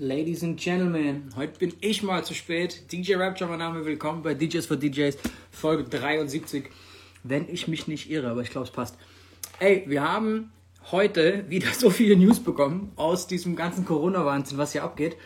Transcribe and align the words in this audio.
Ladies 0.00 0.44
and 0.44 0.56
Gentlemen, 0.60 1.28
heute 1.34 1.58
bin 1.58 1.72
ich 1.80 2.04
mal 2.04 2.24
zu 2.24 2.32
spät. 2.32 2.92
DJ 2.92 3.16
Rapture, 3.16 3.50
mein 3.50 3.58
Name, 3.58 3.84
willkommen 3.84 4.22
bei 4.22 4.32
DJs 4.32 4.64
for 4.64 4.76
DJs, 4.76 5.18
Folge 5.50 5.82
73. 5.82 6.66
Wenn 7.24 7.48
ich 7.48 7.66
mich 7.66 7.88
nicht 7.88 8.08
irre, 8.08 8.28
aber 8.28 8.42
ich 8.42 8.50
glaube, 8.50 8.68
es 8.68 8.72
passt. 8.72 8.96
Ey, 9.58 9.82
wir 9.88 10.08
haben 10.08 10.52
heute 10.92 11.46
wieder 11.48 11.66
so 11.76 11.90
viele 11.90 12.14
News 12.14 12.38
bekommen 12.38 12.92
aus 12.94 13.26
diesem 13.26 13.56
ganzen 13.56 13.84
Corona-Wahnsinn, 13.84 14.56
was 14.56 14.70
hier 14.70 14.84
abgeht. 14.84 15.16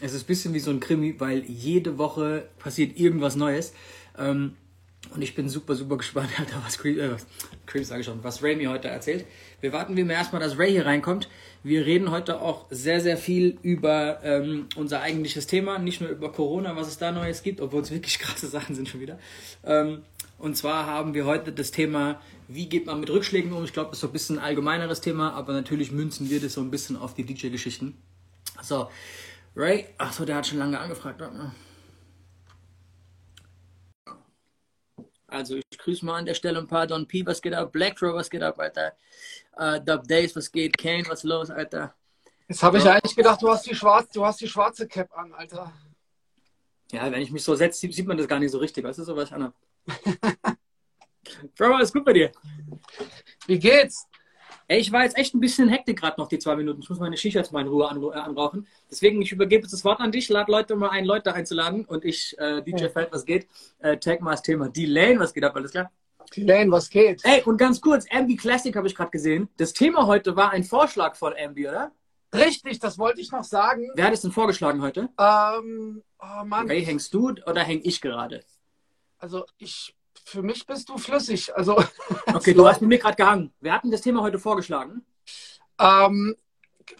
Es 0.00 0.14
ist 0.14 0.24
ein 0.24 0.28
bisschen 0.28 0.54
wie 0.54 0.60
so 0.60 0.70
ein 0.70 0.80
Krimi, 0.80 1.14
weil 1.18 1.44
jede 1.44 1.98
Woche 1.98 2.48
passiert 2.58 2.98
irgendwas 2.98 3.36
Neues. 3.36 3.74
Ähm, 4.18 4.56
und 5.10 5.20
ich 5.22 5.34
bin 5.34 5.48
super, 5.48 5.74
super 5.74 5.96
gespannt, 5.98 6.30
Alter, 6.38 6.62
was 6.64 6.78
Cream, 6.78 6.98
äh, 6.98 7.16
Cream 7.66 7.84
sage 7.84 8.00
ich 8.00 8.06
schon, 8.06 8.22
was 8.22 8.42
Ray 8.42 8.56
mir 8.56 8.70
heute 8.70 8.88
erzählt. 8.88 9.26
Wir 9.60 9.72
warten 9.72 9.96
wie 9.96 10.00
immer 10.00 10.14
erstmal, 10.14 10.40
dass 10.40 10.58
Ray 10.58 10.70
hier 10.70 10.86
reinkommt. 10.86 11.28
Wir 11.62 11.84
reden 11.84 12.10
heute 12.10 12.40
auch 12.40 12.66
sehr, 12.70 13.00
sehr 13.00 13.16
viel 13.16 13.58
über 13.62 14.20
ähm, 14.22 14.66
unser 14.76 15.02
eigentliches 15.02 15.46
Thema, 15.46 15.78
nicht 15.78 16.00
nur 16.00 16.10
über 16.10 16.32
Corona, 16.32 16.76
was 16.76 16.88
es 16.88 16.98
da 16.98 17.12
Neues 17.12 17.42
gibt, 17.42 17.60
obwohl 17.60 17.82
es 17.82 17.90
wirklich 17.90 18.18
krasse 18.20 18.48
Sachen 18.48 18.74
sind 18.74 18.88
schon 18.88 19.00
wieder. 19.00 19.18
Ähm, 19.64 20.02
und 20.38 20.56
zwar 20.56 20.86
haben 20.86 21.14
wir 21.14 21.24
heute 21.24 21.52
das 21.52 21.70
Thema, 21.70 22.20
wie 22.48 22.68
geht 22.68 22.86
man 22.86 22.98
mit 22.98 23.10
Rückschlägen 23.10 23.52
um? 23.52 23.64
Ich 23.64 23.72
glaube, 23.72 23.90
das 23.90 23.98
ist 23.98 24.00
so 24.00 24.08
ein 24.08 24.12
bisschen 24.12 24.38
ein 24.38 24.44
allgemeineres 24.44 25.00
Thema, 25.00 25.34
aber 25.34 25.52
natürlich 25.52 25.92
münzen 25.92 26.30
wir 26.30 26.40
das 26.40 26.54
so 26.54 26.60
ein 26.60 26.70
bisschen 26.70 26.96
auf 26.96 27.14
die 27.14 27.24
DJ-Geschichten. 27.24 27.96
So, 28.60 28.88
Ray, 29.54 29.86
achso, 29.98 30.24
der 30.24 30.36
hat 30.36 30.46
schon 30.46 30.58
lange 30.58 30.80
angefragt. 30.80 31.20
Warte 31.20 31.52
Also 35.32 35.56
ich 35.56 35.78
grüße 35.78 36.04
mal 36.04 36.18
an 36.18 36.26
der 36.26 36.34
Stelle 36.34 36.58
ein 36.58 36.66
paar 36.66 36.86
Don 36.86 37.06
P, 37.06 37.24
was 37.24 37.40
geht 37.40 37.54
ab? 37.54 37.72
Black 37.72 37.96
Crow, 37.96 38.14
was 38.14 38.28
geht 38.28 38.42
ab, 38.42 38.58
Alter? 38.58 38.92
Uh, 39.58 39.78
Dub 39.78 40.06
Days, 40.06 40.36
was 40.36 40.52
geht? 40.52 40.76
Kane, 40.76 41.04
was 41.08 41.22
los, 41.22 41.50
Alter? 41.50 41.94
Jetzt 42.48 42.62
habe 42.62 42.76
ich 42.76 42.84
eigentlich 42.84 43.16
gedacht, 43.16 43.40
du 43.40 43.48
hast, 43.48 43.66
die 43.66 43.74
schwarz, 43.74 44.10
du 44.12 44.24
hast 44.24 44.40
die 44.42 44.48
schwarze 44.48 44.86
Cap 44.86 45.10
an, 45.16 45.32
Alter. 45.32 45.72
Ja, 46.92 47.10
wenn 47.10 47.22
ich 47.22 47.30
mich 47.30 47.42
so 47.42 47.54
setze, 47.54 47.90
sieht 47.90 48.06
man 48.06 48.18
das 48.18 48.28
gar 48.28 48.38
nicht 48.38 48.50
so 48.50 48.58
richtig. 48.58 48.84
Weißt 48.84 48.98
du, 48.98 49.04
so 49.04 49.16
was 49.16 49.30
ich 49.30 49.34
anhab. 49.34 49.54
Bro, 51.56 51.76
alles 51.76 51.92
gut 51.92 52.04
bei 52.04 52.12
dir? 52.12 52.30
Wie 53.46 53.58
geht's? 53.58 54.06
Ey, 54.72 54.78
ich 54.78 54.90
war 54.90 55.04
jetzt 55.04 55.18
echt 55.18 55.34
ein 55.34 55.40
bisschen 55.40 55.68
in 55.68 55.74
Hektik 55.74 56.00
gerade 56.00 56.18
noch 56.18 56.28
die 56.28 56.38
zwei 56.38 56.56
Minuten. 56.56 56.80
Ich 56.80 56.88
muss 56.88 56.98
meine 56.98 57.18
Shisha 57.18 57.40
jetzt 57.40 57.52
mal 57.52 57.60
in 57.60 57.68
Ruhe 57.68 57.86
an, 57.86 58.02
äh, 58.02 58.14
anrauchen. 58.14 58.66
Deswegen, 58.90 59.20
ich 59.20 59.30
übergebe 59.30 59.64
jetzt 59.64 59.72
das 59.72 59.84
Wort 59.84 60.00
an 60.00 60.10
dich, 60.10 60.30
lad 60.30 60.48
Leute 60.48 60.76
mal 60.76 60.88
ein, 60.88 61.04
Leute 61.04 61.34
einzuladen 61.34 61.84
und 61.84 62.06
ich, 62.06 62.34
äh, 62.38 62.62
DJ 62.62 62.84
ja. 62.84 62.88
Feld, 62.88 63.12
was 63.12 63.26
geht, 63.26 63.46
äh, 63.80 63.98
tag 63.98 64.22
mal 64.22 64.30
das 64.30 64.40
Thema. 64.40 64.70
Die 64.70 64.86
Lane, 64.86 65.20
was 65.20 65.34
geht 65.34 65.44
ab, 65.44 65.54
alles 65.56 65.72
klar? 65.72 65.92
Die 66.34 66.44
Lane, 66.44 66.70
was 66.70 66.88
geht? 66.88 67.20
Ey, 67.22 67.42
und 67.42 67.58
ganz 67.58 67.82
kurz, 67.82 68.06
MB 68.08 68.34
Classic 68.38 68.74
habe 68.74 68.86
ich 68.86 68.94
gerade 68.94 69.10
gesehen. 69.10 69.50
Das 69.58 69.74
Thema 69.74 70.06
heute 70.06 70.36
war 70.36 70.52
ein 70.52 70.64
Vorschlag 70.64 71.16
von 71.16 71.34
MB, 71.34 71.68
oder? 71.68 71.92
Richtig, 72.34 72.78
das 72.78 72.96
wollte 72.96 73.20
ich 73.20 73.30
noch 73.30 73.44
sagen. 73.44 73.90
Wer 73.94 74.06
hat 74.06 74.14
es 74.14 74.22
denn 74.22 74.32
vorgeschlagen 74.32 74.80
heute? 74.80 75.10
Ähm, 75.20 76.02
oh 76.18 76.44
Mann. 76.46 76.66
Ray, 76.66 76.82
hängst 76.82 77.12
du 77.12 77.34
oder 77.46 77.62
häng 77.62 77.82
ich 77.84 78.00
gerade? 78.00 78.42
Also 79.18 79.44
ich 79.58 79.94
für 80.24 80.42
mich 80.42 80.66
bist 80.66 80.88
du 80.88 80.98
flüssig. 80.98 81.54
Also, 81.54 81.82
okay, 82.34 82.54
du 82.54 82.66
hast 82.66 82.80
mit 82.80 82.88
mir 82.88 82.98
gerade 82.98 83.16
gehangen. 83.16 83.52
Wir 83.60 83.72
hatten 83.72 83.90
das 83.90 84.02
Thema 84.02 84.22
heute 84.22 84.38
vorgeschlagen. 84.38 85.04
Ähm, 85.78 86.36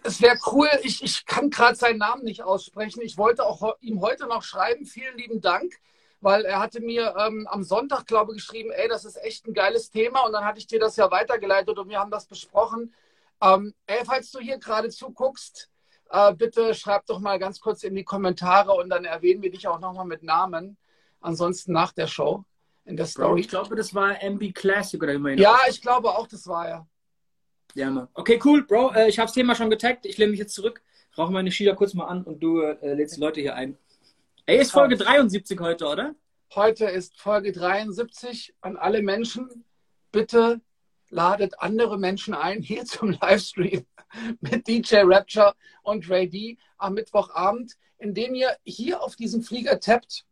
es 0.03 0.21
wäre 0.21 0.39
cool, 0.53 0.69
ich, 0.83 1.03
ich 1.03 1.27
kann 1.27 1.51
gerade 1.51 1.77
seinen 1.77 1.99
Namen 1.99 2.25
nicht 2.25 2.43
aussprechen. 2.43 3.03
Ich 3.03 3.19
wollte 3.19 3.45
auch 3.45 3.77
ihm 3.81 4.01
heute 4.01 4.27
noch 4.27 4.43
schreiben, 4.43 4.87
vielen 4.87 5.17
lieben 5.17 5.41
Dank, 5.41 5.75
weil 6.21 6.45
er 6.45 6.61
hatte 6.61 6.81
mir 6.81 7.15
ähm, 7.19 7.47
am 7.51 7.63
Sonntag, 7.63 8.07
glaube 8.07 8.33
ich, 8.33 8.39
geschrieben, 8.39 8.71
ey, 8.71 8.89
das 8.89 9.05
ist 9.05 9.17
echt 9.17 9.47
ein 9.47 9.55
geiles 9.55 9.91
Thema 9.91 10.21
und 10.21 10.33
dann 10.33 10.45
hatte 10.45 10.59
ich 10.59 10.67
dir 10.67 10.79
das 10.79 10.97
ja 10.97 11.11
weitergeleitet 11.11 11.79
und 11.79 11.89
wir 11.89 11.99
haben 11.99 12.11
das 12.11 12.27
besprochen. 12.27 12.95
Ähm, 13.41 13.75
ey, 13.87 14.05
falls 14.05 14.31
du 14.31 14.39
hier 14.39 14.59
gerade 14.59 14.89
zuguckst, 14.89 15.69
äh, 16.11 16.33
bitte 16.35 16.75
schreib 16.75 17.07
doch 17.07 17.19
mal 17.19 17.39
ganz 17.39 17.61
kurz 17.61 17.83
in 17.83 17.95
die 17.95 18.05
Kommentare 18.05 18.73
und 18.73 18.89
dann 18.91 19.05
erwähnen 19.05 19.43
wir 19.43 19.51
dich 19.51 19.67
auch 19.67 19.81
nochmal 19.81 20.07
mit 20.07 20.23
Namen. 20.23 20.77
Ansonsten 21.21 21.73
nach 21.73 21.93
der 21.93 22.07
Show 22.07 22.45
in 22.85 22.97
der 22.97 23.07
Story. 23.07 23.29
Bro, 23.29 23.37
ich 23.39 23.49
glaube, 23.49 23.77
das 23.77 23.95
war 23.95 24.23
MB 24.23 24.53
Classic 24.55 25.03
oder 25.03 25.13
immer. 25.13 25.33
Ja, 25.33 25.59
ich 25.69 25.81
glaube 25.81 26.11
auch, 26.11 26.27
das 26.27 26.47
war 26.47 26.69
er. 26.69 26.87
Ja, 27.75 27.91
Mann. 27.91 28.09
Okay, 28.15 28.41
cool, 28.45 28.65
Bro. 28.65 28.93
Äh, 28.93 29.09
ich 29.09 29.19
habe 29.19 29.27
das 29.27 29.35
Thema 29.35 29.55
schon 29.55 29.71
getaggt. 29.71 30.05
Ich 30.07 30.19
lehne 30.19 30.33
mich 30.33 30.41
jetzt 30.41 30.55
zurück, 30.55 30.83
rauche 31.17 31.33
meine 31.33 31.51
Schieder 31.51 31.75
kurz 31.75 31.95
mal 31.95 32.07
an 32.07 32.23
und 32.25 32.43
du 32.43 32.61
äh, 32.61 32.95
lädst 32.95 33.17
die 33.17 33.21
Leute 33.21 33.41
hier 33.41 33.55
ein. 33.55 33.79
Ey, 34.47 34.61
ist 34.61 34.73
Folge 34.73 34.97
73 34.97 35.59
heute, 35.61 35.87
oder? 35.87 36.15
Heute 36.55 36.87
ist 36.87 37.19
Folge 37.19 37.53
73 37.53 38.55
an 38.61 38.77
alle 38.77 39.01
Menschen. 39.01 39.65
Bitte 40.11 40.61
ladet 41.09 41.61
andere 41.61 41.99
Menschen 41.99 42.35
ein 42.35 42.61
hier 42.61 42.85
zum 42.87 43.13
Livestream 43.13 43.87
mit 44.41 44.67
DJ 44.67 45.03
Rapture 45.05 45.55
und 45.83 46.11
Ray 46.11 46.29
D 46.29 46.59
am 46.77 46.95
Mittwochabend, 46.95 47.75
indem 47.99 48.35
ihr 48.35 48.57
hier 48.65 49.03
auf 49.03 49.17
diesen 49.17 49.43
Flieger 49.43 49.81
tappt 49.81 50.27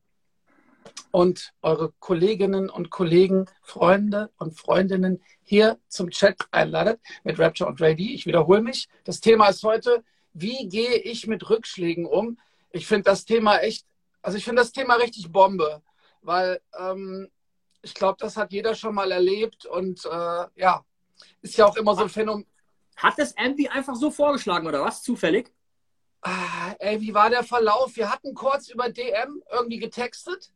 und 1.10 1.52
eure 1.62 1.92
Kolleginnen 1.98 2.70
und 2.70 2.90
Kollegen, 2.90 3.46
Freunde 3.62 4.30
und 4.38 4.58
Freundinnen 4.58 5.22
hier 5.42 5.78
zum 5.88 6.10
Chat 6.10 6.36
einladet 6.50 7.00
mit 7.24 7.38
Rapture 7.38 7.68
und 7.68 7.80
Ray 7.80 7.94
Ich 8.14 8.26
wiederhole 8.26 8.62
mich. 8.62 8.88
Das 9.04 9.20
Thema 9.20 9.48
ist 9.48 9.62
heute, 9.62 10.04
wie 10.32 10.68
gehe 10.68 10.96
ich 10.96 11.26
mit 11.26 11.48
Rückschlägen 11.50 12.06
um? 12.06 12.38
Ich 12.70 12.86
finde 12.86 13.04
das 13.04 13.24
Thema 13.24 13.58
echt, 13.58 13.84
also 14.22 14.38
ich 14.38 14.44
finde 14.44 14.62
das 14.62 14.72
Thema 14.72 14.94
richtig 14.94 15.30
Bombe, 15.32 15.82
weil 16.22 16.60
ähm, 16.78 17.28
ich 17.82 17.94
glaube, 17.94 18.18
das 18.20 18.36
hat 18.36 18.52
jeder 18.52 18.74
schon 18.74 18.94
mal 18.94 19.10
erlebt 19.10 19.66
und 19.66 20.04
äh, 20.04 20.46
ja, 20.54 20.84
ist 21.42 21.56
ja 21.56 21.66
auch 21.66 21.76
immer 21.76 21.94
so 21.94 22.02
ein 22.02 22.08
Phänomen. 22.08 22.46
Hat 22.96 23.18
das 23.18 23.36
Ambi 23.36 23.68
einfach 23.68 23.94
so 23.94 24.10
vorgeschlagen 24.10 24.66
oder 24.66 24.82
was? 24.82 25.02
Zufällig? 25.02 25.50
Ah, 26.20 26.74
ey, 26.78 27.00
wie 27.00 27.14
war 27.14 27.30
der 27.30 27.42
Verlauf? 27.42 27.96
Wir 27.96 28.12
hatten 28.12 28.34
kurz 28.34 28.68
über 28.68 28.90
DM 28.90 29.42
irgendwie 29.50 29.78
getextet 29.78 30.52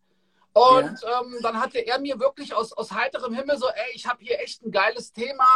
und 0.54 1.02
ja. 1.02 1.20
ähm, 1.20 1.36
dann 1.42 1.60
hatte 1.60 1.80
er 1.80 1.98
mir 1.98 2.20
wirklich 2.20 2.54
aus, 2.54 2.72
aus 2.72 2.92
heiterem 2.92 3.34
Himmel 3.34 3.58
so, 3.58 3.66
ey, 3.66 3.92
ich 3.94 4.06
habe 4.06 4.24
hier 4.24 4.38
echt 4.38 4.62
ein 4.62 4.70
geiles 4.70 5.12
Thema. 5.12 5.46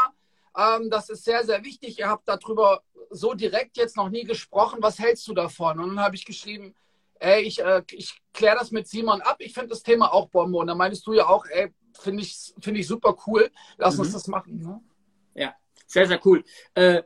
Ähm, 0.56 0.90
das 0.90 1.08
ist 1.08 1.24
sehr, 1.24 1.44
sehr 1.44 1.64
wichtig. 1.64 2.00
Ihr 2.00 2.08
habt 2.08 2.26
darüber 2.28 2.82
so 3.10 3.34
direkt 3.34 3.76
jetzt 3.76 3.96
noch 3.96 4.08
nie 4.08 4.24
gesprochen. 4.24 4.78
Was 4.82 4.98
hältst 4.98 5.28
du 5.28 5.34
davon? 5.34 5.78
Und 5.78 5.90
dann 5.90 6.04
habe 6.04 6.16
ich 6.16 6.24
geschrieben, 6.24 6.74
ey, 7.20 7.42
ich, 7.42 7.60
äh, 7.60 7.82
ich 7.92 8.20
kläre 8.32 8.56
das 8.58 8.72
mit 8.72 8.88
Simon 8.88 9.22
ab. 9.22 9.36
Ich 9.38 9.54
finde 9.54 9.68
das 9.68 9.84
Thema 9.84 10.12
auch 10.12 10.28
Bombe. 10.30 10.58
Und 10.58 10.66
dann 10.66 10.78
meinst 10.78 11.06
du 11.06 11.12
ja 11.12 11.28
auch, 11.28 11.46
ey, 11.46 11.72
finde 12.00 12.24
ich, 12.24 12.52
find 12.60 12.76
ich 12.76 12.88
super 12.88 13.16
cool. 13.28 13.52
Lass 13.76 13.94
mhm. 13.94 14.00
uns 14.00 14.12
das 14.12 14.26
machen. 14.26 14.58
Ne? 14.58 14.80
Ja, 15.34 15.54
sehr, 15.86 16.08
sehr 16.08 16.20
cool. 16.26 16.44
Äh, 16.74 17.04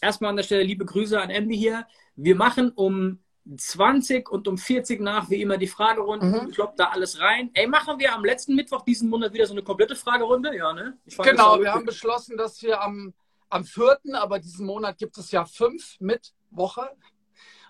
erstmal 0.00 0.30
an 0.30 0.36
der 0.36 0.42
Stelle 0.42 0.64
liebe 0.64 0.84
Grüße 0.84 1.20
an 1.20 1.30
Andy 1.30 1.56
hier. 1.56 1.86
Wir 2.16 2.34
machen 2.34 2.72
um 2.72 3.23
20 3.56 4.30
und 4.30 4.48
um 4.48 4.56
40 4.56 5.00
nach, 5.00 5.28
wie 5.28 5.42
immer, 5.42 5.58
die 5.58 5.66
Fragerunden. 5.66 6.30
Mhm. 6.30 6.50
Kloppt 6.50 6.78
da 6.78 6.86
alles 6.88 7.20
rein. 7.20 7.50
Ey, 7.54 7.66
machen 7.66 7.98
wir 7.98 8.14
am 8.14 8.24
letzten 8.24 8.54
Mittwoch 8.54 8.82
diesen 8.82 9.10
Monat 9.10 9.32
wieder 9.34 9.46
so 9.46 9.52
eine 9.52 9.62
komplette 9.62 9.96
Fragerunde? 9.96 10.56
Ja, 10.56 10.72
ne? 10.72 10.98
Genau, 11.22 11.60
wir 11.60 11.72
haben 11.72 11.84
beschlossen, 11.84 12.36
dass 12.36 12.62
wir 12.62 12.80
am, 12.80 13.12
am 13.50 13.64
4., 13.64 13.98
aber 14.14 14.38
diesen 14.38 14.66
Monat 14.66 14.98
gibt 14.98 15.18
es 15.18 15.30
ja 15.30 15.44
fünf 15.44 16.00
mit 16.00 16.32
Woche. 16.50 16.90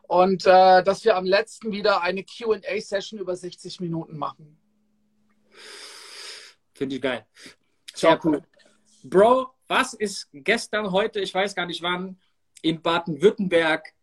Und 0.06 0.46
äh, 0.46 0.82
dass 0.82 1.04
wir 1.04 1.16
am 1.16 1.24
letzten 1.24 1.72
wieder 1.72 2.02
eine 2.02 2.24
QA-Session 2.24 3.18
über 3.18 3.34
60 3.34 3.80
Minuten 3.80 4.18
machen. 4.18 4.58
Finde 6.74 6.96
ich 6.96 7.02
geil. 7.02 7.26
Sehr 7.94 8.20
cool. 8.24 8.42
Bro, 9.02 9.54
was 9.66 9.94
ist 9.94 10.28
gestern, 10.32 10.92
heute, 10.92 11.20
ich 11.20 11.34
weiß 11.34 11.54
gar 11.54 11.66
nicht 11.66 11.82
wann, 11.82 12.18
in 12.62 12.82
Baden-Württemberg 12.82 13.94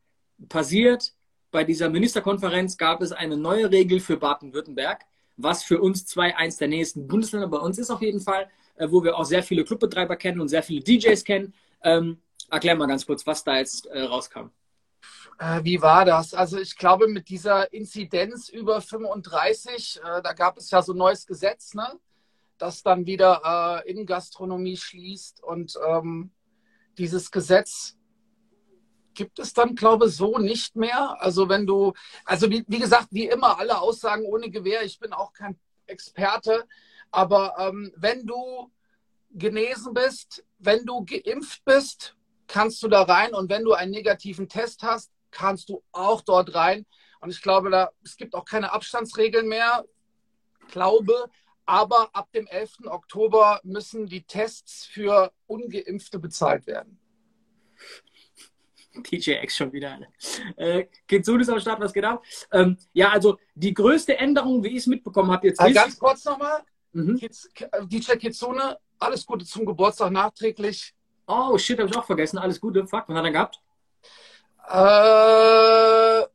passiert? 0.49 1.13
Bei 1.51 1.63
dieser 1.63 1.89
Ministerkonferenz 1.89 2.77
gab 2.77 3.01
es 3.01 3.11
eine 3.11 3.37
neue 3.37 3.69
Regel 3.69 3.99
für 3.99 4.17
Baden-Württemberg, 4.17 5.05
was 5.37 5.63
für 5.63 5.81
uns 5.81 6.05
zwei 6.05 6.35
eins 6.35 6.57
der 6.57 6.67
nächsten 6.67 7.07
Bundesländer 7.07 7.47
bei 7.47 7.57
uns 7.57 7.77
ist 7.77 7.89
auf 7.89 8.01
jeden 8.01 8.21
Fall, 8.21 8.49
äh, 8.75 8.87
wo 8.89 9.03
wir 9.03 9.17
auch 9.17 9.25
sehr 9.25 9.43
viele 9.43 9.63
Clubbetreiber 9.63 10.15
kennen 10.15 10.39
und 10.39 10.47
sehr 10.47 10.63
viele 10.63 10.81
DJs 10.81 11.23
kennen. 11.23 11.53
Ähm, 11.83 12.21
erklär 12.49 12.75
mal 12.75 12.87
ganz 12.87 13.05
kurz, 13.05 13.25
was 13.27 13.43
da 13.43 13.57
jetzt 13.57 13.85
äh, 13.87 14.01
rauskam. 14.01 14.49
Äh, 15.39 15.63
wie 15.63 15.81
war 15.81 16.05
das? 16.05 16.33
Also 16.33 16.59
ich 16.59 16.77
glaube, 16.77 17.07
mit 17.07 17.29
dieser 17.29 17.73
Inzidenz 17.73 18.49
über 18.49 18.81
35, 18.81 19.99
äh, 20.03 20.21
da 20.21 20.33
gab 20.33 20.57
es 20.57 20.69
ja 20.71 20.81
so 20.81 20.93
ein 20.93 20.97
neues 20.97 21.25
Gesetz, 21.25 21.73
ne? 21.73 21.99
das 22.61 22.83
dann 22.83 23.05
wieder 23.05 23.81
äh, 23.85 23.89
Innengastronomie 23.89 24.77
schließt. 24.77 25.43
Und 25.43 25.73
ähm, 25.87 26.31
dieses 26.97 27.31
Gesetz 27.31 27.97
gibt 29.13 29.39
es 29.39 29.53
dann, 29.53 29.75
glaube 29.75 30.07
ich, 30.07 30.15
so 30.15 30.37
nicht 30.37 30.75
mehr. 30.75 31.21
Also 31.21 31.49
wenn 31.49 31.65
du, 31.65 31.93
also 32.25 32.49
wie, 32.49 32.63
wie, 32.67 32.79
gesagt, 32.79 33.07
wie 33.11 33.27
immer, 33.27 33.59
alle 33.59 33.79
Aussagen 33.79 34.25
ohne 34.25 34.49
Gewehr, 34.49 34.83
ich 34.83 34.99
bin 34.99 35.13
auch 35.13 35.33
kein 35.33 35.59
Experte, 35.87 36.65
aber 37.11 37.55
ähm, 37.59 37.91
wenn 37.97 38.25
du 38.25 38.71
genesen 39.31 39.93
bist, 39.93 40.43
wenn 40.59 40.85
du 40.85 41.05
geimpft 41.05 41.63
bist, 41.65 42.15
kannst 42.47 42.83
du 42.83 42.87
da 42.87 43.03
rein 43.03 43.33
und 43.33 43.49
wenn 43.49 43.63
du 43.63 43.73
einen 43.73 43.91
negativen 43.91 44.49
Test 44.49 44.83
hast, 44.83 45.11
kannst 45.31 45.69
du 45.69 45.83
auch 45.91 46.21
dort 46.21 46.53
rein. 46.53 46.85
Und 47.21 47.29
ich 47.29 47.41
glaube, 47.41 47.69
da, 47.69 47.91
es 48.03 48.17
gibt 48.17 48.33
auch 48.35 48.45
keine 48.45 48.73
Abstandsregeln 48.73 49.47
mehr, 49.47 49.85
glaube, 50.69 51.29
aber 51.65 52.09
ab 52.13 52.31
dem 52.33 52.47
11. 52.47 52.87
Oktober 52.87 53.61
müssen 53.63 54.07
die 54.07 54.23
Tests 54.23 54.85
für 54.85 55.31
Ungeimpfte 55.47 56.19
bezahlt 56.19 56.67
werden. 56.67 56.99
DJ 59.11 59.31
X 59.43 59.57
schon 59.57 59.71
wieder. 59.71 59.99
Äh, 60.55 60.85
Kitsune 61.07 61.41
ist 61.41 61.49
am 61.49 61.59
Start, 61.59 61.79
was 61.79 61.93
geht 61.93 62.03
ab? 62.03 62.23
Ähm, 62.51 62.77
ja, 62.93 63.09
also 63.09 63.37
die 63.55 63.73
größte 63.73 64.17
Änderung, 64.17 64.63
wie 64.63 64.69
ich 64.69 64.77
es 64.77 64.87
mitbekommen 64.87 65.31
habe, 65.31 65.47
jetzt 65.47 65.61
äh, 65.61 65.71
Ganz 65.71 65.97
kurz 65.97 66.25
nochmal. 66.25 66.61
Mhm. 66.93 67.17
DJ 67.87 68.13
Kitsune, 68.13 68.77
alles 68.99 69.25
Gute 69.25 69.45
zum 69.45 69.65
Geburtstag 69.65 70.11
nachträglich. 70.11 70.93
Oh, 71.27 71.57
shit, 71.57 71.79
habe 71.79 71.89
ich 71.89 71.95
auch 71.95 72.05
vergessen. 72.05 72.37
Alles 72.37 72.59
Gute. 72.59 72.85
Fuck, 72.85 73.05
was 73.07 73.15
hat 73.15 73.23
er 73.23 73.31
gehabt? 73.31 73.61
Äh, 74.67 76.27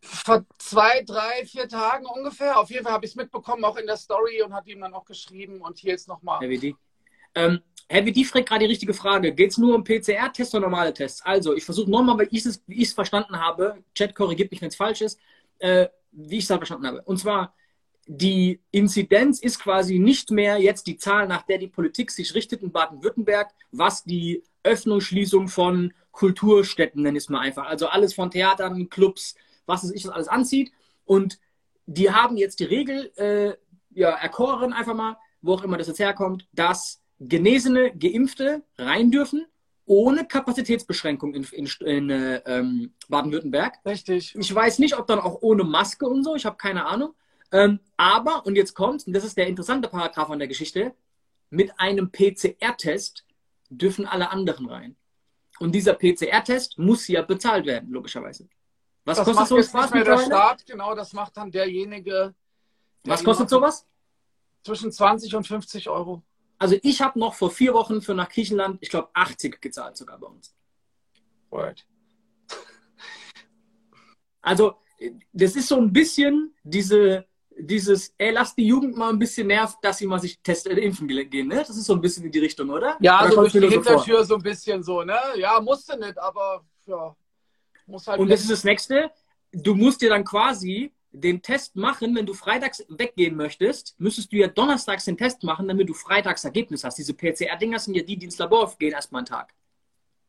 vor 0.00 0.44
zwei, 0.58 1.02
drei, 1.02 1.44
vier 1.44 1.68
Tagen 1.68 2.06
ungefähr. 2.06 2.58
Auf 2.60 2.70
jeden 2.70 2.84
Fall 2.84 2.92
habe 2.92 3.04
ich 3.04 3.12
es 3.12 3.16
mitbekommen, 3.16 3.64
auch 3.64 3.76
in 3.76 3.86
der 3.86 3.96
Story 3.96 4.42
und 4.42 4.54
hat 4.54 4.66
ihm 4.68 4.80
dann 4.80 4.94
auch 4.94 5.04
geschrieben 5.04 5.60
und 5.60 5.78
hier 5.78 5.92
jetzt 5.92 6.06
nochmal. 6.06 6.40
Heavy 6.40 6.58
D. 6.58 6.76
Ähm, 7.34 7.60
Heavy 7.88 8.12
D 8.12 8.24
fragt 8.24 8.48
gerade 8.48 8.64
die 8.64 8.70
richtige 8.70 8.94
Frage. 8.94 9.32
Geht 9.32 9.52
es 9.52 9.58
nur 9.58 9.74
um 9.74 9.84
PCR-Tests 9.84 10.54
oder 10.54 10.62
normale 10.62 10.92
Tests? 10.92 11.22
Also, 11.22 11.54
ich 11.54 11.64
versuche 11.64 11.90
nochmal, 11.90 12.18
weil 12.18 12.28
ich 12.32 12.44
es, 12.44 12.62
wie 12.66 12.82
ich 12.82 12.88
es 12.88 12.94
verstanden 12.94 13.38
habe, 13.38 13.82
Chat 13.94 14.14
korrigiert 14.14 14.50
mich, 14.50 14.60
wenn 14.60 14.68
es 14.68 14.76
falsch 14.76 15.02
ist, 15.02 15.20
äh, 15.58 15.88
wie 16.10 16.38
ich 16.38 16.44
es 16.44 16.48
verstanden 16.48 16.86
habe. 16.86 17.02
Und 17.02 17.18
zwar, 17.18 17.54
die 18.06 18.60
Inzidenz 18.70 19.40
ist 19.40 19.60
quasi 19.60 19.98
nicht 19.98 20.30
mehr 20.30 20.58
jetzt 20.58 20.86
die 20.86 20.96
Zahl, 20.96 21.28
nach 21.28 21.42
der 21.42 21.58
die 21.58 21.68
Politik 21.68 22.10
sich 22.10 22.34
richtet 22.34 22.62
in 22.62 22.72
Baden-Württemberg, 22.72 23.52
was 23.70 24.04
die 24.04 24.42
Öffnung, 24.62 25.00
Schließung 25.00 25.48
von 25.48 25.92
Kulturstätten, 26.10 27.02
nenne 27.02 27.18
ich 27.18 27.24
es 27.24 27.30
mal 27.30 27.40
einfach. 27.40 27.66
Also 27.66 27.88
alles 27.88 28.14
von 28.14 28.30
Theatern, 28.30 28.88
Clubs, 28.88 29.34
was 29.66 29.84
es 29.84 29.90
sich 29.90 30.10
alles 30.10 30.28
anzieht. 30.28 30.72
Und 31.04 31.38
die 31.86 32.10
haben 32.10 32.36
jetzt 32.36 32.58
die 32.60 32.64
Regel 32.64 33.12
äh, 33.16 33.54
ja, 33.90 34.10
erkoren, 34.10 34.72
einfach 34.72 34.94
mal, 34.94 35.16
wo 35.42 35.54
auch 35.54 35.62
immer 35.62 35.78
das 35.78 35.86
jetzt 35.86 36.00
herkommt, 36.00 36.48
dass 36.52 37.02
Genesene, 37.20 37.96
Geimpfte 37.96 38.62
rein 38.78 39.10
dürfen, 39.10 39.46
ohne 39.86 40.26
Kapazitätsbeschränkung 40.26 41.34
in, 41.34 41.44
in, 41.52 41.66
in 41.86 42.10
äh, 42.10 42.42
ähm, 42.46 42.92
Baden-Württemberg. 43.08 43.78
Richtig. 43.86 44.34
Ich 44.36 44.54
weiß 44.54 44.80
nicht, 44.80 44.98
ob 44.98 45.06
dann 45.06 45.20
auch 45.20 45.42
ohne 45.42 45.64
Maske 45.64 46.06
und 46.06 46.24
so, 46.24 46.34
ich 46.34 46.44
habe 46.44 46.56
keine 46.56 46.86
Ahnung. 46.86 47.14
Ähm, 47.52 47.78
aber, 47.96 48.44
und 48.44 48.56
jetzt 48.56 48.74
kommt, 48.74 49.06
und 49.06 49.12
das 49.12 49.24
ist 49.24 49.36
der 49.36 49.46
interessante 49.46 49.88
Paragraph 49.88 50.30
an 50.30 50.40
der 50.40 50.48
Geschichte, 50.48 50.94
mit 51.50 51.78
einem 51.78 52.10
PCR-Test 52.10 53.24
dürfen 53.70 54.06
alle 54.06 54.30
anderen 54.30 54.68
rein. 54.68 54.96
Und 55.58 55.72
dieser 55.72 55.94
PCR-Test 55.94 56.78
muss 56.78 57.06
ja 57.08 57.22
bezahlt 57.22 57.66
werden, 57.66 57.90
logischerweise. 57.90 58.48
Was 59.04 59.18
das 59.18 59.26
kostet 59.26 59.46
so 59.46 59.56
jetzt 59.56 59.74
nicht 59.74 59.94
mehr 59.94 60.04
der 60.04 60.18
Staat, 60.18 60.66
genau, 60.66 60.94
das 60.94 61.12
macht 61.12 61.36
dann 61.36 61.50
derjenige. 61.50 62.34
Der 63.04 63.12
Was 63.12 63.22
kostet 63.22 63.48
sowas? 63.48 63.86
Zwischen 64.64 64.90
20 64.90 65.34
und 65.36 65.46
50 65.46 65.88
Euro. 65.88 66.22
Also 66.58 66.76
ich 66.82 67.00
habe 67.00 67.18
noch 67.18 67.34
vor 67.34 67.50
vier 67.50 67.74
Wochen 67.74 68.00
für 68.00 68.14
nach 68.14 68.28
Griechenland, 68.28 68.78
ich 68.80 68.90
glaube 68.90 69.08
80 69.12 69.60
gezahlt 69.60 69.96
sogar 69.96 70.18
bei 70.18 70.26
uns. 70.26 70.54
Right. 71.52 71.86
Also 74.40 74.76
das 75.32 75.56
ist 75.56 75.68
so 75.68 75.76
ein 75.76 75.92
bisschen 75.92 76.54
diese, 76.62 77.26
dieses, 77.58 78.14
ey, 78.18 78.30
lass 78.30 78.54
die 78.54 78.66
Jugend 78.66 78.96
mal 78.96 79.10
ein 79.10 79.18
bisschen 79.18 79.46
nervt, 79.46 79.76
dass 79.82 79.98
sie 79.98 80.06
mal 80.06 80.20
sich 80.20 80.40
testen, 80.40 80.76
äh, 80.76 80.80
impfen 80.80 81.08
gehen, 81.08 81.48
ne? 81.48 81.56
Das 81.56 81.70
ist 81.70 81.84
so 81.84 81.94
ein 81.94 82.00
bisschen 82.00 82.24
in 82.24 82.32
die 82.32 82.38
Richtung, 82.38 82.70
oder? 82.70 82.96
Ja, 83.00 83.20
oder 83.20 83.30
so 83.30 83.40
durch 83.40 83.52
die 83.52 83.68
Hintertür 83.68 84.18
so, 84.18 84.24
so 84.24 84.34
ein 84.36 84.42
bisschen 84.42 84.82
so, 84.82 85.02
ne? 85.02 85.18
Ja, 85.36 85.60
musste 85.60 85.98
nicht, 85.98 86.18
aber 86.18 86.64
ja. 86.86 87.14
Muss 87.86 88.06
halt 88.06 88.18
Und 88.18 88.30
das 88.30 88.40
ist 88.40 88.50
das 88.50 88.64
Nächste. 88.64 89.10
Du 89.52 89.74
musst 89.74 90.00
dir 90.00 90.10
dann 90.10 90.24
quasi 90.24 90.92
den 91.20 91.42
Test 91.42 91.76
machen, 91.76 92.14
wenn 92.14 92.26
du 92.26 92.34
freitags 92.34 92.84
weggehen 92.88 93.36
möchtest, 93.36 93.98
müsstest 93.98 94.32
du 94.32 94.36
ja 94.36 94.48
donnerstags 94.48 95.04
den 95.06 95.16
Test 95.16 95.42
machen, 95.44 95.68
damit 95.68 95.88
du 95.88 95.94
freitags 95.94 96.44
Ergebnis 96.44 96.84
hast. 96.84 96.98
Diese 96.98 97.14
PCR-Dinger 97.14 97.78
sind 97.78 97.94
ja 97.94 98.02
die, 98.02 98.16
die 98.16 98.26
ins 98.26 98.38
Labor 98.38 98.72
gehen 98.78 98.92
erstmal 98.92 99.20
einen 99.20 99.26
Tag. 99.26 99.54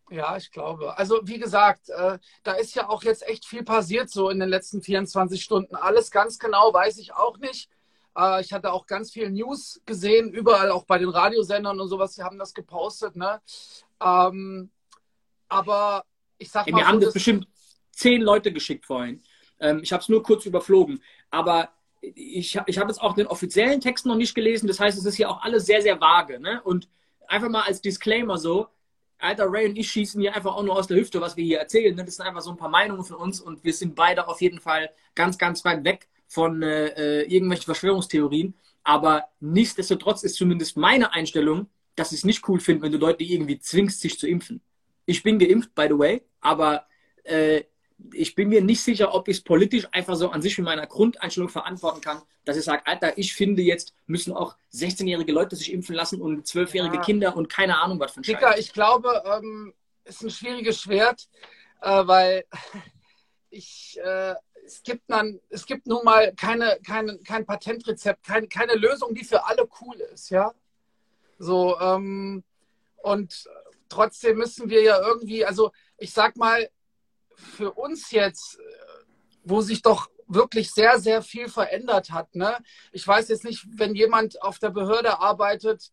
Ja, 0.10 0.38
ich 0.38 0.52
glaube. 0.52 0.98
Also 0.98 1.20
wie 1.24 1.40
gesagt, 1.40 1.90
äh, 1.90 2.18
da 2.44 2.54
ist 2.54 2.76
ja 2.76 2.88
auch 2.90 3.04
jetzt 3.04 3.28
echt 3.28 3.46
viel 3.46 3.64
passiert 3.64 4.10
so 4.10 4.30
in 4.30 4.40
den 4.40 4.48
letzten 4.48 4.82
24 4.82 5.44
Stunden. 5.44 5.76
Alles 5.76 6.12
ganz 6.12 6.40
genau 6.40 6.74
weiß 6.74 6.98
ich 7.00 7.14
auch 7.14 7.38
nicht. 7.38 7.70
Äh, 8.18 8.42
ich 8.42 8.54
hatte 8.54 8.72
auch 8.72 8.86
ganz 8.86 9.12
viel 9.12 9.30
News 9.30 9.82
gesehen, 9.86 10.32
überall 10.32 10.72
auch 10.72 10.86
bei 10.86 10.98
den 10.98 11.10
Radiosendern 11.10 11.80
und 11.82 11.90
sowas, 11.90 12.16
die 12.16 12.24
haben 12.24 12.40
das 12.40 12.54
gepostet. 12.54 13.18
Ne? 13.18 13.42
Ähm, 14.02 14.72
aber 15.50 16.06
ich 16.38 16.50
sag 16.50 16.70
mal. 16.70 16.78
Mir 16.78 16.86
so, 16.86 16.88
haben 16.88 17.02
das 17.02 17.14
bestimmt 17.14 17.48
zehn 17.92 18.22
Leute 18.22 18.54
geschickt 18.54 18.86
vorhin. 18.86 19.22
Ähm, 19.60 19.82
ich 19.84 19.94
habe 19.94 20.02
es 20.02 20.10
nur 20.10 20.24
kurz 20.24 20.46
überflogen. 20.46 21.02
Aber 21.30 21.70
ich, 22.02 22.60
ich 22.68 22.78
habe 22.78 22.90
jetzt 22.90 23.02
auch 23.02 23.14
den 23.14 23.28
offiziellen 23.28 23.82
Text 23.82 24.06
noch 24.06 24.16
nicht 24.16 24.36
gelesen. 24.36 24.68
Das 24.68 24.80
heißt, 24.80 24.98
es 24.98 25.06
ist 25.06 25.16
hier 25.16 25.30
auch 25.30 25.42
alles 25.42 25.66
sehr, 25.66 25.82
sehr 25.82 26.00
vage. 26.00 26.40
Ne? 26.40 26.62
Und 26.64 26.88
einfach 27.28 27.50
mal 27.50 27.64
als 27.64 27.82
Disclaimer 27.82 28.38
so, 28.38 28.68
Alter, 29.20 29.48
Ray 29.50 29.68
und 29.68 29.78
ich 29.78 29.90
schießen 29.90 30.22
hier 30.22 30.36
einfach 30.36 30.56
auch 30.56 30.64
nur 30.64 30.76
aus 30.76 30.88
der 30.88 30.98
Hüfte, 30.98 31.20
was 31.20 31.36
wir 31.36 31.44
hier 31.44 31.60
erzählen. 31.60 31.96
Ne? 31.96 32.06
Das 32.06 32.16
sind 32.16 32.26
einfach 32.26 32.42
so 32.42 32.52
ein 32.52 32.58
paar 32.58 32.70
Meinungen 32.70 33.04
von 33.04 33.18
uns 33.18 33.42
und 33.42 33.64
wir 33.64 33.74
sind 33.74 33.96
beide 33.96 34.28
auf 34.28 34.42
jeden 34.42 34.60
Fall 34.60 34.92
ganz, 35.16 35.38
ganz 35.38 35.66
weit 35.66 35.84
weg 35.84 36.08
von 36.28 36.62
äh, 36.62 36.88
äh 36.88 37.22
irgendwelchen 37.24 37.66
Verschwörungstheorien. 37.66 38.54
Aber 38.84 39.26
nichtsdestotrotz 39.40 40.24
ist 40.24 40.36
zumindest 40.36 40.78
meine 40.78 41.14
Einstellung, 41.14 41.68
dass 41.96 42.12
ich 42.12 42.20
es 42.20 42.26
nicht 42.26 42.48
cool 42.48 42.60
finde, 42.60 42.84
wenn 42.84 42.92
du 42.92 43.00
Leute 43.00 43.24
irgendwie 43.24 43.60
zwingst, 43.60 44.02
sich 44.02 44.20
zu 44.20 44.28
impfen. 44.28 44.62
Ich 45.06 45.24
bin 45.24 45.40
geimpft, 45.40 45.74
by 45.74 45.88
the 45.90 45.98
way, 45.98 46.22
aber 46.42 46.86
äh, 47.24 47.64
ich 48.14 48.36
bin 48.36 48.50
mir 48.50 48.62
nicht 48.62 48.82
sicher, 48.82 49.14
ob 49.14 49.28
ich 49.28 49.38
es 49.38 49.44
politisch 49.44 49.88
einfach 49.92 50.16
so 50.16 50.30
an 50.30 50.42
sich 50.42 50.58
mit 50.58 50.66
meiner 50.66 50.86
Grundeinstellung 50.86 51.50
verantworten 51.50 52.02
kann, 52.02 52.22
dass 52.46 52.58
ich 52.58 52.64
sage, 52.64 52.86
Alter, 52.86 53.18
ich 53.18 53.34
finde 53.34 53.62
jetzt 53.62 53.94
müssen 54.06 54.34
auch 54.34 54.56
16-jährige 54.74 55.32
Leute 55.32 55.56
sich 55.56 55.74
impfen 55.74 55.96
lassen 55.96 56.22
und 56.22 56.46
12-jährige 56.46 56.96
ja. 56.96 57.02
Kinder 57.02 57.36
und 57.36 57.50
keine 57.50 57.80
Ahnung 57.80 58.00
was 58.00 58.12
für 58.12 58.22
ein 58.22 58.24
Dicker, 58.24 58.58
ich 58.58 58.72
glaube, 58.72 59.24
ähm, 59.26 59.74
ist 60.06 60.24
ein 60.24 60.30
schwieriges 60.30 60.80
Schwert, 60.80 61.28
äh, 61.82 62.08
weil 62.08 62.46
ich, 63.50 64.00
äh, 64.04 64.36
es 64.66 64.84
gibt 64.84 65.10
dann, 65.10 65.40
es 65.50 65.66
gibt 65.66 65.88
nun 65.88 66.04
mal 66.04 66.34
keine, 66.36 66.78
keine, 66.86 67.18
kein 67.20 67.46
Patentrezept, 67.46 68.24
keine, 68.26 68.48
keine 68.48 68.76
Lösung, 68.76 69.16
die 69.16 69.24
für 69.24 69.46
alle 69.46 69.68
cool 69.82 69.96
ist, 70.14 70.30
ja. 70.30 70.54
So, 71.40 71.80
ähm, 71.80 72.44
und 72.98 73.48
trotzdem 73.90 74.38
müssen 74.38 74.70
wir 74.70 74.82
ja 74.82 75.00
irgendwie, 75.00 75.46
also 75.46 75.72
ich 75.98 76.12
sag 76.12 76.36
mal, 76.36 76.70
für 77.38 77.72
uns 77.72 78.12
jetzt, 78.12 78.60
wo 79.44 79.62
sich 79.62 79.82
doch 79.82 80.10
wirklich 80.28 80.72
sehr, 80.72 81.00
sehr 81.00 81.22
viel 81.22 81.48
verändert 81.48 82.12
hat. 82.12 82.36
Ne? 82.36 82.58
Ich 82.92 83.08
weiß 83.08 83.30
jetzt 83.30 83.46
nicht, 83.46 83.66
wenn 83.78 83.96
jemand 83.96 84.42
auf 84.42 84.60
der 84.60 84.72
Behörde 84.72 85.20
arbeitet 85.20 85.92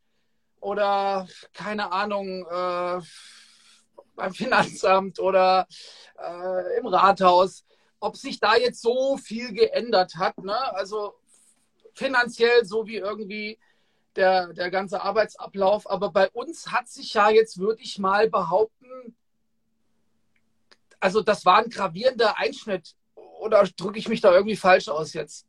oder 0.61 1.29
keine 1.53 1.93
Ahnung, 1.93 2.47
äh, 2.47 3.01
beim 4.17 4.33
Finanzamt 4.33 5.19
oder 5.19 5.67
äh, 6.19 6.79
im 6.79 6.87
Rathaus, 6.87 7.65
ob 8.01 8.17
sich 8.17 8.41
da 8.41 8.57
jetzt 8.57 8.83
so 8.83 9.17
viel 9.17 9.53
geändert 9.53 10.17
hat. 10.17 10.39
Ne? 10.39 10.57
Also 10.75 11.15
finanziell 11.95 12.65
so 12.65 12.87
wie 12.87 12.97
irgendwie 12.97 13.59
der, 14.17 14.53
der 14.53 14.71
ganze 14.71 15.03
Arbeitsablauf. 15.03 15.89
Aber 15.89 16.11
bei 16.11 16.29
uns 16.31 16.71
hat 16.73 16.89
sich 16.89 17.15
ja 17.15 17.31
jetzt, 17.31 17.59
würde 17.59 17.83
ich 17.83 17.99
mal 17.99 18.29
behaupten, 18.29 19.17
also 21.05 21.21
das 21.21 21.45
war 21.45 21.59
ein 21.59 21.69
gravierender 21.69 22.39
Einschnitt. 22.39 22.95
Oder 23.39 23.69
drücke 23.77 23.99
ich 23.99 24.09
mich 24.09 24.23
da 24.23 24.33
irgendwie 24.33 24.57
falsch 24.57 24.89
aus 24.89 25.13
jetzt? 25.13 25.47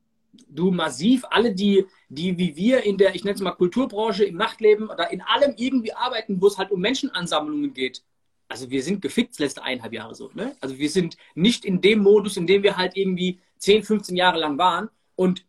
Du 0.49 0.69
massiv, 0.69 1.23
alle, 1.29 1.55
die, 1.55 1.85
die 2.09 2.37
wie 2.37 2.57
wir 2.57 2.83
in 2.83 2.97
der, 2.97 3.15
ich 3.15 3.23
nenne 3.23 3.35
es 3.35 3.41
mal 3.41 3.51
Kulturbranche, 3.51 4.25
im 4.25 4.35
Nachtleben 4.35 4.89
oder 4.89 5.11
in 5.11 5.21
allem 5.21 5.53
irgendwie 5.55 5.93
arbeiten, 5.93 6.41
wo 6.41 6.47
es 6.47 6.57
halt 6.57 6.71
um 6.71 6.81
Menschenansammlungen 6.81 7.73
geht. 7.73 8.03
Also 8.49 8.69
wir 8.69 8.83
sind 8.83 9.01
gefickt 9.01 9.31
das 9.31 9.39
letzte 9.39 9.63
eineinhalb 9.63 9.93
Jahre 9.93 10.13
so. 10.13 10.29
Ne? 10.33 10.57
Also 10.59 10.77
wir 10.77 10.89
sind 10.89 11.15
nicht 11.35 11.63
in 11.63 11.79
dem 11.79 11.99
Modus, 11.99 12.35
in 12.35 12.47
dem 12.47 12.61
wir 12.61 12.75
halt 12.75 12.97
irgendwie 12.97 13.39
10, 13.59 13.83
15 13.83 14.17
Jahre 14.17 14.39
lang 14.39 14.57
waren. 14.57 14.89
Und 15.15 15.45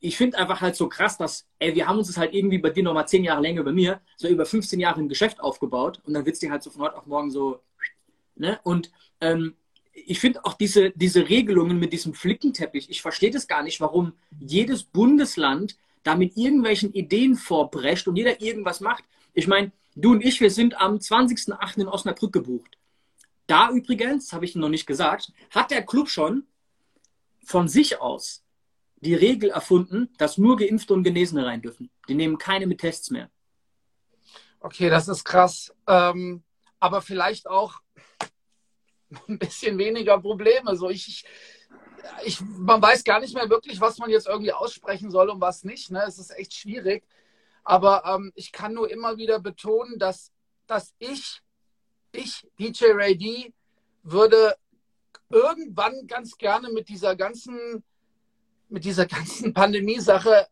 ich 0.00 0.16
finde 0.16 0.38
einfach 0.38 0.62
halt 0.62 0.76
so 0.76 0.88
krass, 0.88 1.18
dass, 1.18 1.46
ey, 1.58 1.74
wir 1.74 1.86
haben 1.86 1.98
uns 1.98 2.06
das 2.06 2.16
halt 2.16 2.32
irgendwie 2.32 2.58
bei 2.58 2.70
dir 2.70 2.82
nochmal 2.82 3.06
10 3.06 3.22
Jahre 3.22 3.42
länger 3.42 3.64
bei 3.64 3.72
mir, 3.72 4.00
so 4.16 4.28
über 4.28 4.46
15 4.46 4.80
Jahre 4.80 5.00
ein 5.00 5.10
Geschäft 5.10 5.40
aufgebaut 5.40 6.00
und 6.06 6.14
dann 6.14 6.24
wird 6.24 6.34
es 6.34 6.40
dir 6.40 6.50
halt 6.50 6.62
so 6.62 6.70
von 6.70 6.80
heute 6.80 6.96
auf 6.96 7.06
morgen 7.06 7.30
so, 7.30 7.60
ne? 8.34 8.58
Und 8.62 8.90
ähm, 9.20 9.54
ich 9.92 10.20
finde 10.20 10.44
auch 10.44 10.54
diese, 10.54 10.90
diese 10.90 11.28
Regelungen 11.28 11.78
mit 11.78 11.92
diesem 11.92 12.14
Flickenteppich, 12.14 12.90
ich 12.90 13.02
verstehe 13.02 13.30
das 13.30 13.48
gar 13.48 13.62
nicht, 13.62 13.80
warum 13.80 14.12
jedes 14.38 14.84
Bundesland 14.84 15.76
da 16.02 16.14
mit 16.14 16.36
irgendwelchen 16.36 16.92
Ideen 16.92 17.34
vorbrecht 17.34 18.06
und 18.06 18.16
jeder 18.16 18.40
irgendwas 18.40 18.80
macht. 18.80 19.04
Ich 19.34 19.48
meine, 19.48 19.72
du 19.94 20.12
und 20.12 20.24
ich, 20.24 20.40
wir 20.40 20.50
sind 20.50 20.80
am 20.80 20.96
20.08. 20.96 21.78
in 21.78 21.88
Osnabrück 21.88 22.32
gebucht. 22.32 22.78
Da 23.46 23.70
übrigens, 23.70 24.32
habe 24.32 24.44
ich 24.44 24.54
noch 24.54 24.68
nicht 24.68 24.86
gesagt, 24.86 25.32
hat 25.50 25.70
der 25.70 25.84
Club 25.84 26.08
schon 26.08 26.44
von 27.44 27.68
sich 27.68 28.00
aus 28.00 28.44
die 28.96 29.14
Regel 29.14 29.50
erfunden, 29.50 30.08
dass 30.18 30.38
nur 30.38 30.56
Geimpfte 30.56 30.94
und 30.94 31.04
Genesene 31.04 31.46
rein 31.46 31.62
dürfen. 31.62 31.90
Die 32.08 32.14
nehmen 32.14 32.38
keine 32.38 32.66
mit 32.66 32.80
Tests 32.80 33.10
mehr. 33.10 33.30
Okay, 34.60 34.90
das 34.90 35.08
ist 35.08 35.24
krass. 35.24 35.74
Ähm, 35.86 36.42
aber 36.80 37.02
vielleicht 37.02 37.46
auch, 37.46 37.80
ein 39.28 39.38
bisschen 39.38 39.78
weniger 39.78 40.20
Probleme. 40.20 40.76
So 40.76 40.90
ich, 40.90 41.24
ich, 42.24 42.40
man 42.40 42.80
weiß 42.80 43.04
gar 43.04 43.20
nicht 43.20 43.34
mehr 43.34 43.48
wirklich, 43.48 43.80
was 43.80 43.98
man 43.98 44.10
jetzt 44.10 44.26
irgendwie 44.26 44.52
aussprechen 44.52 45.10
soll 45.10 45.30
und 45.30 45.40
was 45.40 45.64
nicht. 45.64 45.90
Ne? 45.90 46.02
Es 46.06 46.18
ist 46.18 46.30
echt 46.30 46.54
schwierig. 46.54 47.04
Aber 47.64 48.04
ähm, 48.06 48.32
ich 48.34 48.52
kann 48.52 48.74
nur 48.74 48.90
immer 48.90 49.16
wieder 49.16 49.40
betonen, 49.40 49.98
dass, 49.98 50.30
dass 50.66 50.94
ich, 50.98 51.40
ich, 52.12 52.46
DJ 52.58 52.92
Ray 52.92 53.16
D, 53.18 53.52
würde 54.02 54.54
irgendwann 55.28 56.06
ganz 56.06 56.36
gerne 56.36 56.70
mit 56.70 56.88
dieser 56.88 57.16
ganzen, 57.16 57.82
mit 58.68 58.84
dieser 58.84 59.06
ganzen 59.06 59.52
Pandemie-Sache, 59.52 60.46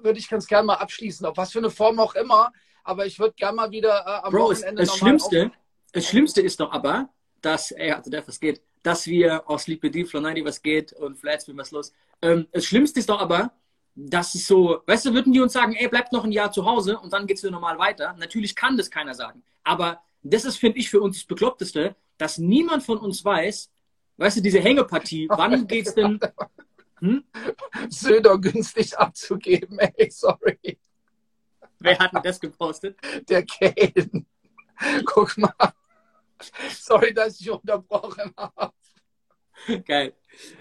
würde 0.00 0.18
ich 0.18 0.28
ganz 0.28 0.46
gerne 0.46 0.66
mal 0.66 0.74
abschließen, 0.74 1.24
auf 1.26 1.36
was 1.36 1.52
für 1.52 1.58
eine 1.58 1.70
Form 1.70 2.00
auch 2.00 2.14
immer. 2.14 2.52
Aber 2.82 3.06
ich 3.06 3.18
würde 3.18 3.34
gerne 3.34 3.56
mal 3.56 3.70
wieder 3.70 4.00
äh, 4.00 4.26
am 4.26 4.32
Bro, 4.32 4.50
Wochenende 4.50 4.82
das 4.82 4.96
Schlimmste, 4.96 5.52
das 5.92 6.06
Schlimmste 6.06 6.40
ist 6.42 6.60
doch 6.60 6.72
aber, 6.72 7.08
dass, 7.44 7.70
ey, 7.72 7.92
also 7.92 8.10
der, 8.10 8.26
was 8.26 8.40
geht, 8.40 8.62
dass 8.82 9.06
wir 9.06 9.48
aus 9.48 9.64
Sleep 9.64 9.80
Deep, 9.92 10.08
Flow 10.08 10.20
90, 10.20 10.44
was 10.44 10.62
geht 10.62 10.92
und 10.92 11.16
Flats, 11.18 11.46
was 11.54 11.70
los. 11.70 11.92
Ähm, 12.22 12.46
das 12.52 12.64
Schlimmste 12.64 13.00
ist 13.00 13.08
doch 13.08 13.20
aber, 13.20 13.52
dass 13.94 14.34
es 14.34 14.46
so, 14.46 14.82
weißt 14.86 15.06
du, 15.06 15.14
würden 15.14 15.32
die 15.32 15.40
uns 15.40 15.52
sagen, 15.52 15.74
ey, 15.74 15.88
bleibt 15.88 16.12
noch 16.12 16.24
ein 16.24 16.32
Jahr 16.32 16.50
zu 16.50 16.64
Hause 16.64 16.98
und 16.98 17.12
dann 17.12 17.26
geht's 17.26 17.42
wieder 17.42 17.52
normal 17.52 17.78
weiter. 17.78 18.14
Natürlich 18.18 18.54
kann 18.54 18.76
das 18.76 18.90
keiner 18.90 19.14
sagen. 19.14 19.42
Aber 19.62 20.02
das 20.22 20.44
ist, 20.44 20.56
finde 20.56 20.78
ich, 20.78 20.90
für 20.90 21.00
uns 21.00 21.18
das 21.18 21.26
Bekloppteste, 21.26 21.94
dass 22.18 22.38
niemand 22.38 22.82
von 22.82 22.98
uns 22.98 23.24
weiß, 23.24 23.70
weißt 24.16 24.38
du, 24.38 24.40
diese 24.40 24.60
Hängepartie, 24.60 25.28
wann 25.30 25.66
geht's 25.66 25.94
denn? 25.94 26.18
Hm? 27.00 27.24
Söder 27.88 28.38
günstig 28.38 28.98
abzugeben, 28.98 29.78
ey, 29.78 30.10
sorry. 30.10 30.78
Wer 31.78 31.98
hat 31.98 32.14
denn 32.14 32.22
das 32.22 32.40
gepostet? 32.40 32.96
Der 33.28 33.44
Kane. 33.44 34.24
Guck 35.04 35.36
mal. 35.36 35.52
Sorry, 36.70 37.14
dass 37.14 37.40
ich 37.40 37.50
unterbrochen 37.50 38.32
habe. 38.36 38.72
Geil. 39.86 40.14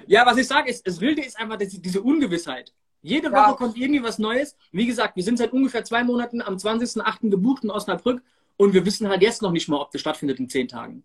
Ja, 0.07 0.25
was 0.25 0.37
ich 0.37 0.47
sage, 0.47 0.69
ist, 0.69 0.85
das 0.85 0.99
Wilde 1.01 1.23
ist 1.23 1.37
einfach 1.37 1.57
diese 1.57 2.01
Ungewissheit. 2.01 2.73
Jede 3.01 3.29
ja. 3.31 3.33
Woche 3.33 3.57
kommt 3.57 3.77
irgendwie 3.77 4.03
was 4.03 4.17
Neues. 4.17 4.55
Wie 4.71 4.85
gesagt, 4.85 5.15
wir 5.15 5.23
sind 5.23 5.37
seit 5.37 5.51
ungefähr 5.51 5.83
zwei 5.83 6.03
Monaten 6.03 6.41
am 6.41 6.55
20.08. 6.55 7.29
gebucht 7.29 7.63
in 7.63 7.71
Osnabrück 7.71 8.21
und 8.55 8.73
wir 8.73 8.85
wissen 8.85 9.09
halt 9.09 9.21
jetzt 9.21 9.41
noch 9.41 9.51
nicht 9.51 9.67
mal, 9.67 9.81
ob 9.81 9.91
das 9.91 10.01
stattfindet 10.01 10.39
in 10.39 10.49
zehn 10.49 10.67
Tagen. 10.67 11.03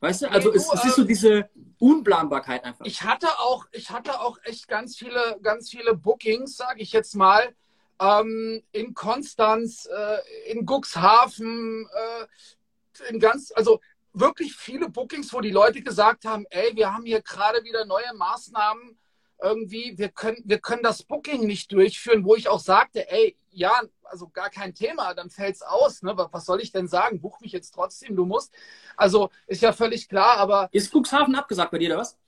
Weißt 0.00 0.22
du? 0.22 0.30
Also 0.30 0.50
hey, 0.50 0.58
du, 0.58 0.58
es, 0.58 0.72
es, 0.72 0.84
ist 0.84 0.96
so 0.96 1.02
ähm, 1.02 1.08
diese 1.08 1.50
Unplanbarkeit 1.78 2.64
einfach. 2.64 2.84
Ich 2.84 3.02
hatte 3.02 3.28
auch, 3.38 3.66
ich 3.72 3.90
hatte 3.90 4.20
auch 4.20 4.38
echt 4.44 4.68
ganz 4.68 4.96
viele, 4.96 5.38
ganz 5.42 5.70
viele 5.70 5.94
Bookings, 5.94 6.56
sage 6.56 6.82
ich 6.82 6.92
jetzt 6.92 7.14
mal, 7.14 7.54
ähm, 8.00 8.62
in 8.72 8.94
Konstanz, 8.94 9.86
äh, 9.86 10.50
in 10.50 10.66
Cuxhaven, 10.66 11.86
äh, 11.86 13.10
in 13.10 13.20
ganz, 13.20 13.52
also 13.54 13.80
wirklich 14.12 14.54
viele 14.54 14.88
Bookings, 14.88 15.32
wo 15.32 15.40
die 15.40 15.50
Leute 15.50 15.82
gesagt 15.82 16.24
haben, 16.24 16.46
ey, 16.50 16.74
wir 16.74 16.92
haben 16.92 17.04
hier 17.04 17.22
gerade 17.22 17.62
wieder 17.64 17.84
neue 17.84 18.12
Maßnahmen 18.14 18.98
irgendwie, 19.42 19.96
wir 19.96 20.10
können, 20.10 20.42
wir 20.44 20.58
können 20.58 20.82
das 20.82 21.02
Booking 21.02 21.46
nicht 21.46 21.72
durchführen, 21.72 22.24
wo 22.24 22.34
ich 22.34 22.48
auch 22.48 22.60
sagte, 22.60 23.10
ey, 23.10 23.36
ja, 23.50 23.72
also 24.04 24.28
gar 24.28 24.50
kein 24.50 24.74
Thema, 24.74 25.14
dann 25.14 25.30
fällt 25.30 25.56
es 25.56 25.62
aus. 25.62 26.02
Ne? 26.02 26.14
Was 26.16 26.44
soll 26.44 26.60
ich 26.60 26.72
denn 26.72 26.88
sagen? 26.88 27.20
Buch 27.20 27.40
mich 27.40 27.52
jetzt 27.52 27.72
trotzdem, 27.72 28.16
du 28.16 28.26
musst. 28.26 28.52
Also 28.96 29.30
ist 29.46 29.62
ja 29.62 29.72
völlig 29.72 30.08
klar, 30.08 30.36
aber. 30.36 30.68
Ist 30.72 30.92
Cuxhaven 30.92 31.34
abgesagt 31.34 31.70
bei 31.70 31.78
dir, 31.78 31.90
oder 31.90 32.00
was? 32.00 32.18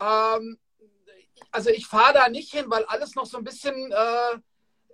Ähm, 0.00 0.58
also 1.50 1.70
ich 1.70 1.86
fahre 1.86 2.14
da 2.14 2.28
nicht 2.28 2.52
hin, 2.52 2.66
weil 2.68 2.84
alles 2.84 3.14
noch 3.14 3.26
so 3.26 3.38
ein 3.38 3.44
bisschen, 3.44 3.74
äh, 3.92 4.38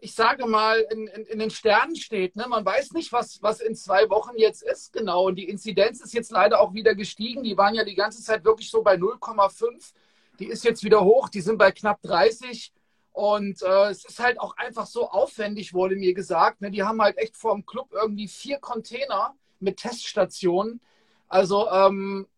ich 0.04 0.14
sage 0.14 0.44
mal, 0.46 0.80
in, 0.90 1.06
in, 1.06 1.24
in, 1.24 1.38
den 1.38 1.48
Sternen 1.48 1.96
steht. 1.96 2.36
Ne? 2.36 2.44
Man 2.46 2.62
weiß 2.62 2.92
nicht, 2.92 3.10
was, 3.10 3.42
was 3.42 3.60
in 3.60 3.74
zwei 3.74 4.10
Wochen 4.10 4.36
jetzt 4.36 4.62
ist, 4.62 4.92
genau. 4.92 5.28
Und 5.28 5.36
die 5.36 5.48
Inzidenz 5.48 6.02
ist 6.02 6.12
jetzt 6.12 6.30
leider 6.30 6.60
auch 6.60 6.74
wieder 6.74 6.94
gestiegen. 6.94 7.42
Die 7.42 7.56
waren 7.56 7.74
ja 7.74 7.84
die 7.84 7.94
ganze 7.94 8.22
Zeit 8.22 8.44
wirklich 8.44 8.70
so 8.70 8.82
bei 8.82 8.96
0,5. 8.96 9.94
Die 10.40 10.44
ist 10.44 10.62
jetzt 10.62 10.84
wieder 10.84 11.02
hoch, 11.02 11.30
die 11.30 11.40
sind 11.40 11.56
bei 11.56 11.72
knapp 11.72 12.02
30. 12.02 12.70
Und 13.12 13.62
äh, 13.62 13.88
es 13.88 14.04
ist 14.04 14.18
halt 14.18 14.38
auch 14.38 14.54
einfach 14.58 14.84
so 14.84 15.08
aufwendig, 15.08 15.72
wurde 15.72 15.96
mir 15.96 16.12
gesagt. 16.12 16.60
Ne? 16.60 16.70
Die 16.70 16.82
haben 16.82 17.00
halt 17.00 17.16
echt 17.16 17.38
vor 17.38 17.54
dem 17.54 17.64
Club 17.64 17.88
irgendwie 17.90 18.28
vier 18.28 18.58
Container 18.58 19.34
mit 19.58 19.78
Teststationen. 19.78 20.82
Also 21.28 21.70
ähm, 21.70 22.28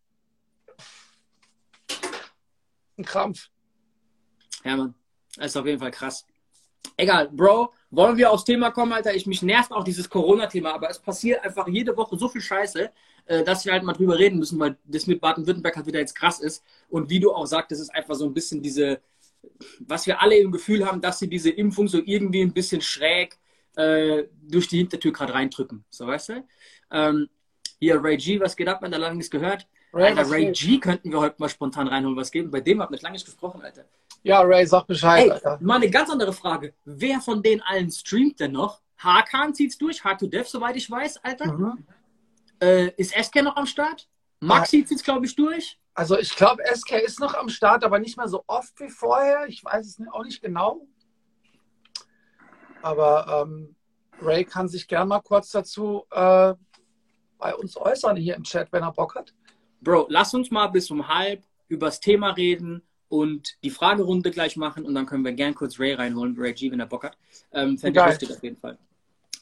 ein 2.97 3.03
Krampf. 3.03 3.49
Ja, 4.63 4.77
Mann. 4.77 4.95
Das 5.35 5.47
ist 5.47 5.57
auf 5.57 5.65
jeden 5.65 5.79
Fall 5.79 5.91
krass. 5.91 6.25
Egal, 6.99 7.29
Bro, 7.31 7.73
wollen 7.91 8.17
wir 8.17 8.31
aufs 8.31 8.43
Thema 8.43 8.71
kommen, 8.71 8.91
Alter? 8.91 9.13
Ich 9.13 9.27
mich 9.27 9.43
nervt 9.43 9.71
auch 9.71 9.83
dieses 9.83 10.09
Corona-Thema, 10.09 10.73
aber 10.73 10.89
es 10.89 10.97
passiert 10.97 11.43
einfach 11.43 11.67
jede 11.67 11.95
Woche 11.95 12.17
so 12.17 12.27
viel 12.27 12.41
Scheiße, 12.41 12.91
äh, 13.27 13.43
dass 13.43 13.65
wir 13.65 13.73
halt 13.73 13.83
mal 13.83 13.93
drüber 13.93 14.17
reden 14.17 14.39
müssen, 14.39 14.59
weil 14.59 14.77
das 14.83 15.05
mit 15.05 15.21
Baden-Württemberg 15.21 15.75
halt 15.75 15.85
wieder 15.85 15.99
jetzt 15.99 16.15
krass 16.15 16.39
ist. 16.39 16.63
Und 16.89 17.11
wie 17.11 17.19
du 17.19 17.31
auch 17.31 17.45
sagst, 17.45 17.69
das 17.71 17.79
ist 17.79 17.93
einfach 17.93 18.15
so 18.15 18.25
ein 18.25 18.33
bisschen 18.33 18.63
diese, 18.63 18.99
was 19.79 20.07
wir 20.07 20.19
alle 20.21 20.37
im 20.37 20.51
Gefühl 20.51 20.87
haben, 20.87 20.99
dass 20.99 21.19
sie 21.19 21.29
diese 21.29 21.51
Impfung 21.51 21.87
so 21.87 22.01
irgendwie 22.03 22.41
ein 22.41 22.51
bisschen 22.51 22.81
schräg 22.81 23.37
äh, 23.75 24.23
durch 24.41 24.67
die 24.67 24.79
Hintertür 24.79 25.13
gerade 25.13 25.35
reindrücken. 25.35 25.85
So, 25.91 26.07
weißt 26.07 26.29
du? 26.29 26.43
Ähm, 26.91 27.29
hier, 27.79 28.03
Ray 28.03 28.17
G, 28.17 28.39
was 28.39 28.55
geht 28.55 28.67
ab? 28.67 28.81
Man 28.81 28.91
hat 28.91 28.99
lange 28.99 29.17
nichts 29.17 29.29
gehört. 29.29 29.67
Ray, 29.93 30.17
Alter, 30.17 30.31
Ray 30.31 30.51
G 30.51 30.79
könnten 30.79 31.11
wir 31.11 31.19
heute 31.19 31.35
mal 31.37 31.47
spontan 31.47 31.87
reinholen, 31.87 32.17
was 32.17 32.31
geben. 32.31 32.49
Bei 32.49 32.59
dem 32.59 32.81
hat 32.81 32.89
man 32.89 32.99
lange 33.01 33.13
nicht 33.13 33.25
gesprochen, 33.25 33.61
Alter. 33.61 33.85
Ja, 34.23 34.41
Ray, 34.41 34.65
sag 34.65 34.87
Bescheid, 34.87 35.25
Ey, 35.25 35.31
Alter. 35.31 35.57
Mal 35.61 35.75
eine 35.75 35.89
ganz 35.89 36.09
andere 36.09 36.33
Frage. 36.33 36.73
Wer 36.85 37.21
von 37.21 37.41
den 37.41 37.61
allen 37.61 37.91
streamt 37.91 38.39
denn 38.39 38.51
noch? 38.51 38.81
Hakan 38.97 39.53
zieht's 39.53 39.77
durch, 39.77 40.01
Hard2Dev, 40.01 40.45
soweit 40.45 40.75
ich 40.75 40.89
weiß, 40.89 41.23
Alter. 41.23 41.53
Mhm. 41.53 41.85
Äh, 42.59 42.89
ist 42.97 43.13
SK 43.13 43.43
noch 43.43 43.55
am 43.55 43.67
Start? 43.67 44.07
Maxi 44.39 44.83
zieht's, 44.83 45.03
glaube 45.03 45.25
ich, 45.25 45.35
durch. 45.35 45.79
Also 45.93 46.17
ich 46.17 46.35
glaube, 46.35 46.63
SK 46.65 46.93
ist 47.03 47.19
noch 47.19 47.33
am 47.33 47.49
Start, 47.49 47.83
aber 47.83 47.99
nicht 47.99 48.17
mehr 48.17 48.27
so 48.27 48.43
oft 48.47 48.79
wie 48.79 48.89
vorher. 48.89 49.47
Ich 49.47 49.63
weiß 49.63 49.85
es 49.85 50.07
auch 50.11 50.23
nicht 50.23 50.41
genau. 50.41 50.87
Aber 52.81 53.47
ähm, 53.47 53.75
Ray 54.21 54.45
kann 54.45 54.67
sich 54.67 54.87
gerne 54.87 55.07
mal 55.07 55.21
kurz 55.21 55.51
dazu 55.51 56.05
äh, 56.11 56.53
bei 57.37 57.55
uns 57.55 57.77
äußern 57.77 58.15
hier 58.15 58.35
im 58.35 58.43
Chat, 58.43 58.71
wenn 58.71 58.83
er 58.83 58.91
Bock 58.91 59.15
hat. 59.15 59.33
Bro, 59.81 60.07
lass 60.09 60.33
uns 60.33 60.51
mal 60.51 60.67
bis 60.67 60.89
um 60.91 61.07
halb 61.07 61.43
über 61.67 61.87
das 61.87 61.99
Thema 61.99 62.31
reden 62.31 62.86
und 63.09 63.57
die 63.63 63.69
Fragerunde 63.69 64.31
gleich 64.31 64.57
machen 64.57 64.85
und 64.85 64.95
dann 64.95 65.05
können 65.05 65.23
wir 65.23 65.33
gern 65.33 65.55
kurz 65.55 65.79
Ray 65.79 65.93
reinholen, 65.93 66.35
Ray 66.37 66.53
G, 66.53 66.71
wenn 66.71 66.79
er 66.79 66.87
Bock 66.87 67.05
hat. 67.05 67.17
Ähm, 67.51 67.77
Fände 67.77 67.99
ich 67.99 68.05
lustig 68.05 68.31
auf 68.31 68.43
jeden 68.43 68.57
Fall. 68.57 68.77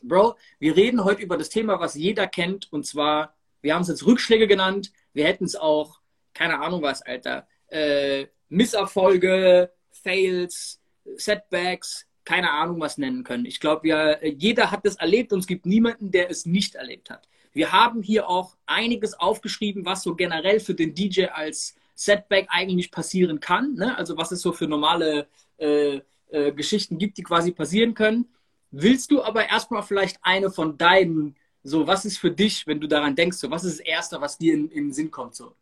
Bro, 0.03 0.35
wir 0.59 0.75
reden 0.75 1.03
heute 1.03 1.21
über 1.21 1.37
das 1.37 1.49
Thema, 1.49 1.79
was 1.79 1.95
jeder 1.95 2.27
kennt 2.27 2.71
und 2.71 2.85
zwar, 2.85 3.35
wir 3.61 3.73
haben 3.73 3.81
es 3.81 3.87
jetzt 3.87 4.05
Rückschläge 4.05 4.47
genannt, 4.47 4.91
wir 5.13 5.25
hätten 5.25 5.45
es 5.45 5.55
auch 5.55 5.99
keine 6.33 6.59
Ahnung 6.59 6.83
was, 6.83 7.01
Alter, 7.01 7.47
äh, 7.69 8.27
Misserfolge, 8.49 9.71
Fails, 9.89 10.79
Setbacks, 11.15 12.05
keine 12.25 12.51
Ahnung 12.51 12.79
was 12.79 12.97
nennen 12.97 13.23
können. 13.23 13.45
Ich 13.45 13.59
glaube, 13.59 13.87
ja, 13.87 14.21
jeder 14.23 14.69
hat 14.69 14.85
das 14.85 14.95
erlebt 14.97 15.33
und 15.33 15.39
es 15.39 15.47
gibt 15.47 15.65
niemanden, 15.65 16.11
der 16.11 16.29
es 16.29 16.45
nicht 16.45 16.75
erlebt 16.75 17.09
hat. 17.09 17.27
Wir 17.53 17.71
haben 17.71 18.03
hier 18.03 18.27
auch 18.27 18.57
einiges 18.65 19.13
aufgeschrieben, 19.13 19.85
was 19.85 20.03
so 20.03 20.15
generell 20.15 20.59
für 20.59 20.75
den 20.75 20.93
DJ 20.93 21.27
als 21.27 21.75
Setback 21.95 22.47
eigentlich 22.49 22.91
passieren 22.91 23.39
kann. 23.39 23.73
Ne? 23.73 23.97
Also 23.97 24.17
was 24.17 24.31
es 24.31 24.41
so 24.41 24.51
für 24.51 24.67
normale 24.67 25.27
äh, 25.57 26.01
äh, 26.29 26.51
Geschichten 26.51 26.97
gibt, 26.97 27.17
die 27.17 27.23
quasi 27.23 27.51
passieren 27.51 27.93
können. 27.93 28.27
Willst 28.71 29.09
du 29.11 29.23
aber 29.23 29.47
erstmal 29.47 29.83
vielleicht 29.83 30.17
eine 30.21 30.51
von 30.51 30.77
deinen, 30.77 31.37
so 31.63 31.87
was 31.87 32.03
ist 32.03 32.17
für 32.17 32.31
dich, 32.31 32.67
wenn 32.67 32.81
du 32.81 32.87
daran 32.87 33.15
denkst, 33.15 33.37
so 33.37 33.49
was 33.49 33.63
ist 33.63 33.79
das 33.79 33.85
Erste, 33.85 34.19
was 34.19 34.37
dir 34.37 34.53
in, 34.53 34.69
in 34.69 34.85
den 34.85 34.93
Sinn 34.93 35.11
kommt? 35.11 35.35
So? 35.35 35.55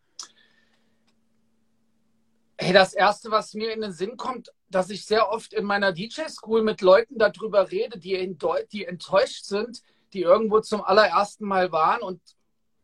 Hey, 2.58 2.74
das 2.74 2.94
Erste, 2.94 3.30
was 3.30 3.54
mir 3.54 3.72
in 3.74 3.82
den 3.82 3.92
Sinn 3.92 4.18
kommt, 4.18 4.52
dass 4.70 4.90
ich 4.90 5.06
sehr 5.06 5.30
oft 5.30 5.54
in 5.54 5.66
meiner 5.66 5.92
DJ-School 5.92 6.63
mit 6.63 6.82
Leuten 6.82 7.18
darüber 7.18 7.70
rede, 7.70 8.00
die, 8.00 8.36
die 8.72 8.86
enttäuscht 8.86 9.46
sind, 9.46 9.84
die 10.13 10.22
irgendwo 10.22 10.60
zum 10.62 10.82
allerersten 10.82 11.46
Mal 11.46 11.72
waren 11.72 12.02
und 12.02 12.22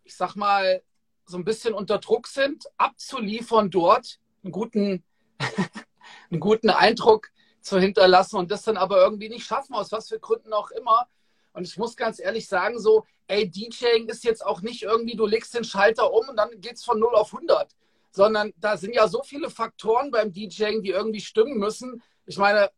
ich 0.03 0.15
sag 0.15 0.36
mal, 0.36 0.82
so 1.29 1.38
ein 1.38 1.45
bisschen 1.45 1.74
unter 1.74 2.00
Druck 2.00 2.27
sind, 2.27 2.65
abzuliefern 2.77 3.69
dort, 3.69 4.19
einen 4.43 4.51
guten, 4.51 5.03
einen 6.31 6.39
guten 6.39 6.69
Eindruck 6.69 7.29
zu 7.62 7.79
hinterlassen 7.79 8.38
und 8.38 8.51
das 8.51 8.63
dann 8.63 8.77
aber 8.77 8.98
irgendwie 8.98 9.29
nicht 9.29 9.45
schaffen, 9.45 9.75
aus 9.75 9.91
was 9.91 10.09
für 10.09 10.19
Gründen 10.19 10.53
auch 10.53 10.71
immer. 10.71 11.07
Und 11.53 11.67
ich 11.67 11.77
muss 11.77 11.95
ganz 11.95 12.19
ehrlich 12.19 12.48
sagen, 12.48 12.79
so, 12.79 13.05
ey, 13.27 13.50
DJing 13.50 14.07
ist 14.07 14.24
jetzt 14.24 14.45
auch 14.45 14.62
nicht 14.62 14.83
irgendwie, 14.83 15.15
du 15.15 15.25
legst 15.25 15.53
den 15.53 15.63
Schalter 15.63 16.12
um 16.12 16.29
und 16.29 16.38
dann 16.38 16.62
geht 16.62 16.75
es 16.75 16.83
von 16.83 17.00
0 17.00 17.15
auf 17.15 17.33
100 17.33 17.75
sondern 18.12 18.53
da 18.57 18.77
sind 18.77 18.93
ja 18.93 19.07
so 19.07 19.21
viele 19.24 19.50
Faktoren 19.50 20.12
beim 20.12 20.33
DJing, 20.33 20.81
die 20.81 20.89
irgendwie 20.89 21.21
stimmen 21.21 21.57
müssen. 21.57 22.01
Ich 22.25 22.38
meine, 22.38 22.71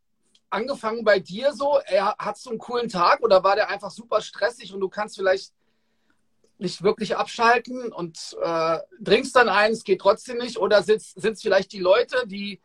angefangen 0.50 1.04
bei 1.04 1.20
dir 1.20 1.54
so, 1.54 1.80
er 1.86 2.16
hat 2.18 2.38
so 2.38 2.50
einen 2.50 2.60
coolen 2.60 2.90
Tag 2.90 3.22
oder 3.22 3.44
war 3.44 3.56
der 3.56 3.70
einfach 3.70 3.92
super 3.92 4.22
stressig 4.22 4.74
und 4.74 4.82
du 4.82 4.90
kannst 4.90 5.16
vielleicht 5.16 5.54
nicht 6.62 6.84
wirklich 6.84 7.18
abschalten 7.18 7.92
und 7.92 8.38
äh, 8.42 8.78
trinkst 9.04 9.36
dann 9.36 9.50
eins, 9.50 9.84
geht 9.84 10.02
trotzdem 10.02 10.38
nicht 10.38 10.58
oder 10.58 10.84
sind 10.84 11.02
es 11.02 11.42
vielleicht 11.42 11.74
die 11.74 11.80
Leute, 11.80 12.28
die 12.28 12.62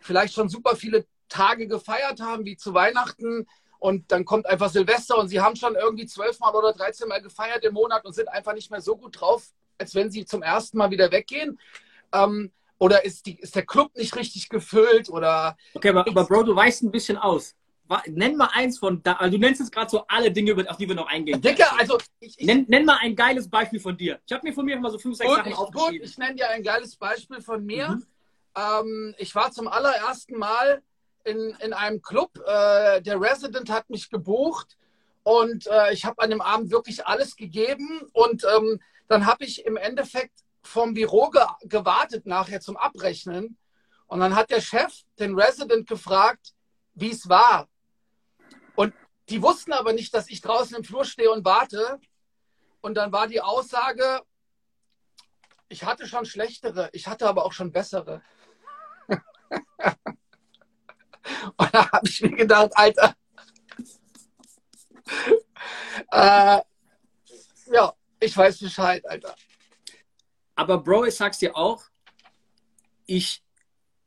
vielleicht 0.00 0.34
schon 0.34 0.48
super 0.48 0.76
viele 0.76 1.06
Tage 1.28 1.68
gefeiert 1.68 2.20
haben, 2.20 2.44
wie 2.44 2.56
zu 2.56 2.74
Weihnachten 2.74 3.46
und 3.78 4.10
dann 4.10 4.24
kommt 4.24 4.46
einfach 4.46 4.70
Silvester 4.70 5.16
und 5.18 5.28
sie 5.28 5.40
haben 5.40 5.56
schon 5.56 5.76
irgendwie 5.76 6.06
zwölfmal 6.06 6.54
oder 6.54 6.72
dreizehn 6.72 7.08
gefeiert 7.22 7.64
im 7.64 7.74
Monat 7.74 8.04
und 8.04 8.12
sind 8.12 8.28
einfach 8.28 8.54
nicht 8.54 8.70
mehr 8.70 8.80
so 8.80 8.96
gut 8.96 9.20
drauf, 9.20 9.44
als 9.78 9.94
wenn 9.94 10.10
sie 10.10 10.24
zum 10.24 10.42
ersten 10.42 10.76
Mal 10.76 10.90
wieder 10.90 11.12
weggehen. 11.12 11.58
Ähm, 12.12 12.50
oder 12.78 13.04
ist, 13.04 13.26
die, 13.26 13.38
ist 13.38 13.54
der 13.54 13.66
Club 13.66 13.96
nicht 13.96 14.16
richtig 14.16 14.48
gefüllt? 14.48 15.08
Oder 15.10 15.56
okay, 15.74 15.90
aber, 15.90 16.06
aber 16.08 16.24
Bro, 16.24 16.44
du 16.44 16.56
weißt 16.56 16.82
ein 16.82 16.90
bisschen 16.90 17.16
aus. 17.18 17.54
Nenn 18.06 18.36
mal 18.36 18.50
eins 18.52 18.78
von 18.78 19.02
da. 19.02 19.14
Also 19.14 19.36
du 19.36 19.38
nennst 19.38 19.60
jetzt 19.60 19.72
gerade 19.72 19.90
so 19.90 20.04
alle 20.06 20.30
Dinge, 20.30 20.54
auf 20.68 20.76
die 20.76 20.88
wir 20.88 20.94
noch 20.94 21.08
eingehen. 21.08 21.40
Dicker, 21.40 21.78
also 21.78 21.98
ich, 22.20 22.38
ich 22.38 22.46
nenn, 22.46 22.64
nenn, 22.68 22.84
mal 22.84 22.98
ein 23.00 23.16
geiles 23.16 23.48
Beispiel 23.48 23.80
von 23.80 23.96
dir. 23.96 24.20
Ich 24.26 24.32
habe 24.32 24.46
mir 24.46 24.52
von 24.52 24.64
mir 24.64 24.78
mal 24.78 24.90
so 24.90 24.98
fünf, 24.98 25.16
sechs 25.16 25.28
gut, 25.28 25.38
Sachen 25.38 25.52
ich, 25.52 25.58
aufgeschrieben. 25.58 25.98
Gut, 25.98 26.08
ich 26.08 26.18
nenne 26.18 26.34
dir 26.36 26.48
ein 26.50 26.62
geiles 26.62 26.96
Beispiel 26.96 27.40
von 27.40 27.64
mir. 27.64 27.88
Mhm. 27.88 28.06
Ähm, 28.56 29.14
ich 29.18 29.34
war 29.34 29.52
zum 29.52 29.68
allerersten 29.68 30.38
Mal 30.38 30.82
in, 31.24 31.56
in 31.60 31.72
einem 31.72 32.02
Club. 32.02 32.30
Äh, 32.46 33.02
der 33.02 33.20
Resident 33.20 33.70
hat 33.70 33.88
mich 33.90 34.10
gebucht 34.10 34.76
und 35.22 35.66
äh, 35.66 35.92
ich 35.92 36.04
habe 36.04 36.22
an 36.22 36.30
dem 36.30 36.40
Abend 36.40 36.70
wirklich 36.70 37.06
alles 37.06 37.36
gegeben. 37.36 38.00
Und 38.12 38.44
ähm, 38.44 38.80
dann 39.08 39.26
habe 39.26 39.44
ich 39.44 39.64
im 39.66 39.76
Endeffekt 39.76 40.44
vom 40.62 40.94
Büro 40.94 41.30
ge 41.30 41.42
gewartet 41.62 42.26
nachher 42.26 42.60
zum 42.60 42.76
Abrechnen. 42.76 43.56
Und 44.06 44.20
dann 44.20 44.34
hat 44.34 44.50
der 44.50 44.60
Chef 44.60 45.02
den 45.18 45.38
Resident 45.38 45.86
gefragt, 45.86 46.54
wie 46.94 47.10
es 47.10 47.28
war. 47.28 47.68
Und 48.78 48.94
die 49.28 49.42
wussten 49.42 49.72
aber 49.72 49.92
nicht, 49.92 50.14
dass 50.14 50.30
ich 50.30 50.40
draußen 50.40 50.76
im 50.76 50.84
Flur 50.84 51.04
stehe 51.04 51.32
und 51.32 51.44
warte. 51.44 51.98
Und 52.80 52.94
dann 52.94 53.10
war 53.10 53.26
die 53.26 53.40
Aussage, 53.40 54.22
ich 55.68 55.82
hatte 55.82 56.06
schon 56.06 56.24
schlechtere, 56.24 56.88
ich 56.92 57.08
hatte 57.08 57.28
aber 57.28 57.44
auch 57.44 57.52
schon 57.52 57.72
bessere. 57.72 58.22
und 59.08 59.24
da 61.74 61.90
habe 61.90 62.08
ich 62.08 62.22
mir 62.22 62.36
gedacht, 62.36 62.70
Alter, 62.74 63.16
äh, 66.12 66.60
ja, 67.72 67.92
ich 68.20 68.36
weiß 68.36 68.60
Bescheid, 68.60 69.04
Alter. 69.08 69.34
Aber 70.54 70.78
Bro, 70.78 71.06
ich 71.06 71.16
sag's 71.16 71.38
dir 71.38 71.56
auch, 71.56 71.82
ich 73.06 73.42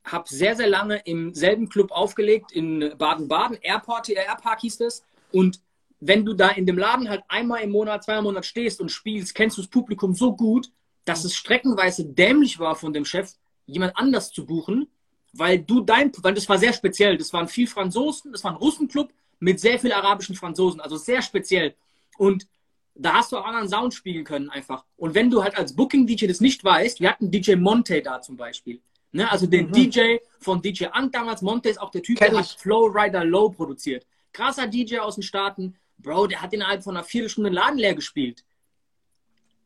habe 0.04 0.28
sehr, 0.28 0.56
sehr 0.56 0.68
lange 0.68 0.98
im 1.04 1.34
selben 1.34 1.68
Club 1.68 1.92
aufgelegt, 1.92 2.52
in 2.52 2.92
Baden-Baden, 2.98 3.58
Airport, 3.62 4.08
Airpark 4.08 4.60
hieß 4.60 4.78
das. 4.78 5.04
Und 5.30 5.60
wenn 6.00 6.24
du 6.24 6.34
da 6.34 6.48
in 6.48 6.66
dem 6.66 6.78
Laden 6.78 7.08
halt 7.08 7.22
einmal 7.28 7.62
im 7.62 7.70
Monat, 7.70 8.04
zweimal 8.04 8.20
im 8.20 8.24
Monat 8.24 8.46
stehst 8.46 8.80
und 8.80 8.90
spielst, 8.90 9.34
kennst 9.34 9.56
du 9.56 9.62
das 9.62 9.70
Publikum 9.70 10.14
so 10.14 10.34
gut, 10.34 10.70
dass 11.04 11.24
es 11.24 11.34
streckenweise 11.34 12.04
dämlich 12.04 12.58
war 12.58 12.74
von 12.74 12.92
dem 12.92 13.04
Chef, 13.04 13.32
jemand 13.66 13.96
anders 13.96 14.32
zu 14.32 14.44
buchen, 14.44 14.88
weil 15.32 15.58
du 15.60 15.80
dein, 15.80 16.12
weil 16.18 16.34
das 16.34 16.48
war 16.48 16.58
sehr 16.58 16.72
speziell. 16.72 17.16
Das 17.16 17.32
waren 17.32 17.48
viel 17.48 17.66
Franzosen, 17.66 18.32
das 18.32 18.44
war 18.44 18.52
ein 18.52 18.56
Russenclub 18.56 19.12
mit 19.38 19.60
sehr 19.60 19.78
viel 19.78 19.92
arabischen 19.92 20.34
Franzosen, 20.34 20.80
also 20.80 20.96
sehr 20.96 21.22
speziell. 21.22 21.74
Und 22.18 22.46
da 22.94 23.14
hast 23.14 23.32
du 23.32 23.38
auch 23.38 23.46
anderen 23.46 23.68
Sound 23.68 23.94
spielen 23.94 24.24
können 24.24 24.50
einfach. 24.50 24.84
Und 24.96 25.14
wenn 25.14 25.30
du 25.30 25.42
halt 25.42 25.56
als 25.56 25.74
Booking-DJ 25.74 26.26
das 26.26 26.40
nicht 26.40 26.62
weißt, 26.62 27.00
wir 27.00 27.10
hatten 27.10 27.30
DJ 27.30 27.54
Monte 27.54 28.02
da 28.02 28.20
zum 28.20 28.36
Beispiel. 28.36 28.80
Ne? 29.12 29.30
Also 29.30 29.46
den 29.46 29.68
mhm. 29.68 29.72
DJ 29.72 30.16
von 30.40 30.60
DJ 30.60 30.86
Ant 30.86 31.14
damals, 31.14 31.42
Monte 31.42 31.68
ist 31.68 31.80
auch 31.80 31.90
der 31.90 32.02
Typ, 32.02 32.18
Kenn 32.18 32.32
der 32.32 32.40
ich. 32.40 32.52
hat 32.52 32.60
Flow 32.60 32.86
Rider 32.86 33.24
Low 33.24 33.50
produziert. 33.50 34.06
Krasser 34.32 34.66
DJ 34.66 34.98
aus 34.98 35.16
den 35.16 35.22
Staaten. 35.22 35.76
Bro, 35.98 36.26
der 36.26 36.42
hat 36.42 36.52
innerhalb 36.52 36.82
von 36.82 36.96
einer 36.96 37.04
Viertelstunde 37.04 37.50
Laden 37.50 37.78
leer 37.78 37.94
gespielt. 37.94 38.44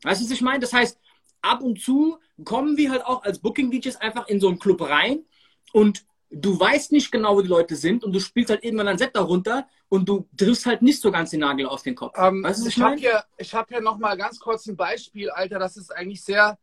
Weißt 0.02 0.20
du, 0.20 0.24
was 0.26 0.32
ich 0.32 0.42
meine? 0.42 0.58
Das 0.58 0.72
heißt, 0.72 0.98
ab 1.40 1.62
und 1.62 1.80
zu 1.80 2.18
kommen 2.44 2.76
wir 2.76 2.90
halt 2.90 3.06
auch 3.06 3.22
als 3.22 3.38
Booking-DJs 3.38 3.96
einfach 3.96 4.28
in 4.28 4.40
so 4.40 4.48
einen 4.48 4.58
Club 4.58 4.82
rein 4.82 5.24
und 5.72 6.04
du 6.30 6.58
weißt 6.58 6.92
nicht 6.92 7.10
genau, 7.10 7.36
wo 7.36 7.40
die 7.40 7.48
Leute 7.48 7.76
sind 7.76 8.04
und 8.04 8.12
du 8.12 8.20
spielst 8.20 8.50
halt 8.50 8.64
irgendwann 8.64 8.88
ein 8.88 8.98
Set 8.98 9.14
darunter 9.14 9.66
und 9.88 10.08
du 10.08 10.28
triffst 10.36 10.66
halt 10.66 10.82
nicht 10.82 11.00
so 11.00 11.10
ganz 11.10 11.30
den 11.30 11.40
Nagel 11.40 11.66
auf 11.66 11.82
den 11.82 11.94
Kopf. 11.94 12.14
Ähm, 12.18 12.42
weißt 12.42 12.64
du, 12.64 12.68
ich 12.68 12.80
habe 12.80 12.96
hier, 12.96 13.24
hab 13.40 13.68
hier 13.68 13.80
noch 13.80 13.98
mal 13.98 14.16
ganz 14.16 14.38
kurz 14.38 14.66
ein 14.66 14.76
Beispiel, 14.76 15.30
Alter, 15.30 15.58
das 15.58 15.76
ist 15.76 15.94
eigentlich 15.94 16.22
sehr, 16.22 16.58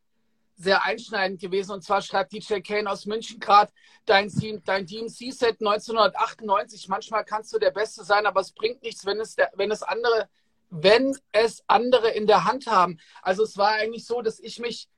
sehr 0.55 0.83
einschneidend 0.83 1.41
gewesen. 1.41 1.71
Und 1.71 1.83
zwar 1.83 2.01
schreibt 2.01 2.33
DJ 2.33 2.59
Kane 2.59 2.89
aus 2.89 3.05
München 3.05 3.39
gerade, 3.39 3.71
dein, 4.05 4.31
dein 4.65 4.85
DMC-Set 4.85 5.61
1998, 5.61 6.87
manchmal 6.87 7.25
kannst 7.25 7.53
du 7.53 7.59
der 7.59 7.71
Beste 7.71 8.03
sein, 8.03 8.25
aber 8.25 8.41
es 8.41 8.51
bringt 8.51 8.83
nichts, 8.83 9.05
wenn 9.05 9.19
es, 9.19 9.35
der, 9.35 9.51
wenn 9.55 9.71
es 9.71 9.83
andere 9.83 10.29
wenn 10.75 11.15
es 11.31 11.63
andere 11.67 12.09
in 12.09 12.25
der 12.25 12.45
Hand 12.45 12.65
haben. 12.65 12.97
Also 13.21 13.43
es 13.43 13.57
war 13.57 13.73
eigentlich 13.73 14.07
so, 14.07 14.23
dass 14.23 14.39
ich 14.39 14.57
mich 14.57 14.89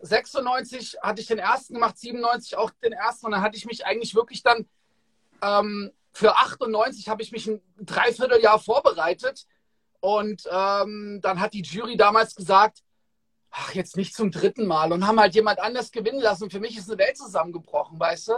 96 0.00 0.98
hatte 1.02 1.20
ich 1.20 1.26
den 1.26 1.38
ersten 1.38 1.74
gemacht, 1.74 1.98
97 1.98 2.56
auch 2.56 2.70
den 2.82 2.92
ersten 2.92 3.26
und 3.26 3.32
dann 3.32 3.40
hatte 3.40 3.56
ich 3.56 3.66
mich 3.66 3.84
eigentlich 3.84 4.14
wirklich 4.14 4.44
dann 4.44 4.68
ähm, 5.42 5.90
für 6.12 6.36
98 6.36 7.08
habe 7.08 7.22
ich 7.22 7.32
mich 7.32 7.48
ein 7.48 7.60
Dreivierteljahr 7.80 8.60
vorbereitet 8.60 9.46
und 10.00 10.44
ähm, 10.50 11.20
dann 11.22 11.40
hat 11.40 11.54
die 11.54 11.62
Jury 11.62 11.96
damals 11.96 12.36
gesagt, 12.36 12.82
ach 13.58 13.74
jetzt 13.74 13.96
nicht 13.96 14.14
zum 14.14 14.30
dritten 14.30 14.66
Mal 14.66 14.92
und 14.92 15.06
haben 15.06 15.18
halt 15.18 15.34
jemand 15.34 15.60
anders 15.60 15.90
gewinnen 15.90 16.20
lassen. 16.20 16.44
Und 16.44 16.52
für 16.52 16.60
mich 16.60 16.76
ist 16.76 16.90
eine 16.90 16.98
Welt 16.98 17.16
zusammengebrochen, 17.16 17.98
weißt 17.98 18.28
du? 18.28 18.32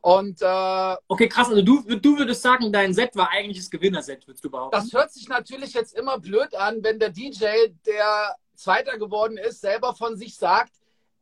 Und 0.00 0.40
äh, 0.40 0.96
okay, 1.08 1.28
krass. 1.28 1.48
Also 1.48 1.60
du, 1.60 1.82
du 1.82 2.18
würdest 2.18 2.40
sagen, 2.40 2.72
dein 2.72 2.94
Set 2.94 3.14
war 3.14 3.30
eigentlich 3.30 3.58
das 3.58 3.70
Gewinnerset, 3.70 4.26
würdest 4.26 4.44
du 4.44 4.50
behaupten? 4.50 4.76
Das 4.76 4.92
hört 4.92 5.12
sich 5.12 5.28
natürlich 5.28 5.74
jetzt 5.74 5.94
immer 5.94 6.18
blöd 6.18 6.54
an, 6.54 6.82
wenn 6.82 6.98
der 6.98 7.10
DJ, 7.10 7.68
der 7.84 8.36
Zweiter 8.54 8.96
geworden 8.96 9.36
ist, 9.36 9.60
selber 9.60 9.94
von 9.94 10.16
sich 10.16 10.36
sagt, 10.36 10.72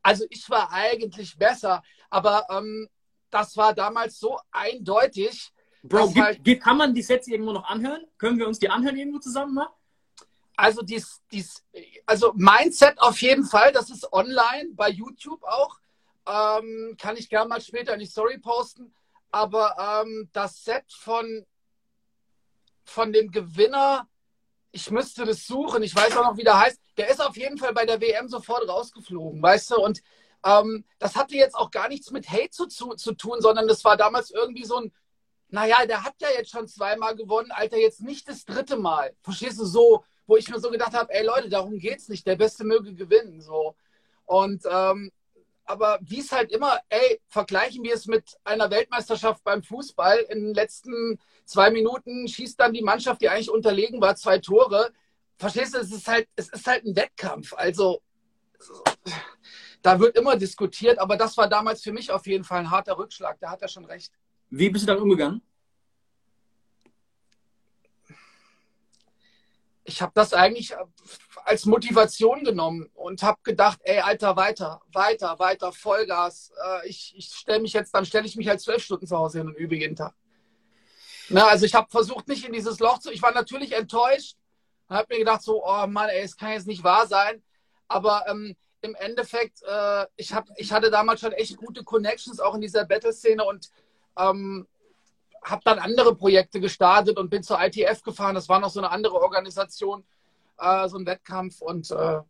also 0.03 0.25
ich 0.31 0.49
war 0.49 0.71
eigentlich 0.71 1.37
besser, 1.37 1.83
aber 2.11 2.47
ähm, 2.51 2.89
das 3.31 3.57
war 3.57 3.75
damals 3.75 4.21
so 4.21 4.39
eindeutig. 4.53 5.51
Bro, 5.83 6.09
gibt, 6.11 6.25
halt, 6.25 6.61
kann 6.62 6.77
man 6.77 6.95
die 6.95 7.03
Sets 7.03 7.27
irgendwo 7.27 7.53
noch 7.53 7.65
anhören? 7.65 8.05
Können 8.19 8.39
wir 8.39 8.47
uns 8.47 8.61
die 8.61 8.69
anhören 8.69 8.97
irgendwo 8.97 9.19
zusammen 9.19 9.55
mal? 9.55 9.69
Also 10.57 10.83
dies, 10.83 11.23
dies, 11.31 11.62
also 12.07 12.33
mein 12.35 12.73
Set 12.73 12.99
auf 12.99 13.21
jeden 13.21 13.45
Fall, 13.45 13.73
das 13.73 13.90
ist 13.90 14.11
online 14.12 14.71
bei 14.73 14.88
YouTube 14.88 15.42
auch. 15.45 15.79
Ähm, 16.27 16.97
kann 16.99 17.16
ich 17.16 17.29
gerne 17.29 17.49
mal 17.49 17.61
später 17.61 17.92
in 17.95 18.01
die 18.01 18.07
Story 18.07 18.38
posten. 18.38 18.92
Aber 19.31 20.03
ähm, 20.03 20.31
das 20.33 20.64
Set 20.64 20.85
von, 20.88 21.45
von 22.85 23.12
dem 23.12 23.31
Gewinner, 23.31 24.09
ich 24.73 24.90
müsste 24.90 25.25
das 25.25 25.47
suchen, 25.47 25.83
ich 25.83 25.95
weiß 25.95 26.16
auch 26.16 26.25
noch, 26.25 26.37
wie 26.37 26.45
der 26.45 26.59
heißt. 26.59 26.81
Der 26.97 27.09
ist 27.09 27.21
auf 27.21 27.37
jeden 27.37 27.59
Fall 27.59 27.75
bei 27.75 27.85
der 27.85 28.01
WM 28.01 28.29
sofort 28.29 28.66
rausgeflogen, 28.66 29.42
weißt 29.42 29.73
du? 29.73 29.77
Und 29.77 30.03
ähm, 30.45 30.85
das 30.99 31.16
hatte 31.16 31.35
jetzt 31.35 31.55
auch 31.55 31.71
gar 31.71 31.88
nichts 31.88 32.11
mit 32.11 32.31
Hate 32.31 32.51
zu, 32.51 32.66
zu, 32.66 32.95
zu 32.95 33.12
tun, 33.12 33.40
sondern 33.40 33.69
das 33.69 33.85
war 33.85 33.97
damals 33.97 34.31
irgendwie 34.31 34.64
so 34.64 34.77
ein, 34.77 34.92
naja, 35.49 35.85
der 35.87 36.03
hat 36.03 36.14
ja 36.21 36.29
jetzt 36.31 36.51
schon 36.51 36.66
zweimal 36.66 37.14
gewonnen, 37.14 37.53
Alter, 37.53 37.77
jetzt 37.77 38.01
nicht 38.01 38.29
das 38.29 38.45
dritte 38.45 38.77
Mal. 38.77 39.14
Verstehst 39.23 39.61
du 39.61 39.64
so, 39.64 40.05
wo 40.27 40.37
ich 40.37 40.49
mir 40.49 40.61
so 40.61 40.71
gedacht 40.71 40.93
habe, 40.93 41.12
ey 41.12 41.25
Leute, 41.25 41.49
darum 41.49 41.79
geht's 41.79 42.09
nicht, 42.09 42.27
der 42.27 42.37
Beste 42.37 42.65
möge 42.65 42.95
gewinnen. 42.95 43.41
So. 43.41 43.75
Und 44.25 44.62
ähm, 44.71 45.12
aber 45.67 45.99
wie 46.01 46.21
es 46.21 46.31
halt 46.31 46.53
immer, 46.53 46.79
ey, 46.89 47.21
vergleichen 47.27 47.83
wir 47.83 47.95
es 47.95 48.07
mit 48.07 48.37
einer 48.45 48.71
Weltmeisterschaft 48.71 49.43
beim 49.43 49.62
Fußball. 49.62 50.19
In 50.31 50.45
den 50.45 50.55
letzten 50.55 51.19
zwei 51.45 51.71
Minuten 51.71 52.29
schießt 52.29 52.59
dann 52.59 52.73
die 52.73 52.83
Mannschaft, 52.83 53.21
die 53.21 53.29
eigentlich 53.29 53.51
unterlegen 53.51 54.01
war, 54.01 54.15
zwei 54.15 54.39
Tore. 54.39 54.93
Verstehst 55.39 55.75
du, 55.75 55.79
es 55.79 55.93
ist 55.93 56.07
halt, 56.07 56.29
es 56.37 56.49
ist 56.49 56.67
halt 56.67 56.85
ein 56.85 56.95
Wettkampf. 56.95 57.53
Also 57.55 58.01
da 59.83 59.99
wird 60.01 60.17
immer 60.17 60.37
diskutiert, 60.37 60.99
aber 60.99 61.17
das 61.17 61.37
war 61.37 61.49
damals 61.49 61.83
für 61.83 61.93
mich 61.93 62.11
auf 62.11 62.27
jeden 62.27 62.45
Fall 62.45 62.61
ein 62.61 62.71
harter 62.71 62.97
Rückschlag. 62.97 63.39
Da 63.41 63.51
hat 63.51 63.62
er 63.62 63.69
schon 63.69 63.85
recht. 63.85 64.12
Wie 64.51 64.71
bist 64.71 64.85
du 64.85 64.93
dann 64.93 65.03
umgegangen? 65.03 65.43
Ich 69.87 70.03
habe 70.03 70.12
das 70.14 70.33
eigentlich 70.33 70.75
als 71.44 71.64
Motivation 71.64 72.42
genommen 72.44 72.90
und 72.94 73.22
habe 73.22 73.38
gedacht, 73.44 73.79
ey, 73.85 74.01
Alter, 74.01 74.37
weiter, 74.37 74.83
weiter, 74.92 75.38
weiter, 75.38 75.72
Vollgas. 75.72 76.53
Äh, 76.64 76.88
ich 76.88 77.14
ich 77.16 77.27
stelle 77.27 77.61
mich 77.61 77.72
jetzt, 77.72 77.94
dann 77.94 78.05
stelle 78.05 78.27
ich 78.27 78.37
mich 78.37 78.49
halt 78.49 78.61
zwölf 78.61 78.83
Stunden 78.83 79.07
zu 79.07 79.16
Hause 79.16 79.38
hin 79.38 79.46
und 79.46 79.57
übe 79.57 79.77
jeden 79.77 79.96
Tag. 79.96 80.14
Na, 81.29 81.46
also 81.46 81.66
ich 81.66 81.75
habe 81.75 81.88
versucht, 81.90 82.29
nicht 82.29 82.44
in 82.44 82.53
dieses 82.53 82.79
Loch 82.79 82.99
zu. 82.99 83.11
Ich 83.11 83.22
war 83.22 83.33
natürlich 83.33 83.72
enttäuscht. 83.72 84.37
Habe 84.88 85.14
mir 85.14 85.18
gedacht, 85.20 85.42
so, 85.42 85.64
oh 85.64 85.87
Mann, 85.87 86.09
ey, 86.09 86.22
es 86.22 86.37
kann 86.37 86.53
jetzt 86.53 86.66
nicht 86.66 86.85
wahr 86.85 87.07
sein. 87.07 87.42
Aber 87.88 88.25
ähm, 88.29 88.57
im 88.81 88.94
Endeffekt, 88.94 89.62
äh, 89.62 90.07
ich, 90.16 90.33
hab, 90.33 90.49
ich 90.57 90.72
hatte 90.72 90.90
damals 90.90 91.20
schon 91.20 91.33
echt 91.33 91.57
gute 91.57 91.83
Connections 91.83 92.40
auch 92.40 92.55
in 92.55 92.61
dieser 92.61 92.85
Battle-Szene 92.85 93.44
und 93.44 93.70
ähm, 94.16 94.66
habe 95.47 95.63
dann 95.65 95.79
andere 95.79 96.15
Projekte 96.15 96.61
gestartet 96.61 97.19
und 97.19 97.31
bin 97.31 97.43
zur 97.43 97.61
ITF 97.61 98.03
gefahren. 98.03 98.35
Das 98.35 98.49
war 98.49 98.59
noch 98.59 98.71
so 98.71 98.81
eine 98.81 98.91
andere 98.91 99.15
Organisation, 99.15 100.05
äh, 100.59 100.89
so 100.89 100.99
ein 100.99 101.07
Wettkampf. 101.07 101.61
Und 101.61 101.91
äh, 101.91 102.21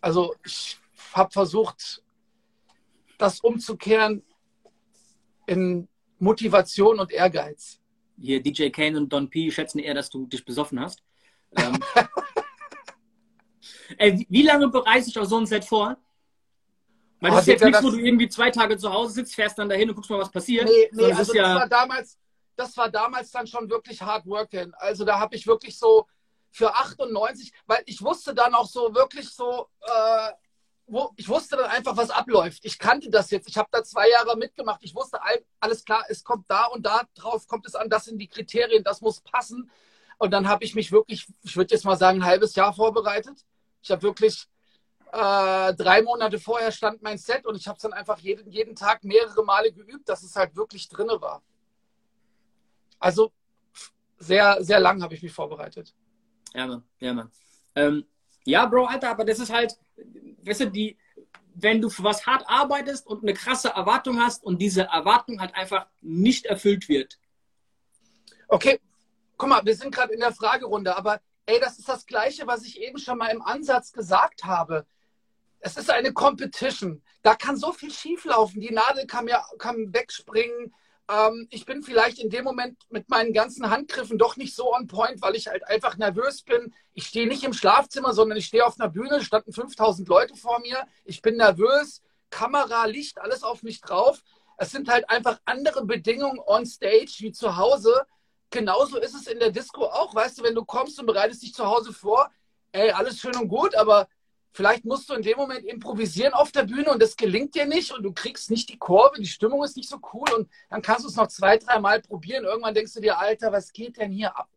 also 0.00 0.34
ich 0.44 0.78
habe 1.12 1.30
versucht, 1.30 2.02
das 3.18 3.40
umzukehren 3.40 4.24
in 5.46 5.86
Motivation 6.18 6.98
und 6.98 7.12
Ehrgeiz. 7.12 7.78
Hier 8.18 8.42
DJ 8.42 8.70
Kane 8.70 8.96
und 8.96 9.12
Don 9.12 9.28
P 9.28 9.50
schätzen 9.50 9.78
eher, 9.78 9.94
dass 9.94 10.08
du 10.08 10.26
dich 10.26 10.44
besoffen 10.44 10.80
hast. 10.80 11.02
Ähm, 11.56 11.78
Ey, 13.98 14.26
wie 14.30 14.42
lange 14.42 14.68
bereise 14.68 15.10
ich 15.10 15.18
auf 15.18 15.26
so 15.26 15.36
ein 15.36 15.46
Set 15.46 15.64
vor? 15.64 15.98
Weil 17.22 17.30
das 17.30 17.38
oh, 17.38 17.40
ist 17.42 17.46
jetzt 17.46 17.64
nichts, 17.64 17.82
wo 17.84 17.90
du 17.90 17.98
irgendwie 17.98 18.28
zwei 18.28 18.50
Tage 18.50 18.76
zu 18.76 18.92
Hause 18.92 19.12
sitzt, 19.12 19.36
fährst 19.36 19.56
dann 19.56 19.68
dahin 19.68 19.88
und 19.88 19.94
guckst 19.94 20.10
mal, 20.10 20.18
was 20.18 20.30
passiert. 20.30 20.64
Nee, 20.64 20.90
nee 20.90 21.04
also 21.12 21.32
das, 21.32 21.32
ja 21.32 21.54
war 21.54 21.68
damals, 21.68 22.18
das 22.56 22.76
war 22.76 22.90
damals 22.90 23.30
dann 23.30 23.46
schon 23.46 23.70
wirklich 23.70 24.02
hard 24.02 24.26
working. 24.26 24.72
Also 24.74 25.04
da 25.04 25.20
habe 25.20 25.36
ich 25.36 25.46
wirklich 25.46 25.78
so 25.78 26.08
für 26.50 26.74
98, 26.74 27.52
weil 27.66 27.80
ich 27.86 28.02
wusste 28.02 28.34
dann 28.34 28.56
auch 28.56 28.66
so 28.66 28.92
wirklich 28.92 29.30
so, 29.30 29.68
äh, 29.82 30.32
wo, 30.86 31.12
ich 31.16 31.28
wusste 31.28 31.56
dann 31.56 31.70
einfach, 31.70 31.96
was 31.96 32.10
abläuft. 32.10 32.64
Ich 32.64 32.76
kannte 32.76 33.08
das 33.08 33.30
jetzt. 33.30 33.48
Ich 33.48 33.56
habe 33.56 33.68
da 33.70 33.84
zwei 33.84 34.10
Jahre 34.10 34.36
mitgemacht. 34.36 34.80
Ich 34.82 34.96
wusste, 34.96 35.20
alles 35.60 35.84
klar, 35.84 36.04
es 36.08 36.24
kommt 36.24 36.50
da 36.50 36.64
und 36.64 36.84
da 36.84 37.02
drauf, 37.14 37.46
kommt 37.46 37.68
es 37.68 37.76
an, 37.76 37.88
das 37.88 38.06
sind 38.06 38.18
die 38.18 38.26
Kriterien, 38.26 38.82
das 38.82 39.00
muss 39.00 39.20
passen. 39.20 39.70
Und 40.18 40.32
dann 40.32 40.48
habe 40.48 40.64
ich 40.64 40.74
mich 40.74 40.90
wirklich, 40.90 41.28
ich 41.44 41.56
würde 41.56 41.72
jetzt 41.72 41.84
mal 41.84 41.96
sagen, 41.96 42.18
ein 42.18 42.26
halbes 42.26 42.56
Jahr 42.56 42.74
vorbereitet. 42.74 43.44
Ich 43.80 43.92
habe 43.92 44.02
wirklich 44.02 44.48
äh, 45.12 45.74
drei 45.74 46.00
Monate 46.02 46.38
vorher 46.38 46.72
stand 46.72 47.02
mein 47.02 47.18
Set 47.18 47.44
und 47.44 47.54
ich 47.54 47.68
habe 47.68 47.76
es 47.76 47.82
dann 47.82 47.92
einfach 47.92 48.18
jeden, 48.18 48.50
jeden 48.50 48.74
Tag 48.74 49.04
mehrere 49.04 49.44
Male 49.44 49.70
geübt, 49.70 50.08
dass 50.08 50.22
es 50.22 50.34
halt 50.34 50.56
wirklich 50.56 50.88
drinne 50.88 51.20
war. 51.20 51.42
Also 52.98 53.30
sehr, 54.18 54.64
sehr 54.64 54.80
lang 54.80 55.02
habe 55.02 55.14
ich 55.14 55.22
mich 55.22 55.32
vorbereitet. 55.32 55.94
Ja, 56.54 56.66
Mann, 56.66 56.82
ja, 56.98 57.12
Mann. 57.12 57.30
Ähm, 57.74 58.06
ja, 58.44 58.64
Bro, 58.64 58.86
Alter, 58.86 59.10
aber 59.10 59.24
das 59.24 59.38
ist 59.38 59.52
halt, 59.52 59.76
weißt 60.44 60.60
du, 60.60 60.70
die, 60.70 60.96
wenn 61.54 61.82
du 61.82 61.90
für 61.90 62.04
was 62.04 62.26
hart 62.26 62.44
arbeitest 62.48 63.06
und 63.06 63.22
eine 63.22 63.34
krasse 63.34 63.68
Erwartung 63.68 64.18
hast 64.18 64.42
und 64.42 64.58
diese 64.62 64.84
Erwartung 64.84 65.40
halt 65.40 65.54
einfach 65.54 65.86
nicht 66.00 66.46
erfüllt 66.46 66.88
wird. 66.88 67.18
Okay, 68.48 68.80
guck 69.36 69.48
mal, 69.48 69.64
wir 69.64 69.76
sind 69.76 69.94
gerade 69.94 70.14
in 70.14 70.20
der 70.20 70.32
Fragerunde, 70.32 70.96
aber 70.96 71.20
ey, 71.44 71.60
das 71.60 71.78
ist 71.78 71.88
das 71.88 72.06
Gleiche, 72.06 72.46
was 72.46 72.64
ich 72.64 72.80
eben 72.80 72.98
schon 72.98 73.18
mal 73.18 73.28
im 73.28 73.42
Ansatz 73.42 73.92
gesagt 73.92 74.44
habe. 74.44 74.86
Es 75.64 75.76
ist 75.76 75.90
eine 75.90 76.12
Competition. 76.12 77.02
Da 77.22 77.36
kann 77.36 77.56
so 77.56 77.72
viel 77.72 77.92
schieflaufen. 77.92 78.60
Die 78.60 78.72
Nadel 78.74 79.06
kann 79.06 79.26
mir 79.26 79.40
kann 79.58 79.94
wegspringen. 79.94 80.74
Ähm, 81.08 81.46
ich 81.50 81.64
bin 81.66 81.84
vielleicht 81.84 82.18
in 82.18 82.30
dem 82.30 82.44
Moment 82.44 82.78
mit 82.90 83.08
meinen 83.08 83.32
ganzen 83.32 83.70
Handgriffen 83.70 84.18
doch 84.18 84.36
nicht 84.36 84.56
so 84.56 84.74
on 84.74 84.88
point, 84.88 85.22
weil 85.22 85.36
ich 85.36 85.46
halt 85.46 85.64
einfach 85.68 85.96
nervös 85.96 86.42
bin. 86.42 86.74
Ich 86.94 87.06
stehe 87.06 87.28
nicht 87.28 87.44
im 87.44 87.52
Schlafzimmer, 87.52 88.12
sondern 88.12 88.38
ich 88.38 88.46
stehe 88.46 88.66
auf 88.66 88.78
einer 88.80 88.90
Bühne, 88.90 89.22
standen 89.22 89.52
5000 89.52 90.08
Leute 90.08 90.34
vor 90.34 90.58
mir. 90.60 90.84
Ich 91.04 91.22
bin 91.22 91.36
nervös, 91.36 92.02
Kamera, 92.30 92.86
Licht, 92.86 93.20
alles 93.20 93.44
auf 93.44 93.62
mich 93.62 93.80
drauf. 93.80 94.20
Es 94.56 94.72
sind 94.72 94.88
halt 94.88 95.08
einfach 95.10 95.40
andere 95.44 95.84
Bedingungen 95.84 96.40
on 96.44 96.66
stage 96.66 97.14
wie 97.18 97.30
zu 97.30 97.56
Hause. 97.56 98.04
Genauso 98.50 98.98
ist 98.98 99.14
es 99.14 99.28
in 99.28 99.38
der 99.38 99.52
Disco 99.52 99.84
auch. 99.84 100.12
Weißt 100.12 100.38
du, 100.38 100.42
wenn 100.42 100.56
du 100.56 100.64
kommst 100.64 100.98
und 100.98 101.06
bereitest 101.06 101.42
dich 101.42 101.54
zu 101.54 101.66
Hause 101.66 101.92
vor, 101.92 102.32
ey, 102.72 102.90
alles 102.90 103.20
schön 103.20 103.36
und 103.36 103.46
gut, 103.46 103.76
aber 103.76 104.08
Vielleicht 104.52 104.84
musst 104.84 105.08
du 105.08 105.14
in 105.14 105.22
dem 105.22 105.38
Moment 105.38 105.64
improvisieren 105.64 106.34
auf 106.34 106.52
der 106.52 106.64
Bühne 106.64 106.90
und 106.90 107.00
das 107.00 107.16
gelingt 107.16 107.54
dir 107.54 107.64
nicht 107.64 107.90
und 107.90 108.02
du 108.02 108.12
kriegst 108.12 108.50
nicht 108.50 108.68
die 108.68 108.76
Kurve, 108.76 109.18
die 109.18 109.26
Stimmung 109.26 109.64
ist 109.64 109.76
nicht 109.76 109.88
so 109.88 109.98
cool 110.12 110.30
und 110.36 110.50
dann 110.68 110.82
kannst 110.82 111.04
du 111.04 111.08
es 111.08 111.16
noch 111.16 111.28
zwei, 111.28 111.56
drei 111.56 111.80
Mal 111.80 112.02
probieren. 112.02 112.44
Irgendwann 112.44 112.74
denkst 112.74 112.92
du 112.92 113.00
dir, 113.00 113.18
Alter, 113.18 113.50
was 113.50 113.72
geht 113.72 113.96
denn 113.96 114.12
hier 114.12 114.36
ab? 114.36 114.48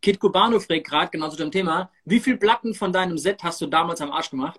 Kit 0.00 0.18
Cubano 0.18 0.58
fragt 0.58 0.86
gerade 0.86 1.10
genau 1.10 1.28
zu 1.28 1.36
dem 1.36 1.50
Thema, 1.50 1.90
wie 2.06 2.20
viele 2.20 2.38
Platten 2.38 2.72
von 2.72 2.90
deinem 2.90 3.18
Set 3.18 3.42
hast 3.42 3.60
du 3.60 3.66
damals 3.66 4.00
am 4.00 4.12
Arsch 4.12 4.30
gemacht? 4.30 4.58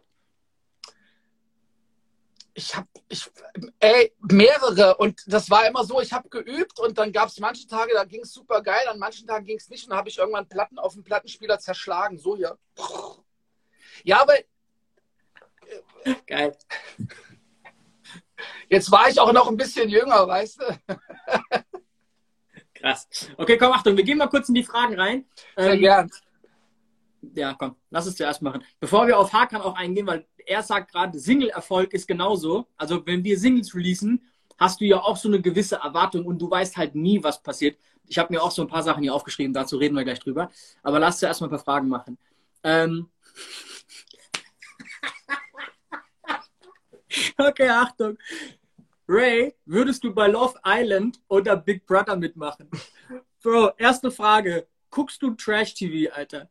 Ich 2.53 2.75
habe, 2.75 2.87
ich, 3.07 3.31
ey, 3.79 4.13
mehrere 4.19 4.97
und 4.97 5.23
das 5.25 5.49
war 5.49 5.65
immer 5.65 5.83
so, 5.83 5.99
ich 5.99 6.13
habe 6.13 6.29
geübt 6.29 6.79
und 6.79 6.95
dann 6.97 7.11
gab 7.11 7.29
es 7.29 7.39
manche 7.39 7.65
Tage, 7.65 7.93
da 7.93 8.03
ging 8.03 8.21
es 8.21 8.33
super 8.33 8.61
geil, 8.61 8.87
an 8.87 8.99
manchen 8.99 9.25
Tagen 9.25 9.45
ging 9.45 9.57
es 9.57 9.69
nicht 9.69 9.85
und 9.85 9.91
dann 9.91 9.97
habe 9.97 10.09
ich 10.09 10.19
irgendwann 10.19 10.47
Platten 10.47 10.77
auf 10.77 10.93
dem 10.93 11.03
Plattenspieler 11.03 11.57
zerschlagen, 11.57 12.19
so 12.19 12.35
hier. 12.35 12.59
Ja, 14.03 14.21
aber. 14.21 14.33
Geil. 16.27 16.57
Jetzt 18.69 18.91
war 18.91 19.09
ich 19.09 19.19
auch 19.19 19.33
noch 19.33 19.47
ein 19.47 19.57
bisschen 19.57 19.89
jünger, 19.89 20.27
weißt 20.27 20.61
du? 20.61 20.97
Krass. 22.73 23.07
Okay, 23.37 23.57
komm, 23.57 23.71
Achtung, 23.73 23.95
wir 23.95 24.03
gehen 24.03 24.17
mal 24.17 24.27
kurz 24.27 24.49
in 24.49 24.55
die 24.55 24.63
Fragen 24.63 24.99
rein. 24.99 25.25
Sehr 25.55 25.73
ähm, 25.73 25.79
gern. 25.79 26.11
Ja, 27.35 27.53
komm, 27.53 27.75
lass 27.91 28.07
es 28.07 28.15
zuerst 28.15 28.41
machen. 28.41 28.63
Bevor 28.79 29.05
wir 29.05 29.19
auf 29.19 29.31
Hakan 29.31 29.61
auch 29.61 29.75
eingehen, 29.75 30.07
weil 30.07 30.25
er 30.45 30.63
sagt 30.63 30.91
gerade, 30.91 31.19
Single-Erfolg 31.19 31.93
ist 31.93 32.07
genauso. 32.07 32.67
Also, 32.77 33.05
wenn 33.05 33.23
wir 33.23 33.37
Singles 33.37 33.75
releasen, 33.75 34.23
hast 34.57 34.81
du 34.81 34.85
ja 34.85 34.97
auch 34.97 35.17
so 35.17 35.27
eine 35.27 35.41
gewisse 35.41 35.75
Erwartung 35.75 36.25
und 36.25 36.41
du 36.41 36.49
weißt 36.49 36.77
halt 36.77 36.95
nie, 36.95 37.23
was 37.23 37.41
passiert. 37.43 37.77
Ich 38.07 38.17
habe 38.17 38.33
mir 38.33 38.41
auch 38.41 38.51
so 38.51 38.63
ein 38.63 38.67
paar 38.67 38.83
Sachen 38.83 39.03
hier 39.03 39.13
aufgeschrieben, 39.13 39.53
dazu 39.53 39.77
reden 39.77 39.95
wir 39.95 40.03
gleich 40.03 40.19
drüber. 40.19 40.49
Aber 40.81 40.99
lass 40.99 41.19
zuerst 41.19 41.41
mal 41.41 41.47
ein 41.47 41.51
paar 41.51 41.59
Fragen 41.59 41.87
machen. 41.87 42.17
Ähm, 42.63 43.09
Okay, 47.37 47.69
Achtung. 47.69 48.17
Ray, 49.07 49.53
würdest 49.65 50.03
du 50.03 50.13
bei 50.13 50.27
Love 50.27 50.57
Island 50.65 51.19
oder 51.27 51.57
Big 51.57 51.85
Brother 51.85 52.15
mitmachen? 52.15 52.69
Bro, 53.43 53.71
erste 53.77 54.11
Frage. 54.11 54.67
Guckst 54.89 55.21
du 55.21 55.31
Trash 55.31 55.73
TV, 55.73 56.13
Alter? 56.13 56.49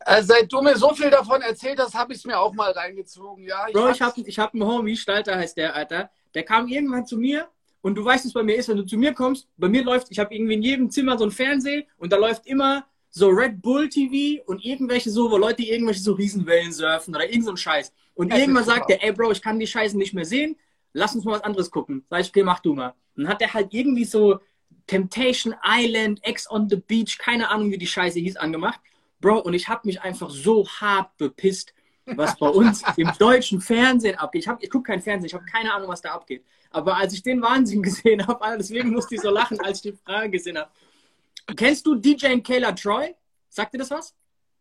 Äh, 0.00 0.22
seit 0.22 0.52
du 0.52 0.60
mir 0.62 0.76
so 0.76 0.94
viel 0.94 1.10
davon 1.10 1.40
erzählt 1.42 1.78
hast, 1.78 1.94
habe 1.94 2.12
ich 2.12 2.20
es 2.20 2.24
mir 2.24 2.38
auch 2.38 2.52
mal 2.52 2.70
reingezogen, 2.72 3.44
ja. 3.44 3.66
Ich 3.68 3.74
Bro, 3.74 3.90
ich 3.90 4.02
habe 4.02 4.20
ich 4.20 4.38
hab 4.38 4.52
einen 4.52 4.64
Homie, 4.64 4.96
Stalter 4.96 5.36
heißt 5.36 5.56
der, 5.56 5.74
Alter. 5.74 6.10
Der 6.34 6.42
kam 6.42 6.68
irgendwann 6.68 7.06
zu 7.06 7.16
mir 7.16 7.48
und 7.80 7.94
du 7.94 8.04
weißt, 8.04 8.26
was 8.26 8.32
bei 8.32 8.42
mir 8.42 8.56
ist, 8.56 8.68
wenn 8.68 8.76
du 8.76 8.86
zu 8.86 8.96
mir 8.96 9.14
kommst. 9.14 9.48
Bei 9.56 9.68
mir 9.68 9.82
läuft, 9.82 10.10
ich 10.10 10.18
habe 10.18 10.34
irgendwie 10.34 10.54
in 10.54 10.62
jedem 10.62 10.90
Zimmer 10.90 11.18
so 11.18 11.24
ein 11.24 11.30
Fernseher 11.30 11.84
und 11.96 12.12
da 12.12 12.16
läuft 12.16 12.46
immer 12.46 12.86
so 13.16 13.28
Red 13.28 13.62
Bull 13.62 13.88
TV 13.88 14.42
und 14.46 14.64
irgendwelche 14.64 15.08
so, 15.08 15.30
wo 15.30 15.36
Leute 15.36 15.62
irgendwelche 15.62 16.00
so 16.00 16.14
Riesenwellen 16.14 16.72
surfen 16.72 17.14
oder 17.14 17.24
irgend 17.24 17.44
so 17.44 17.52
ein 17.52 17.56
Scheiß. 17.56 17.92
Und 18.14 18.32
das 18.32 18.40
irgendwann 18.40 18.64
sagt 18.64 18.90
der, 18.90 19.04
ey 19.04 19.12
Bro, 19.12 19.30
ich 19.30 19.40
kann 19.40 19.60
die 19.60 19.68
Scheiße 19.68 19.96
nicht 19.96 20.14
mehr 20.14 20.24
sehen, 20.24 20.56
lass 20.92 21.14
uns 21.14 21.24
mal 21.24 21.34
was 21.34 21.44
anderes 21.44 21.70
gucken. 21.70 22.04
Sag 22.10 22.22
ich, 22.22 22.28
okay, 22.30 22.42
mach 22.42 22.58
du 22.58 22.74
mal. 22.74 22.92
Und 23.16 23.22
dann 23.22 23.28
hat 23.28 23.40
er 23.40 23.54
halt 23.54 23.72
irgendwie 23.72 24.04
so 24.04 24.40
Temptation 24.88 25.54
Island, 25.64 26.20
X 26.24 26.50
on 26.50 26.68
the 26.68 26.74
Beach, 26.76 27.16
keine 27.18 27.50
Ahnung, 27.50 27.70
wie 27.70 27.78
die 27.78 27.86
Scheiße 27.86 28.18
hieß, 28.18 28.34
angemacht. 28.34 28.80
Bro, 29.20 29.38
und 29.42 29.54
ich 29.54 29.68
habe 29.68 29.82
mich 29.84 30.02
einfach 30.02 30.28
so 30.28 30.66
hart 30.68 31.16
bepisst, 31.16 31.72
was 32.06 32.36
bei 32.36 32.48
uns 32.48 32.82
im 32.96 33.12
deutschen 33.16 33.60
Fernsehen 33.60 34.18
abgeht. 34.18 34.44
Ich, 34.44 34.52
ich 34.58 34.70
gucke 34.70 34.90
kein 34.90 35.00
Fernsehen, 35.00 35.28
ich 35.28 35.34
habe 35.34 35.44
keine 35.44 35.72
Ahnung, 35.72 35.88
was 35.88 36.02
da 36.02 36.10
abgeht. 36.10 36.44
Aber 36.72 36.96
als 36.96 37.12
ich 37.12 37.22
den 37.22 37.40
Wahnsinn 37.40 37.80
gesehen 37.80 38.26
habe, 38.26 38.56
deswegen 38.58 38.90
musste 38.90 39.14
ich 39.14 39.20
so 39.20 39.30
lachen, 39.30 39.60
als 39.60 39.84
ich 39.84 39.92
die 39.92 39.98
Frage 40.04 40.30
gesehen 40.30 40.58
habe, 40.58 40.68
Kennst 41.56 41.86
du 41.86 41.94
DJ 41.94 42.38
Kayla 42.38 42.72
Troy? 42.72 43.14
Sagt 43.48 43.74
dir 43.74 43.78
das 43.78 43.90
was? 43.90 44.14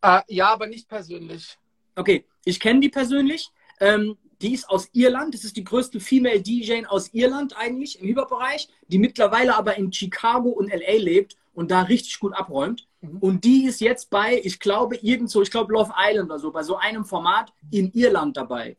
Uh, 0.06 0.20
ja, 0.28 0.50
aber 0.50 0.68
nicht 0.68 0.88
persönlich. 0.88 1.58
Okay, 1.96 2.26
ich 2.46 2.60
kenne 2.60 2.82
die 2.82 2.90
persönlich. 2.90 3.50
Ähm, 3.80 4.18
die 4.42 4.54
ist 4.54 4.70
aus 4.70 4.90
Irland. 4.92 5.34
Das 5.34 5.46
ist 5.46 5.56
die 5.56 5.64
größte 5.64 6.00
Female 6.00 6.42
DJ 6.42 6.86
aus 6.86 7.14
Irland 7.14 7.56
eigentlich 7.58 8.00
im 8.00 8.08
Hyperbereich, 8.08 8.68
die 8.88 9.00
mittlerweile 9.00 9.56
aber 9.56 9.78
in 9.78 9.92
Chicago 9.94 10.50
und 10.50 10.70
LA 10.70 10.98
lebt 10.98 11.38
und 11.54 11.72
da 11.72 11.84
richtig 11.84 12.20
gut 12.20 12.34
abräumt. 12.34 12.88
Mhm. 13.02 13.18
Und 13.20 13.44
die 13.46 13.66
ist 13.66 13.80
jetzt 13.80 14.10
bei, 14.10 14.42
ich 14.44 14.60
glaube, 14.60 14.98
irgendwo, 14.98 15.42
ich 15.42 15.52
glaube 15.52 15.72
Love 15.72 15.94
Island 15.98 16.30
oder 16.30 16.40
so, 16.40 16.52
bei 16.52 16.64
so 16.64 16.76
einem 16.76 17.06
Format 17.06 17.54
in 17.72 17.92
Irland 17.94 18.36
dabei. 18.36 18.76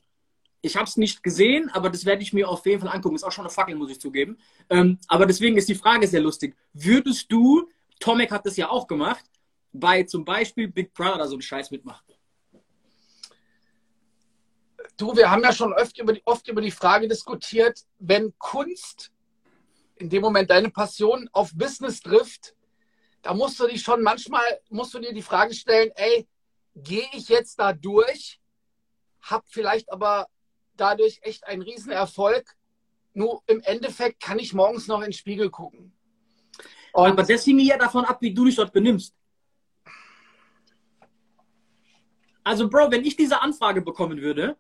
Ich 0.60 0.76
habe 0.76 0.86
es 0.86 0.96
nicht 0.96 1.22
gesehen, 1.22 1.70
aber 1.70 1.90
das 1.90 2.04
werde 2.04 2.22
ich 2.22 2.32
mir 2.32 2.48
auf 2.48 2.64
jeden 2.66 2.80
Fall 2.80 2.94
angucken. 2.94 3.16
Ist 3.16 3.24
auch 3.24 3.32
schon 3.32 3.44
eine 3.44 3.52
Fackel, 3.52 3.74
muss 3.74 3.90
ich 3.90 4.00
zugeben. 4.00 4.38
Ähm, 4.70 4.98
aber 5.08 5.26
deswegen 5.26 5.56
ist 5.56 5.68
die 5.68 5.74
Frage 5.74 6.06
sehr 6.08 6.22
lustig. 6.22 6.56
Würdest 6.72 7.30
du 7.30 7.68
Tomek 8.00 8.30
hat 8.30 8.46
das 8.46 8.57
ja 8.57 8.68
auch 8.68 8.87
gemacht, 8.87 9.24
bei 9.72 10.04
zum 10.04 10.24
Beispiel 10.24 10.68
Big 10.68 10.94
Brother 10.94 11.26
so 11.26 11.35
einen 11.35 11.42
Scheiß 11.42 11.70
mitmachen. 11.70 12.04
Du, 14.96 15.16
wir 15.16 15.30
haben 15.30 15.42
ja 15.42 15.52
schon 15.52 15.72
oft 15.72 15.98
über, 15.98 16.12
die, 16.12 16.22
oft 16.24 16.46
über 16.48 16.61
die 16.61 16.70
Frage 16.70 17.09
diskutiert, 17.09 17.80
wenn 17.98 18.33
Kunst 18.38 19.11
in 19.96 20.09
dem 20.09 20.22
Moment 20.22 20.50
deine 20.50 20.70
Passion 20.70 21.28
auf 21.33 21.52
Business 21.54 22.00
trifft, 22.00 22.54
da 23.22 23.35
musst 23.35 23.59
du 23.59 23.66
dich 23.66 23.83
schon 23.83 24.02
manchmal, 24.02 24.44
musst 24.68 24.94
du 24.94 25.00
dir 25.00 25.12
die 25.12 25.22
Frage 25.22 25.54
stellen, 25.54 25.90
ey, 25.96 26.28
gehe 26.76 27.09
ich 27.12 27.28
jetzt 27.28 27.59
da 27.59 27.72
durch, 27.72 28.40
hab 29.22 29.44
vielleicht 29.48 29.90
aber 29.90 30.28
dadurch 30.76 31.20
echt 31.22 31.46
einen 31.46 31.62
Riesenerfolg, 31.62 32.54
nur 33.14 33.42
im 33.46 33.61
Endeffekt 33.62 34.20
kann 34.20 34.38
ich 34.38 34.52
morgens 34.52 34.87
noch 34.87 34.98
in 34.98 35.07
den 35.07 35.12
Spiegel 35.12 35.50
gucken. 35.50 35.96
Und 36.94 37.11
Aber 37.11 37.24
das 37.24 37.44
hing 37.44 37.59
ja 37.59 37.76
davon 37.76 38.04
ab, 38.04 38.18
wie 38.20 38.33
du 38.33 38.44
dich 38.44 38.54
dort 38.54 38.72
benimmst. 38.72 39.14
Also, 42.44 42.68
Bro, 42.68 42.92
wenn 42.92 43.04
ich 43.04 43.16
diese 43.16 43.42
Anfrage 43.42 43.83
bekommen 43.83 44.20
würde, 44.20 44.57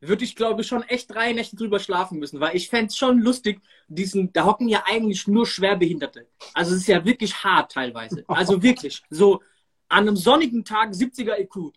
würde 0.00 0.24
ich, 0.24 0.34
glaube 0.34 0.62
ich, 0.62 0.66
schon 0.66 0.82
echt 0.82 1.08
drei 1.08 1.32
Nächte 1.32 1.54
drüber 1.54 1.78
schlafen 1.78 2.18
müssen, 2.18 2.40
weil 2.40 2.56
ich 2.56 2.68
fände 2.68 2.86
es 2.86 2.96
schon 2.96 3.20
lustig, 3.20 3.60
diesen, 3.86 4.32
da 4.32 4.44
hocken 4.44 4.68
ja 4.68 4.82
eigentlich 4.86 5.28
nur 5.28 5.46
Schwerbehinderte. 5.46 6.26
Also 6.52 6.74
es 6.74 6.80
ist 6.80 6.88
ja 6.88 7.04
wirklich 7.04 7.44
hart 7.44 7.70
teilweise. 7.70 8.24
Also 8.26 8.60
wirklich. 8.62 9.02
So 9.08 9.40
an 9.88 10.08
einem 10.08 10.16
sonnigen 10.16 10.64
Tag 10.64 10.90
70er 10.90 11.38
IQ. 11.38 11.72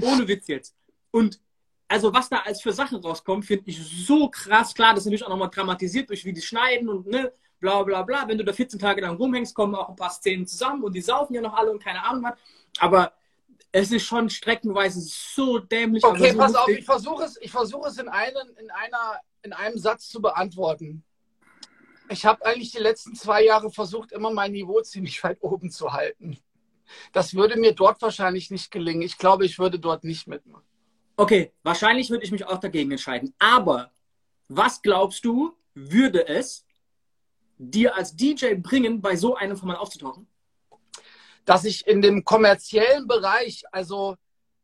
Ohne 0.00 0.28
Witz 0.28 0.48
jetzt. 0.48 0.74
Und 1.10 1.40
also 1.88 2.10
was 2.14 2.30
da 2.30 2.38
als 2.38 2.62
für 2.62 2.72
Sachen 2.72 2.98
rauskommt, 2.98 3.44
finde 3.44 3.64
ich 3.66 3.78
so 4.06 4.30
krass. 4.30 4.72
Klar, 4.72 4.94
das 4.94 5.00
ist 5.00 5.06
natürlich 5.06 5.24
auch 5.24 5.28
nochmal 5.28 5.50
dramatisiert 5.50 6.08
durch 6.08 6.24
wie 6.24 6.32
die 6.32 6.40
schneiden 6.40 6.88
und 6.88 7.06
ne, 7.06 7.32
bla 7.62 7.82
bla 7.82 8.02
bla. 8.02 8.28
Wenn 8.28 8.36
du 8.36 8.44
da 8.44 8.52
14 8.52 8.78
Tage 8.78 9.00
lang 9.00 9.16
rumhängst, 9.16 9.54
kommen 9.54 9.74
auch 9.74 9.88
ein 9.88 9.96
paar 9.96 10.10
Szenen 10.10 10.46
zusammen 10.46 10.82
und 10.82 10.92
die 10.92 11.00
saufen 11.00 11.34
ja 11.34 11.40
noch 11.40 11.54
alle 11.54 11.70
und 11.70 11.82
keine 11.82 12.04
Ahnung 12.04 12.24
was. 12.24 12.34
Aber 12.78 13.12
es 13.70 13.90
ist 13.90 14.04
schon 14.04 14.28
streckenweise 14.28 15.00
so 15.00 15.58
dämlich. 15.58 16.04
Okay, 16.04 16.32
so 16.32 16.38
pass 16.38 16.54
auf, 16.54 16.68
ich 16.68 16.84
versuche 16.84 17.24
es, 17.24 17.40
ich 17.40 17.50
versuche 17.50 17.88
es 17.88 17.96
in, 17.96 18.08
einen, 18.08 18.48
in, 18.60 18.70
einer, 18.70 19.20
in 19.42 19.52
einem 19.54 19.78
Satz 19.78 20.08
zu 20.08 20.20
beantworten. 20.20 21.04
Ich 22.10 22.26
habe 22.26 22.44
eigentlich 22.44 22.72
die 22.72 22.82
letzten 22.82 23.14
zwei 23.14 23.44
Jahre 23.44 23.70
versucht, 23.70 24.12
immer 24.12 24.30
mein 24.30 24.52
Niveau 24.52 24.82
ziemlich 24.82 25.22
weit 25.24 25.38
oben 25.40 25.70
zu 25.70 25.94
halten. 25.94 26.36
Das 27.12 27.32
würde 27.32 27.58
mir 27.58 27.72
dort 27.72 28.02
wahrscheinlich 28.02 28.50
nicht 28.50 28.70
gelingen. 28.70 29.00
Ich 29.00 29.16
glaube, 29.16 29.46
ich 29.46 29.58
würde 29.58 29.78
dort 29.78 30.04
nicht 30.04 30.26
mitmachen. 30.26 30.66
Okay, 31.16 31.52
wahrscheinlich 31.62 32.10
würde 32.10 32.24
ich 32.24 32.32
mich 32.32 32.44
auch 32.44 32.58
dagegen 32.58 32.90
entscheiden. 32.90 33.32
Aber 33.38 33.92
was 34.48 34.82
glaubst 34.82 35.24
du, 35.24 35.56
würde 35.74 36.28
es 36.28 36.66
dir 37.70 37.96
als 37.96 38.16
DJ 38.16 38.54
bringen, 38.54 39.00
bei 39.00 39.16
so 39.16 39.36
einem 39.36 39.56
Format 39.56 39.78
aufzutauchen? 39.78 40.26
Dass 41.44 41.64
ich 41.64 41.86
in 41.86 42.02
dem 42.02 42.24
kommerziellen 42.24 43.06
Bereich, 43.06 43.64
also 43.72 44.16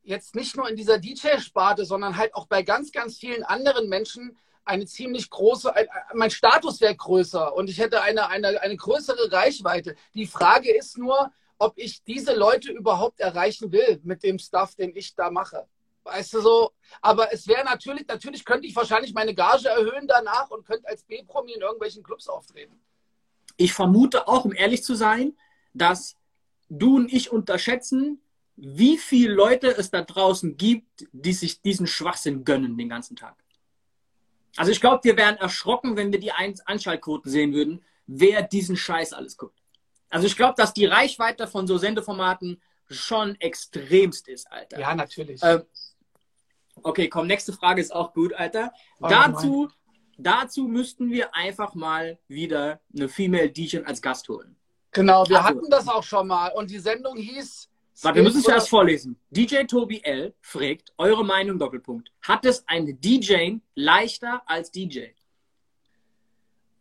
jetzt 0.02 0.34
nicht 0.34 0.56
nur 0.56 0.68
in 0.68 0.76
dieser 0.76 0.98
DJ-Sparte, 0.98 1.84
sondern 1.84 2.16
halt 2.16 2.34
auch 2.34 2.46
bei 2.46 2.62
ganz, 2.62 2.92
ganz 2.92 3.18
vielen 3.18 3.44
anderen 3.44 3.88
Menschen 3.88 4.36
eine 4.64 4.86
ziemlich 4.86 5.30
große, 5.30 5.72
mein 6.14 6.30
Status 6.30 6.80
wäre 6.80 6.94
größer 6.94 7.54
und 7.54 7.70
ich 7.70 7.78
hätte 7.78 8.02
eine, 8.02 8.28
eine, 8.28 8.60
eine 8.60 8.76
größere 8.76 9.32
Reichweite. 9.32 9.96
Die 10.14 10.26
Frage 10.26 10.70
ist 10.70 10.98
nur, 10.98 11.32
ob 11.58 11.76
ich 11.76 12.04
diese 12.04 12.34
Leute 12.34 12.70
überhaupt 12.70 13.20
erreichen 13.20 13.72
will 13.72 14.00
mit 14.04 14.22
dem 14.22 14.38
Stuff, 14.38 14.74
den 14.74 14.94
ich 14.94 15.14
da 15.14 15.30
mache. 15.30 15.66
Weißt 16.08 16.32
du 16.32 16.40
so? 16.40 16.72
Aber 17.02 17.32
es 17.32 17.46
wäre 17.46 17.64
natürlich, 17.64 18.06
natürlich 18.06 18.44
könnte 18.44 18.66
ich 18.66 18.74
wahrscheinlich 18.74 19.12
meine 19.12 19.34
Gage 19.34 19.68
erhöhen 19.68 20.06
danach 20.06 20.50
und 20.50 20.66
könnte 20.66 20.88
als 20.88 21.02
B-Promi 21.04 21.52
in 21.52 21.60
irgendwelchen 21.60 22.02
Clubs 22.02 22.28
auftreten. 22.28 22.80
Ich 23.56 23.74
vermute 23.74 24.26
auch, 24.26 24.44
um 24.44 24.54
ehrlich 24.54 24.82
zu 24.82 24.94
sein, 24.94 25.36
dass 25.74 26.16
du 26.70 26.96
und 26.96 27.12
ich 27.12 27.30
unterschätzen, 27.30 28.22
wie 28.56 28.96
viele 28.96 29.34
Leute 29.34 29.68
es 29.68 29.90
da 29.90 30.02
draußen 30.02 30.56
gibt, 30.56 31.06
die 31.12 31.32
sich 31.32 31.60
diesen 31.60 31.86
Schwachsinn 31.86 32.44
gönnen 32.44 32.76
den 32.78 32.88
ganzen 32.88 33.16
Tag. 33.16 33.36
Also 34.56 34.72
ich 34.72 34.80
glaube, 34.80 35.04
wir 35.04 35.16
wären 35.16 35.36
erschrocken, 35.36 35.96
wenn 35.96 36.10
wir 36.10 36.18
die 36.18 36.32
Anschaltquoten 36.32 37.30
sehen 37.30 37.52
würden, 37.52 37.84
wer 38.06 38.42
diesen 38.42 38.76
Scheiß 38.76 39.12
alles 39.12 39.36
guckt. 39.36 39.60
Also 40.08 40.26
ich 40.26 40.36
glaube, 40.36 40.54
dass 40.56 40.72
die 40.72 40.86
Reichweite 40.86 41.46
von 41.46 41.66
so 41.66 41.76
Sendeformaten 41.76 42.60
schon 42.90 43.38
extremst 43.40 44.28
ist, 44.28 44.50
Alter. 44.50 44.80
Ja, 44.80 44.94
natürlich. 44.94 45.42
Äh, 45.42 45.62
okay, 46.82 47.08
komm, 47.08 47.26
nächste 47.26 47.52
Frage 47.52 47.80
ist 47.80 47.94
auch 47.94 48.12
gut, 48.12 48.32
Alter. 48.34 48.72
Oh, 49.00 49.08
dazu, 49.08 49.68
dazu 50.16 50.68
müssten 50.68 51.10
wir 51.10 51.34
einfach 51.34 51.74
mal 51.74 52.18
wieder 52.28 52.80
eine 52.94 53.08
Female 53.08 53.50
DJ 53.50 53.78
als 53.84 54.02
Gast 54.02 54.28
holen. 54.28 54.56
Genau, 54.92 55.28
wir 55.28 55.38
also, 55.38 55.48
hatten 55.48 55.70
das 55.70 55.88
auch 55.88 56.02
schon 56.02 56.26
mal 56.26 56.48
und 56.48 56.70
die 56.70 56.78
Sendung 56.78 57.16
hieß 57.16 57.68
Warte, 58.02 58.16
wir 58.16 58.22
müssen 58.22 58.38
es 58.38 58.48
erst 58.48 58.68
vorlesen. 58.68 59.18
DJ 59.30 59.64
Tobi 59.64 60.00
L. 60.04 60.32
fragt, 60.40 60.92
eure 60.98 61.24
Meinung, 61.24 61.58
Doppelpunkt. 61.58 62.12
Hat 62.22 62.44
es 62.44 62.62
ein 62.68 63.00
DJ 63.00 63.56
leichter 63.74 64.42
als 64.46 64.70
DJ? 64.70 65.08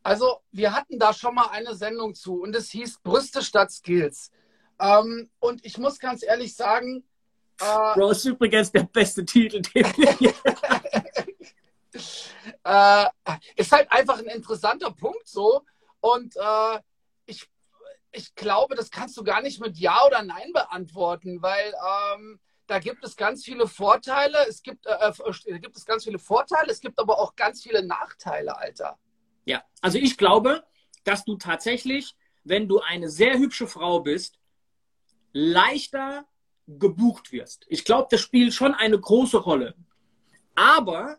Also, 0.03 0.41
wir 0.51 0.73
hatten 0.73 0.99
da 0.99 1.13
schon 1.13 1.33
mal 1.33 1.47
eine 1.47 1.75
Sendung 1.75 2.13
zu 2.13 2.41
und 2.41 2.55
es 2.55 2.69
hieß 2.69 2.99
Brüste 2.99 3.41
statt 3.41 3.71
Skills. 3.71 4.31
Ähm, 4.79 5.29
und 5.39 5.65
ich 5.65 5.77
muss 5.79 5.99
ganz 5.99 6.23
ehrlich 6.23 6.55
sagen. 6.55 7.03
Äh, 7.60 7.93
Bro, 7.96 8.12
ist 8.12 8.26
übrigens 8.26 8.72
der 8.72 8.84
beste 8.84 9.26
Titel, 9.26 9.62
den 9.62 9.86
wir 9.98 10.34
äh, 12.63 13.06
Ist 13.56 13.72
halt 13.72 13.91
einfach 13.91 14.20
ein 14.20 14.28
interessanter 14.28 14.91
Punkt 14.91 15.28
so. 15.28 15.63
Und 16.00 16.36
äh, 16.36 16.80
ich 17.26 17.50
ich 18.12 18.36
glaube, 18.36 18.76
das 18.76 18.89
kannst 18.89 19.17
du 19.17 19.24
gar 19.24 19.41
nicht 19.41 19.60
mit 19.60 19.78
Ja 19.78 20.06
oder 20.06 20.24
Nein 20.24 20.52
beantworten, 20.54 21.41
weil 21.41 21.74
ähm, 22.15 22.39
da 22.65 22.80
gibt 22.80 23.04
es 23.04 23.15
ganz 23.15 23.43
viele 23.43 23.67
Vorteile. 23.67 24.38
Es 24.48 24.62
gibt, 24.62 24.86
äh, 24.86 25.12
äh 25.46 25.60
gibt 25.60 25.78
es 25.78 25.86
ganz 25.86 26.04
viele 26.04 26.20
Vorteile, 26.20 26.72
es 26.72 26.82
gibt 26.82 27.00
aber 27.00 27.20
auch 27.20 27.36
ganz 27.36 27.63
viele 27.63 27.86
Nachteile, 27.86 28.58
Alter. 28.58 28.98
Ja, 29.46 29.63
also 29.82 29.98
ich 29.98 30.17
glaube, 30.17 30.65
dass 31.04 31.24
du 31.24 31.38
tatsächlich, 31.38 32.15
wenn 32.43 32.67
du 32.67 32.80
eine 32.80 33.10
sehr 33.10 33.38
hübsche 33.38 33.67
Frau 33.67 34.02
bist, 34.02 34.39
leichter 35.32 36.26
gebucht 36.67 37.32
wirst. 37.32 37.65
Ich 37.69 37.86
glaube, 37.86 38.08
das 38.12 38.21
spielt 38.21 38.53
schon 38.53 38.73
eine 38.73 38.99
große 38.99 39.38
Rolle. 39.38 39.75
Aber 40.56 41.17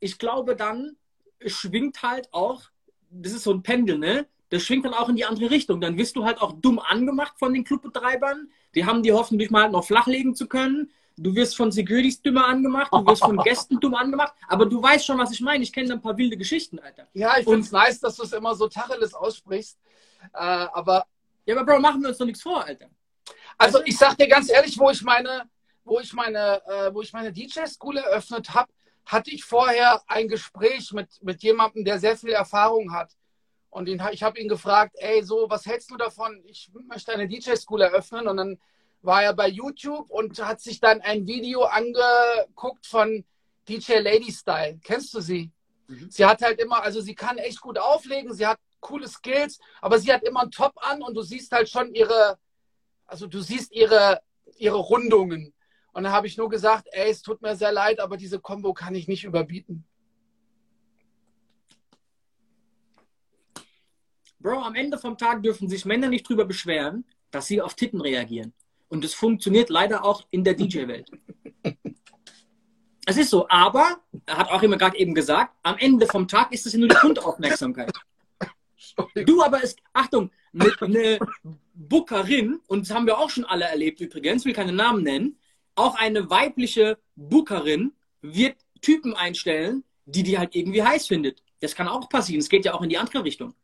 ich 0.00 0.18
glaube, 0.18 0.56
dann 0.56 0.96
schwingt 1.44 2.02
halt 2.02 2.32
auch, 2.32 2.62
das 3.10 3.32
ist 3.32 3.44
so 3.44 3.52
ein 3.52 3.62
Pendel, 3.62 3.98
ne? 3.98 4.26
das 4.50 4.62
schwingt 4.62 4.84
dann 4.84 4.94
auch 4.94 5.08
in 5.08 5.16
die 5.16 5.24
andere 5.24 5.50
Richtung. 5.50 5.80
Dann 5.80 5.96
wirst 5.96 6.16
du 6.16 6.24
halt 6.24 6.40
auch 6.40 6.52
dumm 6.60 6.78
angemacht 6.78 7.34
von 7.38 7.52
den 7.52 7.64
Clubbetreibern. 7.64 8.50
Die 8.74 8.84
haben 8.84 9.02
die 9.02 9.12
hoffen, 9.12 9.38
dich 9.38 9.50
mal 9.50 9.70
noch 9.70 9.84
flachlegen 9.84 10.34
zu 10.34 10.46
können. 10.46 10.90
Du 11.18 11.34
wirst 11.34 11.56
von 11.56 11.72
Securities 11.72 12.20
dümmer 12.20 12.46
angemacht, 12.46 12.92
du 12.92 13.06
wirst 13.06 13.24
von 13.24 13.38
Gästen 13.44 13.80
dumm 13.80 13.94
angemacht, 13.94 14.34
aber 14.48 14.66
du 14.66 14.82
weißt 14.82 15.06
schon, 15.06 15.16
was 15.16 15.32
ich 15.32 15.40
meine. 15.40 15.64
Ich 15.64 15.72
kenne 15.72 15.94
ein 15.94 16.02
paar 16.02 16.16
wilde 16.18 16.36
Geschichten, 16.36 16.78
Alter. 16.78 17.08
Ja, 17.14 17.38
ich 17.38 17.44
finde 17.44 17.60
es 17.60 17.72
nice, 17.72 18.00
dass 18.00 18.16
du 18.16 18.24
es 18.24 18.32
immer 18.34 18.54
so 18.54 18.68
Tacheles 18.68 19.14
aussprichst. 19.14 19.78
Äh, 20.34 20.38
aber. 20.38 21.06
Ja, 21.46 21.56
aber 21.56 21.64
Bro, 21.64 21.80
machen 21.80 22.02
wir 22.02 22.10
uns 22.10 22.18
doch 22.18 22.26
nichts 22.26 22.42
vor, 22.42 22.62
Alter. 22.62 22.90
Also, 23.58 23.82
ich 23.84 23.96
sag 23.96 24.16
dir 24.16 24.28
ganz 24.28 24.50
ehrlich, 24.50 24.78
wo 24.78 24.90
ich 24.90 25.02
meine, 25.02 25.48
wo 25.84 26.00
ich 26.00 26.12
meine, 26.12 26.62
äh, 26.66 26.92
wo 26.92 27.02
ich 27.02 27.12
meine 27.12 27.32
DJ-School 27.32 27.98
eröffnet 27.98 28.54
habe, 28.54 28.72
hatte 29.04 29.30
ich 29.30 29.44
vorher 29.44 30.02
ein 30.08 30.28
Gespräch 30.28 30.92
mit, 30.92 31.22
mit 31.22 31.42
jemandem, 31.42 31.84
der 31.84 31.98
sehr 31.98 32.16
viel 32.16 32.30
Erfahrung 32.30 32.92
hat. 32.92 33.12
Und 33.70 33.88
ihn, 33.88 34.02
ich 34.10 34.22
habe 34.22 34.38
ihn 34.38 34.48
gefragt, 34.48 34.96
ey, 34.98 35.22
so, 35.22 35.46
was 35.48 35.66
hältst 35.66 35.90
du 35.90 35.96
davon? 35.96 36.42
Ich 36.46 36.70
möchte 36.88 37.12
eine 37.12 37.28
DJ-School 37.28 37.82
eröffnen. 37.82 38.26
Und 38.26 38.36
dann 38.36 38.58
war 39.02 39.22
er 39.22 39.34
bei 39.34 39.48
YouTube 39.48 40.10
und 40.10 40.38
hat 40.44 40.60
sich 40.60 40.80
dann 40.80 41.00
ein 41.02 41.26
Video 41.26 41.62
angeguckt 41.64 42.86
von 42.86 43.24
DJ 43.68 43.98
Lady 43.98 44.32
Style. 44.32 44.78
Kennst 44.82 45.14
du 45.14 45.20
sie? 45.20 45.50
Mhm. 45.88 46.10
Sie 46.10 46.24
hat 46.24 46.42
halt 46.42 46.60
immer, 46.60 46.82
also 46.82 47.00
sie 47.00 47.14
kann 47.14 47.38
echt 47.38 47.60
gut 47.60 47.78
auflegen, 47.78 48.34
sie 48.34 48.46
hat 48.46 48.58
coole 48.80 49.08
Skills, 49.08 49.58
aber 49.80 49.98
sie 49.98 50.12
hat 50.12 50.22
immer 50.22 50.42
einen 50.42 50.50
Top 50.50 50.72
an 50.76 51.02
und 51.02 51.14
du 51.14 51.22
siehst 51.22 51.52
halt 51.52 51.68
schon 51.68 51.94
ihre, 51.94 52.38
also 53.06 53.26
du 53.26 53.40
siehst 53.40 53.72
ihre, 53.72 54.20
ihre 54.58 54.76
Rundungen. 54.76 55.52
Und 55.92 56.04
dann 56.04 56.12
habe 56.12 56.26
ich 56.26 56.36
nur 56.36 56.48
gesagt, 56.48 56.88
ey, 56.92 57.10
es 57.10 57.22
tut 57.22 57.40
mir 57.40 57.56
sehr 57.56 57.72
leid, 57.72 58.00
aber 58.00 58.16
diese 58.16 58.38
Combo 58.38 58.74
kann 58.74 58.94
ich 58.94 59.08
nicht 59.08 59.24
überbieten. 59.24 59.84
Bro, 64.38 64.62
am 64.62 64.74
Ende 64.74 64.98
vom 64.98 65.16
Tag 65.16 65.42
dürfen 65.42 65.68
sich 65.68 65.84
Männer 65.84 66.08
nicht 66.08 66.28
drüber 66.28 66.44
beschweren, 66.44 67.04
dass 67.30 67.46
sie 67.46 67.62
auf 67.62 67.74
Titten 67.74 68.00
reagieren. 68.00 68.52
Und 68.88 69.02
das 69.02 69.14
funktioniert 69.14 69.70
leider 69.70 70.04
auch 70.04 70.24
in 70.30 70.44
der 70.44 70.54
DJ-Welt. 70.54 71.10
Es 73.06 73.16
ist 73.16 73.30
so, 73.30 73.48
aber, 73.48 74.00
er 74.26 74.36
hat 74.36 74.50
auch 74.50 74.62
immer 74.62 74.76
gerade 74.76 74.98
eben 74.98 75.14
gesagt, 75.14 75.54
am 75.62 75.78
Ende 75.78 76.06
vom 76.06 76.28
Tag 76.28 76.52
ist 76.52 76.66
es 76.66 76.72
ja 76.72 76.78
nur 76.78 76.88
die 76.88 76.96
Grundaufmerksamkeit. 76.96 77.92
Du 79.26 79.42
aber 79.42 79.62
ist, 79.62 79.78
Achtung, 79.92 80.30
eine, 80.58 80.72
eine 80.80 81.18
Bookerin, 81.74 82.60
und 82.66 82.88
das 82.88 82.94
haben 82.94 83.06
wir 83.06 83.18
auch 83.18 83.30
schon 83.30 83.44
alle 83.44 83.64
erlebt 83.64 84.00
übrigens, 84.00 84.44
will 84.44 84.52
keine 84.52 84.72
Namen 84.72 85.02
nennen, 85.02 85.38
auch 85.74 85.94
eine 85.96 86.30
weibliche 86.30 86.98
Bookerin 87.16 87.92
wird 88.22 88.56
Typen 88.80 89.14
einstellen, 89.14 89.84
die 90.06 90.22
die 90.22 90.38
halt 90.38 90.54
irgendwie 90.54 90.82
heiß 90.82 91.06
findet. 91.06 91.42
Das 91.60 91.74
kann 91.74 91.88
auch 91.88 92.08
passieren. 92.08 92.40
Es 92.40 92.48
geht 92.48 92.64
ja 92.64 92.74
auch 92.74 92.82
in 92.82 92.88
die 92.88 92.98
andere 92.98 93.24
Richtung. 93.24 93.54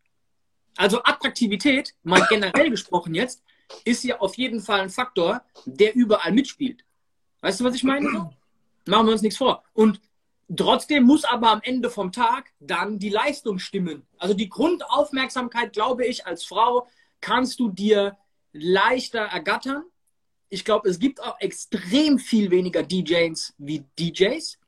Also 0.77 1.03
Attraktivität, 1.03 1.95
mal 2.03 2.27
generell 2.29 2.71
gesprochen 2.71 3.15
jetzt, 3.15 3.43
ist 3.85 4.05
ja 4.05 4.19
auf 4.21 4.35
jeden 4.37 4.61
Fall 4.61 4.81
ein 4.81 4.91
Faktor, 4.91 5.43
der 5.65 5.95
überall 5.95 6.33
mitspielt. 6.33 6.85
Weißt 7.41 7.61
du, 7.61 7.65
was 7.65 7.75
ich 7.75 7.85
meine? 7.85 8.09
Machen 8.87 9.07
wir 9.07 9.13
uns 9.13 9.23
nichts 9.23 9.39
vor. 9.39 9.63
Und 9.75 10.01
trotzdem 10.57 11.05
muss 11.05 11.25
aber 11.25 11.51
am 11.51 11.61
Ende 11.63 11.91
vom 11.91 12.13
Tag 12.13 12.53
dann 12.61 12.99
die 12.99 13.11
Leistung 13.11 13.59
stimmen. 13.59 14.07
Also 14.19 14.35
die 14.35 14.49
Grundaufmerksamkeit, 14.49 15.73
glaube 15.73 16.07
ich, 16.07 16.27
als 16.27 16.45
Frau 16.45 16.89
kannst 17.21 17.61
du 17.61 17.71
dir 17.71 18.17
leichter 18.53 19.21
ergattern. 19.21 19.85
Ich 20.49 20.65
glaube, 20.65 20.89
es 20.89 20.99
gibt 20.99 21.23
auch 21.23 21.41
extrem 21.41 22.19
viel 22.19 22.51
weniger 22.51 22.83
DJs 22.83 23.55
wie 23.59 23.85
DJs. 23.99 24.59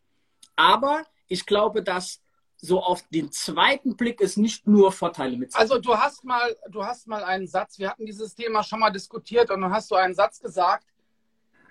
Aber 0.56 1.04
ich 1.28 1.44
glaube, 1.46 1.82
dass 1.82 2.22
so 2.56 2.82
auf 2.82 3.02
den 3.08 3.30
zweiten 3.30 3.96
Blick 3.96 4.20
es 4.22 4.36
nicht 4.36 4.66
nur 4.66 4.90
Vorteile 4.90 5.36
mit 5.36 5.52
sich. 5.52 5.60
Also 5.60 5.78
du 5.78 5.98
hast 5.98 6.24
mal, 6.24 6.56
du 6.70 6.84
hast 6.84 7.06
mal 7.06 7.22
einen 7.22 7.46
Satz, 7.46 7.78
wir 7.78 7.90
hatten 7.90 8.06
dieses 8.06 8.34
Thema 8.34 8.62
schon 8.62 8.80
mal 8.80 8.90
diskutiert 8.90 9.50
und 9.50 9.60
dann 9.60 9.72
hast 9.72 9.90
du 9.90 9.96
einen 9.96 10.14
Satz 10.14 10.40
gesagt, 10.40 10.86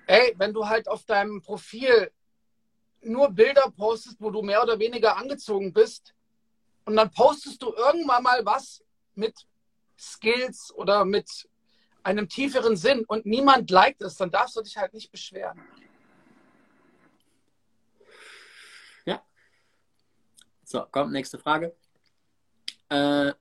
ey, 0.06 0.36
wenn 0.38 0.54
du 0.54 0.67
halt 0.67 0.88
auf 0.88 1.04
deinem 1.06 1.41
Profil 1.41 2.12
nur 3.06 3.30
Bilder 3.30 3.72
postest, 3.76 4.18
wo 4.20 4.30
du 4.30 4.42
mehr 4.42 4.62
oder 4.63 4.80
weniger 4.80 5.18
angezogen 5.18 5.74
bist 5.74 6.13
und 6.86 6.96
dann 6.96 7.12
postest 7.12 7.62
du 7.62 7.74
irgendwann 7.74 8.24
mal 8.24 8.46
was 8.46 8.84
mit 9.16 9.36
Skills 9.98 10.74
oder 10.76 11.06
mit 11.06 11.50
einem 12.04 12.28
tieferen 12.28 12.76
Sinn 12.76 13.06
und 13.06 13.26
niemand 13.26 13.70
liked 13.72 14.02
es, 14.02 14.16
dann 14.16 14.32
darfst 14.32 14.56
du 14.56 14.62
dich 14.62 14.76
halt 14.78 14.94
nicht 14.94 15.12
beschweren. 15.12 15.62
So, 20.74 20.88
kommt, 20.89 21.12
nächste 21.12 21.38
Frage. 21.38 21.76
Äh, 22.89 23.34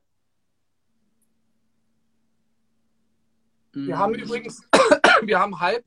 wir 3.71 3.97
haben 3.97 4.13
übrigens, 4.13 4.61
wir 5.23 5.39
haben 5.39 5.59
halb, 5.59 5.83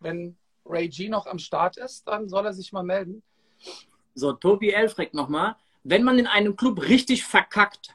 wenn 0.00 0.36
Ray 0.70 0.88
G 0.88 1.08
noch 1.08 1.26
am 1.26 1.38
Start 1.38 1.76
ist, 1.76 2.06
dann 2.06 2.28
soll 2.28 2.46
er 2.46 2.52
sich 2.52 2.72
mal 2.72 2.82
melden. 2.82 3.22
So, 4.14 4.32
Tobi 4.32 4.70
Elfreck 4.70 5.14
nochmal. 5.14 5.56
Wenn 5.82 6.02
man 6.02 6.18
in 6.18 6.26
einem 6.26 6.56
Club 6.56 6.82
richtig 6.82 7.24
verkackt, 7.24 7.94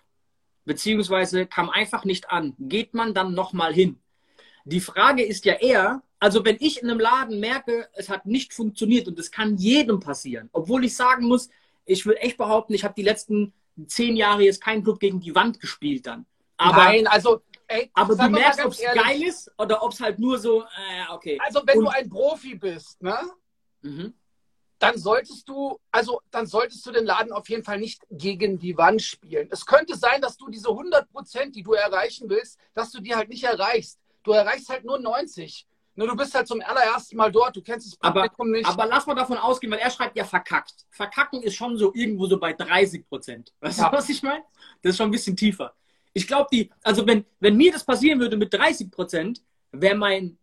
beziehungsweise 0.66 1.46
kam 1.46 1.70
einfach 1.70 2.06
nicht 2.06 2.30
an, 2.30 2.56
geht 2.60 2.94
man 2.94 3.14
dann 3.14 3.34
nochmal 3.34 3.74
hin? 3.74 4.00
Die 4.66 4.80
Frage 4.80 5.24
ist 5.24 5.46
ja 5.46 5.54
eher, 5.54 6.02
also 6.20 6.44
wenn 6.44 6.58
ich 6.60 6.82
in 6.82 6.90
einem 6.90 7.00
Laden 7.00 7.40
merke, 7.40 7.88
es 7.94 8.10
hat 8.10 8.26
nicht 8.26 8.54
funktioniert 8.54 9.08
und 9.08 9.20
das 9.20 9.30
kann 9.30 9.58
jedem 9.58 10.00
passieren, 10.00 10.50
obwohl 10.54 10.84
ich 10.86 10.96
sagen 10.96 11.28
muss, 11.28 11.50
ich 11.86 12.06
würde 12.06 12.22
echt 12.22 12.38
behaupten, 12.38 12.74
ich 12.74 12.84
habe 12.84 12.96
die 12.96 13.04
letzten 13.04 13.54
zehn 13.86 14.16
Jahre 14.16 14.44
jetzt 14.44 14.62
keinen 14.62 14.84
Club 14.84 15.00
gegen 15.00 15.20
die 15.20 15.36
Wand 15.36 15.60
gespielt 15.60 16.08
dann. 16.08 16.26
Aber, 16.58 16.86
Nein, 16.86 17.06
also 17.06 17.42
ey, 17.68 17.90
aber 17.94 18.16
du 18.16 18.30
merkst, 18.30 18.64
ob 18.66 18.72
es 18.74 18.82
geil 18.82 19.24
ist 19.24 19.52
oder 19.58 19.82
ob 19.84 19.92
es 19.94 20.00
halt 20.00 20.20
nur 20.20 20.38
so, 20.40 20.62
äh, 20.64 21.12
okay. 21.12 21.38
Also 21.44 21.62
wenn 21.66 21.80
Und- 21.80 21.86
du 21.86 21.90
ein 21.92 22.10
Profi 22.10 22.56
bist, 22.56 23.02
ne? 23.02 23.18
Mhm. 23.82 24.14
dann 24.80 24.98
solltest 24.98 25.48
du, 25.48 25.80
also 25.92 26.22
dann 26.32 26.46
solltest 26.48 26.86
du 26.86 26.92
den 26.92 27.06
Laden 27.06 27.32
auf 27.32 27.48
jeden 27.50 27.64
Fall 27.64 27.80
nicht 27.80 28.04
gegen 28.12 28.60
die 28.60 28.78
Wand 28.78 29.02
spielen. 29.02 29.48
Es 29.50 29.66
könnte 29.66 29.96
sein, 29.98 30.22
dass 30.22 30.36
du 30.38 30.50
diese 30.50 30.70
100 30.70 31.10
Prozent, 31.12 31.56
die 31.56 31.64
du 31.64 31.74
erreichen 31.74 32.30
willst, 32.30 32.60
dass 32.74 32.92
du 32.92 33.00
die 33.00 33.16
halt 33.16 33.30
nicht 33.30 33.44
erreichst. 33.46 34.00
Du 34.24 34.32
erreichst 34.34 34.68
halt 34.70 34.84
nur 34.84 35.00
90. 35.00 35.66
Nur 35.96 36.08
du 36.08 36.16
bist 36.18 36.36
halt 36.36 36.48
zum 36.48 36.62
allerersten 36.62 37.16
Mal 37.16 37.32
dort, 37.32 37.56
du 37.56 37.62
kennst 37.62 37.88
das 37.94 37.98
Aber, 38.02 38.24
Publikum 38.24 38.52
nicht. 38.52 38.68
aber 38.68 38.86
lass 38.86 39.06
mal 39.08 39.16
davon 39.16 39.38
ausgehen, 39.38 39.72
weil 39.72 39.80
er 39.80 39.90
schreibt 39.90 40.18
ja 40.18 40.26
verkackt. 40.26 40.74
Verkacken 40.90 41.42
ist 41.42 41.56
schon 41.56 41.78
so 41.78 41.94
irgendwo 41.96 42.28
so 42.28 42.38
bei 42.38 42.52
30 42.52 43.08
Prozent. 43.08 43.54
Weißt 43.62 43.80
Ja. 43.80 43.90
du, 43.90 43.98
was 43.98 44.10
ich 44.10 44.22
meine? 44.22 44.44
Das 44.82 44.90
ist 44.92 44.98
schon 44.98 45.08
ein 45.08 45.12
bisschen 45.12 45.38
tiefer. 45.38 45.74
Ich 46.18 46.28
glaube, 46.28 46.48
die, 46.52 46.72
also 46.82 47.06
wenn, 47.06 47.26
wenn 47.42 47.58
mir 47.58 47.74
das 47.74 47.84
passieren 47.84 48.22
würde 48.22 48.38
mit 48.38 48.54
30 48.54 48.90
Prozent, 48.90 49.44
wäre 49.74 49.96
mein, 49.96 50.38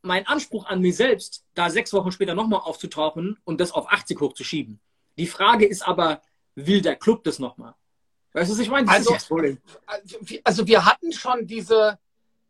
mein 0.00 0.24
Anspruch 0.28 0.66
an 0.66 0.80
mich 0.80 0.94
selbst, 0.94 1.44
da 1.54 1.68
sechs 1.70 1.92
Wochen 1.92 2.12
später 2.12 2.36
nochmal 2.36 2.60
aufzutauchen 2.60 3.36
und 3.42 3.60
das 3.60 3.72
auf 3.72 3.90
80 3.90 4.20
hochzuschieben. 4.20 4.78
Die 5.16 5.26
Frage 5.26 5.66
ist 5.66 5.82
aber, 5.82 6.22
will 6.54 6.80
der 6.82 6.94
Club 6.94 7.24
das 7.24 7.40
nochmal? 7.40 7.74
Weißt 8.32 8.48
du, 8.48 8.54
was 8.54 8.60
ich 8.60 8.70
meine? 8.70 8.88
Also- 8.88 9.16
Problem. 9.26 9.58
also 10.44 10.66
wir 10.68 10.86
hatten 10.86 11.12
schon 11.12 11.44
diese, 11.48 11.98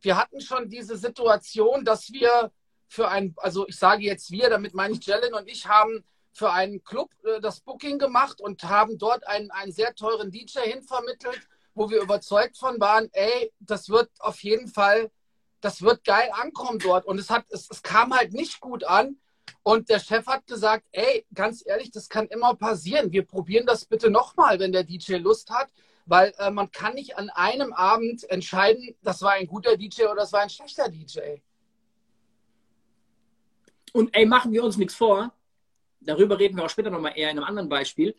wir 0.02 0.18
hatten 0.18 0.42
schon 0.42 0.68
diese 0.68 0.98
Situation, 0.98 1.87
dass 1.87 2.12
wir 2.12 2.52
für 2.87 3.09
ein, 3.09 3.35
also 3.38 3.66
ich 3.66 3.78
sage 3.78 4.02
jetzt 4.02 4.31
wir, 4.31 4.50
damit 4.50 4.74
meine 4.74 4.92
ich 4.92 5.07
Jellen 5.07 5.33
und 5.33 5.48
ich 5.48 5.66
haben 5.66 6.04
für 6.33 6.52
einen 6.52 6.85
Club 6.85 7.11
äh, 7.24 7.40
das 7.40 7.61
Booking 7.61 7.98
gemacht 7.98 8.42
und 8.42 8.62
haben 8.64 8.98
dort 8.98 9.26
einen, 9.26 9.50
einen 9.52 9.72
sehr 9.72 9.94
teuren 9.94 10.31
DJ 10.31 10.61
hinvermittelt, 10.61 11.48
wo 11.79 11.91
wir 11.91 12.03
überzeugt 12.03 12.59
von 12.59 12.81
waren, 12.81 13.09
ey, 13.12 13.53
das 13.61 13.88
wird 13.88 14.11
auf 14.19 14.43
jeden 14.43 14.69
Fall, 14.69 15.11
das 15.61 15.83
wird 15.83 16.05
geil 16.05 16.31
ankommen 16.33 16.79
dort. 16.79 17.07
Und 17.07 17.19
es 17.19 17.31
hat, 17.31 17.45
es, 17.51 17.69
es 17.71 17.83
kam 17.83 18.14
halt 18.14 18.33
nicht 18.33 18.61
gut 18.61 18.85
an. 18.85 19.17
Und 19.62 19.88
der 19.88 19.99
Chef 19.99 20.27
hat 20.27 20.47
gesagt, 20.47 20.87
ey, 20.93 21.27
ganz 21.35 21.64
ehrlich, 21.67 21.91
das 21.91 22.09
kann 22.09 22.27
immer 22.27 22.55
passieren. 22.55 23.12
Wir 23.12 23.27
probieren 23.27 23.67
das 23.67 23.85
bitte 23.85 24.11
nochmal, 24.11 24.59
wenn 24.59 24.73
der 24.73 24.85
DJ 24.85 25.17
Lust 25.17 25.51
hat 25.51 25.69
weil 26.09 26.33
äh, 26.38 26.51
man 26.51 26.71
kann 26.71 26.95
nicht 26.95 27.19
an 27.19 27.29
einem 27.31 27.73
Abend 27.75 28.29
entscheiden, 28.31 28.97
das 29.03 29.21
war 29.21 29.33
ein 29.33 29.47
guter 29.47 29.77
DJ 29.77 30.05
oder 30.05 30.17
das 30.17 30.33
war 30.33 30.41
ein 30.41 30.49
schlechter 30.49 30.88
DJ. 30.88 31.21
Und 33.93 34.14
ey, 34.17 34.25
machen 34.25 34.53
wir 34.53 34.64
uns 34.64 34.79
nichts 34.79 34.95
vor. 34.95 35.33
Darüber 36.01 36.38
reden 36.38 36.57
wir 36.57 36.64
auch 36.64 36.71
später 36.71 36.91
nochmal 36.91 37.12
eher 37.14 37.31
in 37.31 37.37
einem 37.37 37.47
anderen 37.47 37.69
Beispiel. 37.69 38.17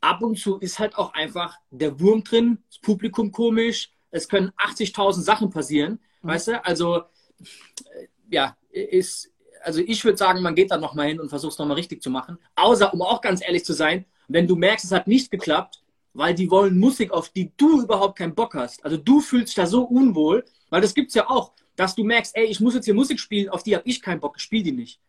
Ab 0.00 0.22
und 0.22 0.38
zu 0.38 0.58
ist 0.58 0.78
halt 0.78 0.96
auch 0.96 1.12
einfach 1.14 1.56
der 1.70 2.00
Wurm 2.00 2.24
drin, 2.24 2.58
das 2.68 2.78
Publikum 2.78 3.32
komisch, 3.32 3.90
es 4.10 4.28
können 4.28 4.50
80.000 4.56 5.22
Sachen 5.22 5.50
passieren, 5.50 6.00
Mhm. 6.22 6.28
weißt 6.28 6.48
du? 6.48 6.64
Also, 6.64 6.96
äh, 6.98 8.06
ja, 8.30 8.56
ist, 8.70 9.30
also 9.62 9.80
ich 9.80 10.04
würde 10.04 10.18
sagen, 10.18 10.42
man 10.42 10.54
geht 10.54 10.70
da 10.70 10.76
nochmal 10.76 11.08
hin 11.08 11.20
und 11.20 11.28
versucht 11.28 11.52
es 11.52 11.58
nochmal 11.58 11.76
richtig 11.76 12.02
zu 12.02 12.10
machen. 12.10 12.38
Außer, 12.56 12.92
um 12.92 13.02
auch 13.02 13.20
ganz 13.20 13.42
ehrlich 13.42 13.64
zu 13.64 13.72
sein, 13.72 14.04
wenn 14.28 14.46
du 14.46 14.56
merkst, 14.56 14.84
es 14.84 14.92
hat 14.92 15.06
nicht 15.06 15.30
geklappt, 15.30 15.82
weil 16.12 16.34
die 16.34 16.50
wollen 16.50 16.78
Musik, 16.78 17.10
auf 17.12 17.28
die 17.30 17.52
du 17.56 17.82
überhaupt 17.82 18.18
keinen 18.18 18.34
Bock 18.34 18.54
hast. 18.54 18.84
Also 18.84 18.96
du 18.96 19.20
fühlst 19.20 19.48
dich 19.48 19.54
da 19.56 19.66
so 19.66 19.82
unwohl, 19.82 20.44
weil 20.70 20.80
das 20.80 20.94
gibt's 20.94 21.14
ja 21.14 21.28
auch, 21.28 21.52
dass 21.76 21.94
du 21.94 22.04
merkst, 22.04 22.36
ey, 22.36 22.46
ich 22.46 22.60
muss 22.60 22.74
jetzt 22.74 22.84
hier 22.84 22.94
Musik 22.94 23.18
spielen, 23.18 23.48
auf 23.48 23.62
die 23.62 23.74
habe 23.74 23.88
ich 23.88 24.02
keinen 24.02 24.20
Bock, 24.20 24.34
ich 24.36 24.42
spiele 24.42 24.64
die 24.64 24.72
nicht. 24.72 25.00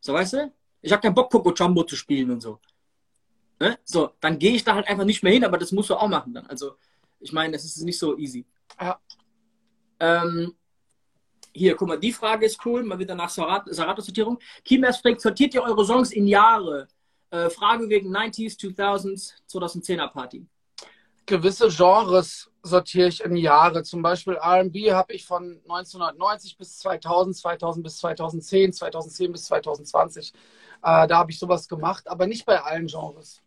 So, 0.00 0.12
weißt 0.12 0.34
du? 0.34 0.52
Ich 0.80 0.92
habe 0.92 1.00
keinen 1.00 1.14
Bock, 1.14 1.30
Coco 1.30 1.52
Jumbo 1.52 1.84
zu 1.84 1.96
spielen 1.96 2.30
und 2.30 2.40
so. 2.40 2.58
Ne? 3.62 3.78
So, 3.84 4.10
dann 4.18 4.40
gehe 4.40 4.56
ich 4.56 4.64
da 4.64 4.74
halt 4.74 4.88
einfach 4.88 5.04
nicht 5.04 5.22
mehr 5.22 5.32
hin, 5.32 5.44
aber 5.44 5.56
das 5.56 5.70
musst 5.70 5.88
du 5.88 5.94
auch 5.94 6.08
machen 6.08 6.34
dann. 6.34 6.44
Also, 6.46 6.74
ich 7.20 7.32
meine, 7.32 7.52
das 7.52 7.64
ist 7.64 7.80
nicht 7.84 7.96
so 7.96 8.18
easy. 8.18 8.44
Ja. 8.80 8.98
Ähm, 10.00 10.56
hier, 11.52 11.76
guck 11.76 11.86
mal, 11.86 11.96
die 12.00 12.12
Frage 12.12 12.44
ist 12.44 12.58
cool, 12.66 12.82
mal 12.82 12.98
wieder 12.98 13.14
nach 13.14 13.30
Serato-Sortierung. 13.30 14.40
Kimers 14.64 14.98
fragt, 14.98 15.20
sortiert 15.20 15.54
ihr 15.54 15.62
eure 15.62 15.84
Songs 15.84 16.10
in 16.10 16.26
Jahre? 16.26 16.88
Äh, 17.30 17.50
Frage 17.50 17.88
wegen 17.88 18.12
90s, 18.12 18.58
2000s, 18.58 19.34
2010er 19.48 20.08
Party. 20.08 20.44
Gewisse 21.24 21.68
Genres 21.68 22.50
sortiere 22.64 23.06
ich 23.06 23.22
in 23.22 23.36
Jahre. 23.36 23.84
Zum 23.84 24.02
Beispiel 24.02 24.34
RB 24.34 24.90
habe 24.90 25.12
ich 25.12 25.24
von 25.24 25.60
1990 25.68 26.58
bis 26.58 26.78
2000, 26.78 27.36
2000 27.36 27.84
bis 27.84 27.98
2010, 27.98 28.72
2010 28.72 29.30
bis 29.30 29.44
2020. 29.44 30.32
Äh, 30.82 31.06
da 31.06 31.18
habe 31.18 31.30
ich 31.30 31.38
sowas 31.38 31.68
gemacht, 31.68 32.08
aber 32.08 32.26
nicht 32.26 32.44
bei 32.44 32.60
allen 32.60 32.88
Genres. 32.88 33.40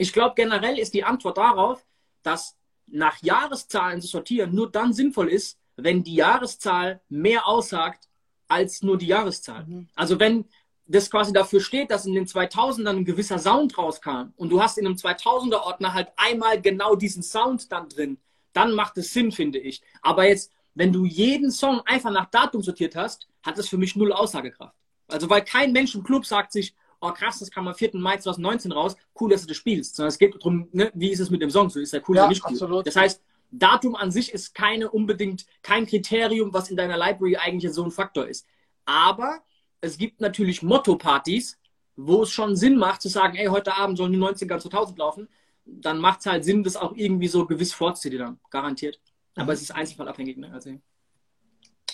Ich 0.00 0.14
glaube, 0.14 0.32
generell 0.34 0.78
ist 0.78 0.94
die 0.94 1.04
Antwort 1.04 1.36
darauf, 1.36 1.84
dass 2.22 2.56
nach 2.86 3.22
Jahreszahlen 3.22 4.00
zu 4.00 4.06
sortieren 4.06 4.54
nur 4.54 4.70
dann 4.70 4.94
sinnvoll 4.94 5.28
ist, 5.28 5.58
wenn 5.76 6.02
die 6.02 6.14
Jahreszahl 6.14 7.02
mehr 7.10 7.46
aussagt 7.46 8.08
als 8.48 8.82
nur 8.82 8.96
die 8.96 9.08
Jahreszahl. 9.08 9.66
Mhm. 9.66 9.88
Also 9.94 10.18
wenn 10.18 10.46
das 10.86 11.10
quasi 11.10 11.34
dafür 11.34 11.60
steht, 11.60 11.90
dass 11.90 12.06
in 12.06 12.14
den 12.14 12.24
2000ern 12.24 12.96
ein 12.96 13.04
gewisser 13.04 13.38
Sound 13.38 13.76
rauskam 13.76 14.32
und 14.36 14.48
du 14.48 14.62
hast 14.62 14.78
in 14.78 14.86
einem 14.86 14.96
2000er 14.96 15.60
Ordner 15.60 15.92
halt 15.92 16.08
einmal 16.16 16.62
genau 16.62 16.96
diesen 16.96 17.22
Sound 17.22 17.70
dann 17.70 17.90
drin, 17.90 18.16
dann 18.54 18.72
macht 18.72 18.96
es 18.96 19.12
Sinn, 19.12 19.30
finde 19.30 19.58
ich. 19.58 19.82
Aber 20.00 20.26
jetzt, 20.26 20.50
wenn 20.74 20.94
du 20.94 21.04
jeden 21.04 21.50
Song 21.50 21.82
einfach 21.84 22.10
nach 22.10 22.30
Datum 22.30 22.62
sortiert 22.62 22.96
hast, 22.96 23.28
hat 23.42 23.58
das 23.58 23.68
für 23.68 23.76
mich 23.76 23.96
null 23.96 24.14
Aussagekraft. 24.14 24.74
Also 25.08 25.28
weil 25.28 25.44
kein 25.44 25.72
Mensch 25.72 25.94
im 25.94 26.04
Club 26.04 26.24
sagt 26.24 26.52
sich, 26.52 26.74
oh 27.00 27.12
krass, 27.12 27.38
das 27.38 27.50
kam 27.50 27.66
am 27.68 27.74
4. 27.74 27.90
Mai 27.94 28.16
2019 28.18 28.72
raus, 28.72 28.96
cool, 29.20 29.30
dass 29.30 29.42
du 29.42 29.48
das 29.48 29.56
spielst. 29.56 29.96
Sondern 29.96 30.08
es 30.08 30.18
geht 30.18 30.34
darum, 30.34 30.68
ne, 30.72 30.90
wie 30.94 31.10
ist 31.10 31.20
es 31.20 31.30
mit 31.30 31.42
dem 31.42 31.50
Song, 31.50 31.70
so 31.70 31.80
ist 31.80 31.92
der 31.92 32.08
cool 32.08 32.16
Ja, 32.16 32.22
oder 32.22 32.30
nicht 32.30 32.44
cool. 32.44 32.52
absolut. 32.52 32.86
Das 32.86 32.96
heißt, 32.96 33.22
Datum 33.50 33.96
an 33.96 34.10
sich 34.10 34.32
ist 34.32 34.54
keine 34.54 34.90
unbedingt 34.90 35.44
kein 35.62 35.86
Kriterium, 35.86 36.52
was 36.52 36.70
in 36.70 36.76
deiner 36.76 36.96
Library 36.96 37.36
eigentlich 37.36 37.72
so 37.72 37.84
ein 37.84 37.90
Faktor 37.90 38.26
ist. 38.26 38.46
Aber 38.84 39.42
es 39.80 39.98
gibt 39.98 40.20
natürlich 40.20 40.62
Motto-Partys, 40.62 41.58
wo 41.96 42.22
es 42.22 42.30
schon 42.30 42.56
Sinn 42.56 42.76
macht 42.76 43.02
zu 43.02 43.08
sagen, 43.08 43.36
ey, 43.36 43.46
heute 43.46 43.76
Abend 43.76 43.98
sollen 43.98 44.12
die 44.12 44.18
90er 44.18 44.58
2000 44.58 44.98
laufen. 44.98 45.28
Dann 45.64 45.98
macht 45.98 46.20
es 46.20 46.26
halt 46.26 46.44
Sinn, 46.44 46.62
das 46.62 46.76
auch 46.76 46.94
irgendwie 46.94 47.28
so 47.28 47.46
gewiss 47.46 47.72
vorzuziehen, 47.72 48.38
garantiert. 48.50 49.00
Aber 49.36 49.52
es 49.52 49.62
ist 49.62 49.70
einzelfallabhängig. 49.70 50.36
Ne? 50.36 50.52
Also, 50.52 50.80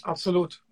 Absolut. 0.03 0.63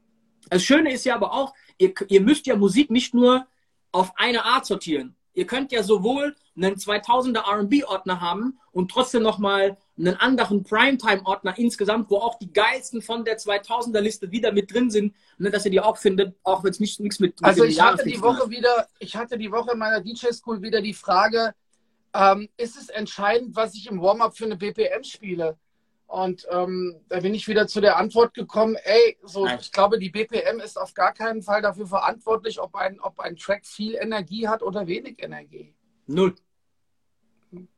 das 0.49 0.63
Schöne 0.63 0.93
ist 0.93 1.05
ja 1.05 1.15
aber 1.15 1.33
auch, 1.33 1.55
ihr, 1.79 1.93
ihr 2.09 2.21
müsst 2.21 2.47
ja 2.47 2.57
Musik 2.57 2.91
nicht 2.91 3.15
nur 3.15 3.47
auf 3.95 4.13
eine 4.17 4.45
Art 4.45 4.67
sortieren. 4.67 5.15
Ihr 5.35 5.47
könnt 5.47 5.73
ja 5.73 5.83
sowohl 5.83 6.35
einen 6.57 6.77
2000er 6.77 7.49
R&B-Ordner 7.49 8.21
haben 8.21 8.59
und 8.73 8.91
trotzdem 8.91 9.23
nochmal 9.23 9.77
einen 9.97 10.17
anderen 10.17 10.63
Primetime-Ordner 10.65 11.57
insgesamt, 11.59 12.11
wo 12.11 12.19
auch 12.19 12.39
die 12.39 12.53
geilsten 12.53 13.03
von 13.03 13.25
der 13.25 13.39
2000er-Liste 13.39 14.31
wieder 14.31 14.53
mit 14.53 14.73
drin 14.73 14.91
sind, 14.91 15.15
ne, 15.39 15.51
dass 15.51 15.65
ihr 15.65 15.71
die 15.71 15.81
auch 15.81 15.97
findet, 15.97 16.37
auch 16.43 16.63
wenn 16.65 16.71
es 16.71 16.81
nicht 16.81 17.01
nichts 17.01 17.21
mit, 17.21 17.41
mit 17.41 17.45
Also 17.45 17.63
dem 17.63 17.71
ich 17.71 17.81
hatte 17.81 18.05
die 18.05 18.21
Woche 18.21 18.51
wieder, 18.51 18.89
ich 18.99 19.17
hatte 19.17 19.39
die 19.39 19.51
Woche 19.51 19.73
in 19.73 19.79
meiner 19.79 20.01
DJ-School 20.01 20.63
wieder 20.63 20.81
die 20.81 20.95
Frage, 20.95 21.55
ähm, 22.13 22.49
ist 22.57 22.77
es 22.77 22.89
entscheidend, 22.89 23.57
was 23.57 23.75
ich 23.75 23.89
im 23.89 24.01
Warm-up 24.01 24.37
für 24.37 24.45
eine 24.45 24.57
BPM 24.57 25.03
spiele? 25.03 25.57
Und 26.15 26.47
ähm, 26.49 26.95
da 27.09 27.19
bin 27.19 27.35
ich 27.35 27.49
wieder 27.49 27.67
zu 27.67 27.81
der 27.81 27.97
Antwort 27.97 28.35
gekommen, 28.35 28.77
ey, 28.85 29.19
so, 29.25 29.47
Nein. 29.47 29.59
ich 29.61 29.73
glaube, 29.73 29.99
die 29.99 30.11
BPM 30.11 30.61
ist 30.61 30.81
auf 30.81 30.95
gar 30.95 31.13
keinen 31.13 31.43
Fall 31.43 31.61
dafür 31.61 31.89
verantwortlich, 31.89 32.61
ob 32.61 32.77
ein, 32.77 33.01
ob 33.01 33.19
ein 33.19 33.35
Track 33.35 33.67
viel 33.67 33.97
Energie 33.97 34.47
hat 34.47 34.63
oder 34.63 34.87
wenig 34.87 35.21
Energie. 35.21 35.75
Null. 36.07 36.37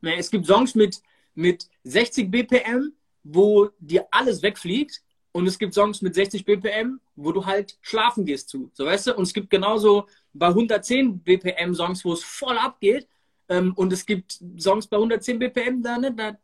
Es 0.02 0.30
gibt 0.30 0.44
Songs 0.44 0.74
mit, 0.74 1.00
mit 1.34 1.66
60 1.84 2.30
BPM, 2.30 2.92
wo 3.24 3.70
dir 3.78 4.06
alles 4.10 4.42
wegfliegt. 4.42 5.00
Und 5.32 5.46
es 5.46 5.58
gibt 5.58 5.72
Songs 5.72 6.02
mit 6.02 6.14
60 6.14 6.44
BPM, 6.44 7.00
wo 7.14 7.32
du 7.32 7.46
halt 7.46 7.78
schlafen 7.80 8.26
gehst 8.26 8.50
zu. 8.50 8.70
So 8.74 8.84
weißt 8.84 9.06
du? 9.06 9.14
Und 9.14 9.22
es 9.22 9.32
gibt 9.32 9.48
genauso 9.48 10.08
bei 10.34 10.48
110 10.48 11.20
BPM 11.20 11.72
Songs, 11.72 12.04
wo 12.04 12.12
es 12.12 12.22
voll 12.22 12.58
abgeht. 12.58 13.08
Ähm, 13.48 13.72
und 13.76 13.94
es 13.94 14.04
gibt 14.04 14.42
Songs 14.58 14.86
bei 14.88 14.98
110 14.98 15.38
BPM, 15.38 15.80
da, 15.80 15.96
ne, 15.96 16.12
da 16.12 16.36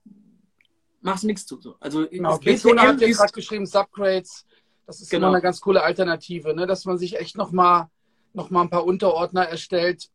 machst 1.03 1.23
du 1.23 1.27
nichts 1.27 1.47
zu. 1.47 1.61
So. 1.61 1.77
Also 1.81 2.09
Genau, 2.09 2.39
Bezona 2.39 2.83
hat 2.83 3.01
ja 3.01 3.09
gerade 3.09 3.33
geschrieben, 3.33 3.67
Subgrades. 3.67 4.47
Das 4.87 5.01
ist 5.01 5.11
Genau. 5.11 5.29
immer 5.29 5.37
eine 5.37 5.43
ganz 5.43 5.61
coole 5.61 5.83
Alternative, 5.83 6.55
ne? 6.55 6.67
dass 6.67 6.85
man 6.85 6.99
sich 6.99 7.19
echt 7.19 7.37
nochmal 7.37 7.89
noch 8.35 8.51
mal 8.51 8.63
ein 8.63 8.71
paar 8.71 8.85
Unterordner 8.85 9.43
erstellt, 9.45 10.09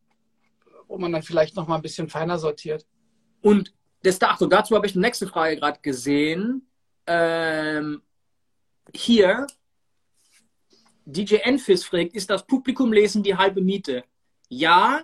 wo 0.88 0.98
man 0.98 1.12
dann 1.12 1.22
vielleicht 1.22 1.56
nochmal 1.56 1.78
ein 1.78 1.84
bisschen 1.84 2.10
feiner 2.10 2.40
sortiert. 2.40 2.86
Und 3.42 3.74
das 4.04 4.18
dazu, 4.20 4.48
dazu 4.48 4.76
habe 4.76 4.88
ich 4.88 4.94
die 4.94 5.00
nächste 5.00 5.28
Frage 5.28 5.58
gerade 5.58 5.80
gesehen. 5.82 6.68
Ähm, 7.06 8.02
hier, 8.94 9.48
DJ 11.06 11.36
Enfis 11.38 11.86
fragt, 11.86 12.14
ist 12.14 12.30
das 12.30 12.46
Publikumlesen 12.46 13.24
die 13.24 13.36
halbe 13.36 13.62
Miete? 13.62 14.04
Ja, 14.50 15.04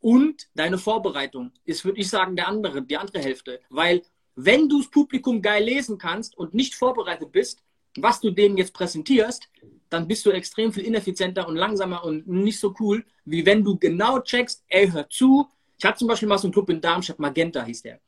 und 0.00 0.48
deine 0.54 0.78
Vorbereitung 0.78 1.52
ist, 1.64 1.84
würde 1.84 2.00
ich 2.00 2.08
sagen, 2.10 2.36
der 2.36 2.48
andere, 2.48 2.82
die 2.82 2.96
andere 2.96 3.20
Hälfte. 3.20 3.60
Weil, 3.70 4.02
wenn 4.34 4.68
du 4.68 4.78
das 4.78 4.90
Publikum 4.90 5.42
geil 5.42 5.64
lesen 5.64 5.98
kannst 5.98 6.36
und 6.36 6.54
nicht 6.54 6.74
vorbereitet 6.74 7.32
bist, 7.32 7.62
was 7.96 8.20
du 8.20 8.30
denen 8.30 8.56
jetzt 8.56 8.72
präsentierst, 8.72 9.48
dann 9.90 10.08
bist 10.08 10.24
du 10.24 10.30
extrem 10.30 10.72
viel 10.72 10.84
ineffizienter 10.84 11.46
und 11.46 11.56
langsamer 11.56 12.04
und 12.04 12.26
nicht 12.26 12.58
so 12.58 12.74
cool, 12.80 13.04
wie 13.24 13.44
wenn 13.44 13.62
du 13.62 13.78
genau 13.78 14.20
checkst, 14.20 14.64
ey, 14.68 14.90
hör 14.90 15.08
zu. 15.10 15.46
Ich 15.78 15.84
hatte 15.84 15.98
zum 15.98 16.08
Beispiel 16.08 16.28
mal 16.28 16.38
so 16.38 16.46
einen 16.46 16.52
Club 16.52 16.70
in 16.70 16.80
Darmstadt, 16.80 17.18
Magenta 17.18 17.62
hieß 17.62 17.82
der. 17.82 18.00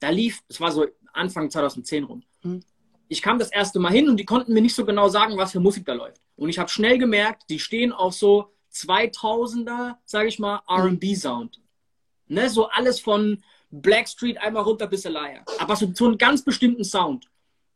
Da 0.00 0.10
lief, 0.10 0.42
es 0.48 0.60
war 0.60 0.72
so 0.72 0.86
Anfang 1.12 1.50
2010 1.50 2.04
rum. 2.04 2.22
Hm. 2.42 2.60
Ich 3.08 3.22
kam 3.22 3.38
das 3.38 3.50
erste 3.50 3.78
Mal 3.78 3.92
hin 3.92 4.08
und 4.08 4.18
die 4.18 4.24
konnten 4.24 4.52
mir 4.52 4.60
nicht 4.60 4.74
so 4.74 4.84
genau 4.84 5.08
sagen, 5.08 5.36
was 5.36 5.52
für 5.52 5.60
Musik 5.60 5.86
da 5.86 5.94
läuft. 5.94 6.20
Und 6.36 6.48
ich 6.48 6.58
habe 6.58 6.68
schnell 6.68 6.98
gemerkt, 6.98 7.44
die 7.48 7.58
stehen 7.58 7.92
auf 7.92 8.14
so 8.14 8.52
2000er, 8.72 9.96
sage 10.04 10.28
ich 10.28 10.38
mal, 10.38 10.60
R&B-Sound. 10.68 11.60
Ne, 12.26 12.50
so 12.50 12.68
alles 12.68 13.00
von 13.00 13.42
Blackstreet 13.70 14.38
einmal 14.38 14.62
runter 14.62 14.86
bis 14.86 15.06
Alaya. 15.06 15.44
Aber 15.58 15.76
so, 15.76 15.90
so 15.94 16.06
einen 16.06 16.18
ganz 16.18 16.42
bestimmten 16.42 16.84
Sound. 16.84 17.26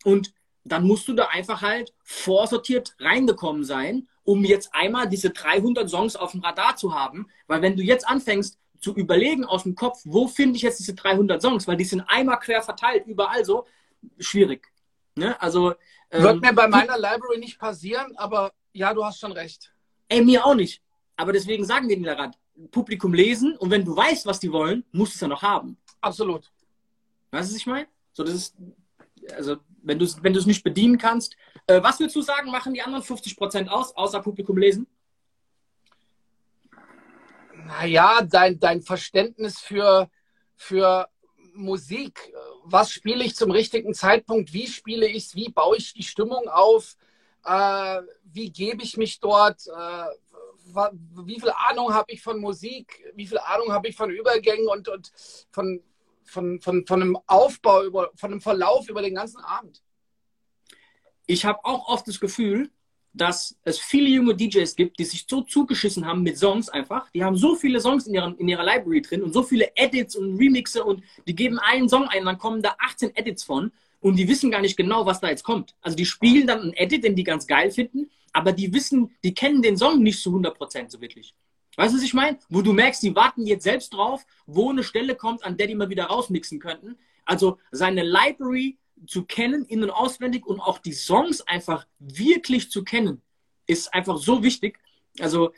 Und 0.05 0.33
dann 0.65 0.87
musst 0.87 1.09
du 1.09 1.13
da 1.13 1.27
einfach 1.27 1.61
halt 1.61 1.93
vorsortiert 2.05 2.95
reingekommen 2.99 3.65
sein, 3.65 4.09
um 4.25 4.45
jetzt 4.45 4.75
einmal 4.75 5.09
diese 5.09 5.31
300 5.31 5.89
Songs 5.91 6.17
auf 6.17 6.33
dem 6.33 6.41
Radar 6.41 6.77
zu 6.77 6.95
haben. 6.95 7.29
Weil 7.47 7.63
wenn 7.63 7.77
du 7.77 7.83
jetzt 7.83 8.09
anfängst 8.09 8.59
zu 8.81 8.95
überlegen 8.95 9.45
aus 9.45 9.65
dem 9.65 9.75
Kopf, 9.75 10.01
wo 10.05 10.27
finde 10.29 10.57
ich 10.57 10.63
jetzt 10.63 10.79
diese 10.79 10.95
300 10.95 11.41
Songs, 11.41 11.67
weil 11.67 11.77
die 11.77 11.85
sind 11.85 12.03
einmal 12.07 12.39
quer 12.39 12.63
verteilt, 12.63 13.07
überall 13.07 13.45
so, 13.45 13.67
schwierig. 14.19 14.69
Ne? 15.15 15.41
Also, 15.41 15.75
ähm, 16.11 16.23
Wird 16.23 16.41
mir 16.41 16.53
bei 16.53 16.69
meiner 16.69 16.99
Library 16.99 17.39
nicht 17.39 17.59
passieren, 17.59 18.17
aber 18.17 18.53
ja, 18.73 18.93
du 18.95 19.05
hast 19.05 19.21
schon 19.21 19.33
recht. 19.33 19.73
Ey, 20.09 20.23
mir 20.25 20.45
auch 20.45 20.55
nicht. 20.55 20.83
Aber 21.17 21.33
deswegen 21.33 21.65
sagen 21.65 21.89
wir 21.89 22.01
der 22.01 22.19
Rad, 22.19 22.37
Publikum 22.71 23.15
lesen 23.15 23.57
und 23.57 23.71
wenn 23.71 23.85
du 23.85 23.97
weißt, 23.97 24.27
was 24.27 24.41
die 24.41 24.53
wollen, 24.53 24.85
musst 24.93 25.15
du 25.15 25.17
es 25.17 25.21
ja 25.21 25.29
noch 25.29 25.43
haben. 25.43 25.79
Absolut. 26.03 26.51
Weißt 27.31 27.51
du, 27.51 27.55
was 27.55 27.61
ich 27.61 27.67
meine? 27.67 27.87
So, 28.13 28.25
das 28.25 28.35
ist, 28.35 28.57
also, 29.35 29.57
wenn 29.83 29.99
du 29.99 30.05
es 30.05 30.23
wenn 30.23 30.33
nicht 30.33 30.63
bedienen 30.63 30.99
kannst. 30.99 31.37
Äh, 31.67 31.83
was 31.83 31.99
würdest 31.99 32.17
du 32.17 32.23
sagen, 32.23 32.51
machen 32.51 32.75
die 32.75 32.83
anderen 32.83 33.03
50 33.03 33.37
Prozent 33.37 33.71
aus, 33.71 33.97
außer 33.97 34.21
Publikum 34.21 34.59
lesen? 34.59 34.87
Naja, 37.67 38.23
dein, 38.23 38.59
dein 38.59 38.83
Verständnis 38.83 39.59
für, 39.61 40.11
für 40.57 41.09
Musik. 41.55 42.33
Was 42.65 42.91
spiele 42.91 43.25
ich 43.25 43.37
zum 43.37 43.51
richtigen 43.51 43.95
Zeitpunkt? 43.95 44.53
Wie 44.53 44.67
spiele 44.67 45.07
ich 45.07 45.27
es? 45.27 45.35
Wie 45.35 45.49
baue 45.49 45.77
ich 45.77 45.95
die 45.95 46.03
Stimmung 46.03 46.49
auf? 46.49 46.97
Äh, 47.45 48.03
wie 48.25 48.51
gebe 48.51 48.83
ich 48.83 48.97
mich 48.97 49.21
dort? 49.21 49.67
Äh, 49.67 50.07
wie 51.25 51.41
viel 51.41 51.53
Ahnung 51.69 51.93
habe 51.93 52.13
ich 52.13 52.23
von 52.23 52.41
Musik? 52.41 53.05
Wie 53.15 53.27
viel 53.27 53.39
Ahnung 53.39 53.73
habe 53.73 53.89
ich 53.89 53.97
von 53.97 54.11
Übergängen 54.11 54.69
und, 54.69 54.89
und 54.89 55.13
von, 55.51 55.83
von, 56.25 56.61
von, 56.61 56.87
von 56.87 57.03
einem 57.03 57.19
Aufbau, 57.27 57.85
über, 57.85 58.11
von 58.15 58.33
einem 58.33 58.41
Verlauf 58.41 58.89
über 58.89 59.03
den 59.03 59.15
ganzen 59.15 59.41
Abend? 59.41 59.83
Ich 61.27 61.45
habe 61.45 61.65
auch 61.65 61.89
oft 61.89 62.07
das 62.09 62.21
Gefühl, 62.21 62.71
dass 63.15 63.57
es 63.65 63.79
viele 63.79 64.09
junge 64.09 64.35
DJs 64.35 64.75
gibt, 64.75 64.99
die 64.99 65.05
sich 65.05 65.27
so 65.29 65.43
zugeschissen 65.43 66.07
haben 66.07 66.23
mit 66.23 66.39
Songs 66.39 66.69
einfach. 66.69 67.11
Die 67.11 67.23
haben 67.23 67.37
so 67.37 67.55
viele 67.55 67.81
Songs 67.81 68.07
in, 68.07 68.15
ihren, 68.15 68.37
in 68.39 68.49
ihrer 68.49 68.65
Library 68.65 69.03
drin 69.03 69.23
und 69.23 69.33
so 69.33 69.43
viele 69.43 69.71
Edits 69.77 70.17
und 70.17 70.39
Remixe 70.39 70.83
und 70.83 71.03
die 71.27 71.35
geben 71.35 71.59
einen 71.59 71.89
Song 71.89 72.09
ein, 72.09 72.25
dann 72.25 72.39
kommen 72.39 72.63
da 72.63 72.75
18 72.79 73.15
Edits 73.15 73.45
von 73.45 73.71
und 74.01 74.17
die 74.17 74.29
wissen 74.29 74.51
gar 74.51 74.61
nicht 74.61 74.77
genau, 74.77 75.05
was 75.05 75.21
da 75.21 75.29
jetzt 75.29 75.45
kommt. 75.45 75.75
Also 75.83 75.97
die 75.97 76.07
spielen 76.07 76.47
dann 76.47 76.61
einen 76.61 76.73
Edit, 76.73 77.05
den 77.05 77.15
die 77.15 77.25
ganz 77.25 77.47
geil 77.47 77.71
finden, 77.71 78.11
aber 78.33 78.53
die 78.53 78.73
wissen, 78.73 79.15
die 79.23 79.35
kennen 79.35 79.63
den 79.63 79.77
Song 79.77 80.03
nicht 80.03 80.21
zu 80.21 80.31
100% 80.31 80.91
so 80.91 81.01
wirklich. 81.01 81.35
Weißt 81.77 81.93
du, 81.93 81.99
was 81.99 82.05
ich 82.05 82.15
meine? 82.15 82.39
Wo 82.49 82.63
du 82.63 82.73
merkst, 82.73 83.03
die 83.03 83.15
warten 83.15 83.47
jetzt 83.47 83.65
selbst 83.65 83.95
drauf, 83.95 84.25
wo 84.47 84.71
eine 84.71 84.83
Stelle 84.83 85.17
kommt, 85.17 85.45
an 85.45 85.57
der 85.57 85.67
die 85.67 85.75
mal 85.75 85.89
wieder 85.89 86.05
rausmixen 86.05 86.59
könnten. 86.59 86.99
Also 87.25 87.59
seine 87.71 88.03
Library 88.03 88.79
zu 89.07 89.25
kennen, 89.25 89.65
in- 89.65 89.83
und 89.83 89.91
auswendig 89.91 90.47
und 90.47 90.61
auch 90.61 90.79
die 90.79 90.93
Songs 90.93 91.41
einfach 91.43 91.87
wirklich 91.99 92.71
zu 92.71 92.85
kennen, 92.85 93.23
ist 93.67 93.93
einfach 93.93 94.19
so 94.19 94.43
wichtig. 94.43 94.79
Also, 95.19 95.53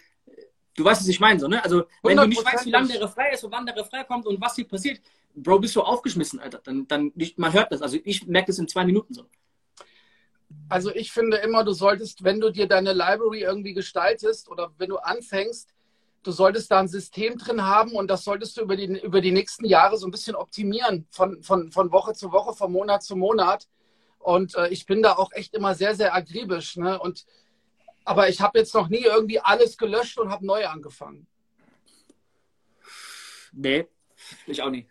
du 0.75 0.85
weißt, 0.85 1.03
was 1.03 1.09
ich 1.09 1.21
meine, 1.21 1.41
so, 1.41 1.49
ne? 1.49 1.63
Also, 1.63 1.85
wenn 2.03 2.17
du 2.17 2.27
nicht 2.27 2.45
weißt, 2.45 2.67
wie 2.67 2.71
lange 2.71 2.89
der 2.89 3.03
Refrain 3.03 3.33
ist 3.33 3.45
und 3.45 3.53
wann 3.53 3.67
der 3.67 3.77
Refrain 3.77 4.07
kommt 4.07 4.27
und 4.27 4.41
was 4.41 4.57
hier 4.57 4.67
passiert, 4.67 5.01
Bro, 5.35 5.59
bist 5.59 5.75
du 5.75 5.83
aufgeschmissen, 5.83 6.39
Alter. 6.39 6.61
Dann, 6.63 6.87
dann, 6.87 7.13
man 7.37 7.53
hört 7.53 7.73
das. 7.73 7.83
Also, 7.83 7.99
ich 8.05 8.27
merke 8.27 8.49
das 8.49 8.59
in 8.59 8.69
zwei 8.69 8.85
Minuten 8.85 9.15
so. 9.15 9.27
Also, 10.69 10.95
ich 10.95 11.13
finde 11.13 11.39
immer, 11.39 11.65
du 11.65 11.73
solltest, 11.73 12.25
wenn 12.25 12.41
du 12.41 12.51
dir 12.51 12.67
deine 12.67 12.93
Library 12.93 13.43
irgendwie 13.43 13.75
gestaltest 13.75 14.49
oder 14.49 14.73
wenn 14.79 14.89
du 14.89 14.97
anfängst, 14.99 15.75
du 16.25 16.33
solltest 16.33 16.71
da 16.71 16.81
ein 16.81 16.89
System 16.89 17.39
drin 17.39 17.63
haben 17.63 17.93
und 17.93 18.09
das 18.09 18.25
solltest 18.25 18.57
du 18.57 18.63
über 18.63 18.77
die, 18.77 19.01
über 19.01 19.21
die 19.21 19.31
nächsten 19.31 19.65
Jahre 19.67 19.97
so 19.97 20.07
ein 20.07 20.11
bisschen 20.11 20.35
optimieren, 20.35 21.07
von, 21.11 21.43
von, 21.43 21.71
von 21.71 21.93
Woche 21.93 22.15
zu 22.15 22.33
Woche, 22.33 22.55
von 22.55 22.73
Monat 22.73 23.03
zu 23.03 23.15
Monat. 23.15 23.69
Und 24.19 24.55
äh, 24.57 24.69
ich 24.69 24.87
bin 24.87 25.03
da 25.03 25.15
auch 25.15 25.31
echt 25.33 25.55
immer 25.55 25.75
sehr, 25.75 25.95
sehr 25.95 26.15
akribisch. 26.15 26.77
Ne? 26.77 26.99
Und, 26.99 27.27
aber 28.05 28.29
ich 28.29 28.41
habe 28.41 28.59
jetzt 28.59 28.75
noch 28.75 28.89
nie 28.89 29.05
irgendwie 29.05 29.39
alles 29.39 29.77
gelöscht 29.77 30.19
und 30.19 30.31
habe 30.31 30.47
neu 30.47 30.67
angefangen. 30.67 31.27
Nee, 33.53 33.87
ich 34.47 34.63
auch 34.63 34.71
nicht. 34.71 34.89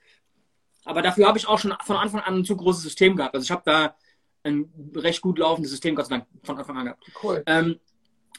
Aber 0.85 1.01
dafür 1.01 1.27
habe 1.27 1.37
ich 1.37 1.47
auch 1.47 1.59
schon 1.59 1.73
von 1.83 1.97
Anfang 1.97 2.21
an 2.21 2.35
ein 2.35 2.45
zu 2.45 2.55
großes 2.55 2.83
System 2.83 3.15
gehabt. 3.15 3.33
Also 3.33 3.43
ich 3.43 3.51
habe 3.51 3.63
da 3.65 3.95
ein 4.43 4.71
recht 4.95 5.21
gut 5.21 5.39
laufendes 5.39 5.71
System, 5.71 5.95
Gott 5.95 6.07
sei 6.07 6.17
Dank, 6.17 6.27
von 6.43 6.57
Anfang 6.57 6.77
an 6.77 6.85
gehabt. 6.85 7.03
Cool. 7.21 7.43
Ähm, 7.45 7.79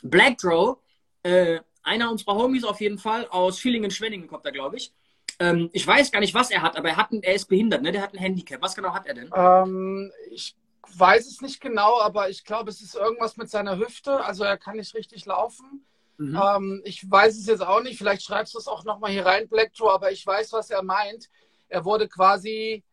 Blackdraw 0.03 0.77
äh, 1.23 1.61
einer 1.85 2.11
unserer 2.11 2.35
Homies 2.35 2.65
auf 2.65 2.81
jeden 2.81 2.99
Fall 2.99 3.29
aus 3.29 3.61
Schillingen-Schwenningen 3.61 4.27
kommt 4.27 4.45
er, 4.45 4.53
glaube 4.53 4.77
ich. 4.77 4.93
Ähm, 5.39 5.71
ich 5.73 5.87
weiß 5.87 6.11
gar 6.11 6.21
nicht, 6.21 6.35
was 6.35 6.51
er 6.51 6.63
hat, 6.63 6.77
aber 6.77 6.91
er, 6.91 6.97
hat 6.97 7.13
ein, 7.13 7.23
er 7.23 7.35
ist 7.35 7.47
behindert, 7.47 7.83
ne? 7.83 7.93
Der 7.93 8.03
hat 8.03 8.15
ein 8.15 8.19
Handicap. 8.19 8.63
Was 8.63 8.75
genau 8.75 8.93
hat 8.95 9.07
er 9.07 9.15
denn? 9.15 9.31
Ähm, 9.35 10.13
ich 10.31 10.57
weiß 10.97 11.27
es 11.27 11.41
nicht 11.41 11.61
genau, 11.61 12.01
aber 12.01 12.31
ich 12.31 12.45
glaube, 12.45 12.71
es 12.71 12.81
ist 12.81 12.95
irgendwas 12.95 13.37
mit 13.37 13.51
seiner 13.51 13.79
Hüfte. 13.79 14.25
Also 14.25 14.45
er 14.45 14.57
kann 14.57 14.77
nicht 14.77 14.95
richtig 14.95 15.27
laufen. 15.27 15.85
Mhm. 16.19 16.41
Ähm, 16.41 16.83
ich 16.85 17.11
weiß 17.11 17.37
es 17.37 17.47
jetzt 17.47 17.67
auch 17.67 17.83
nicht. 17.83 17.99
Vielleicht 17.99 18.23
schreibst 18.23 18.55
du 18.55 18.59
es 18.59 18.69
auch 18.69 18.85
nochmal 18.85 19.11
hier 19.11 19.27
rein, 19.27 19.49
Black 19.49 19.73
Joe, 19.75 19.93
aber 19.93 20.13
ich 20.13 20.25
weiß, 20.27 20.53
was 20.53 20.71
er 20.71 20.83
meint. 20.83 21.29
Er 21.69 21.85
wurde 21.85 22.09
quasi 22.09 22.85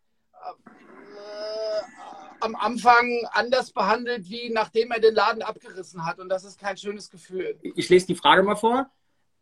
am 2.41 2.55
Anfang 2.55 3.27
anders 3.31 3.71
behandelt, 3.71 4.29
wie 4.29 4.49
nachdem 4.49 4.91
er 4.91 4.99
den 4.99 5.13
Laden 5.13 5.41
abgerissen 5.41 6.05
hat. 6.05 6.19
Und 6.19 6.29
das 6.29 6.43
ist 6.43 6.59
kein 6.59 6.77
schönes 6.77 7.09
Gefühl. 7.09 7.59
Ich 7.75 7.89
lese 7.89 8.07
die 8.07 8.15
Frage 8.15 8.43
mal 8.43 8.55
vor. 8.55 8.89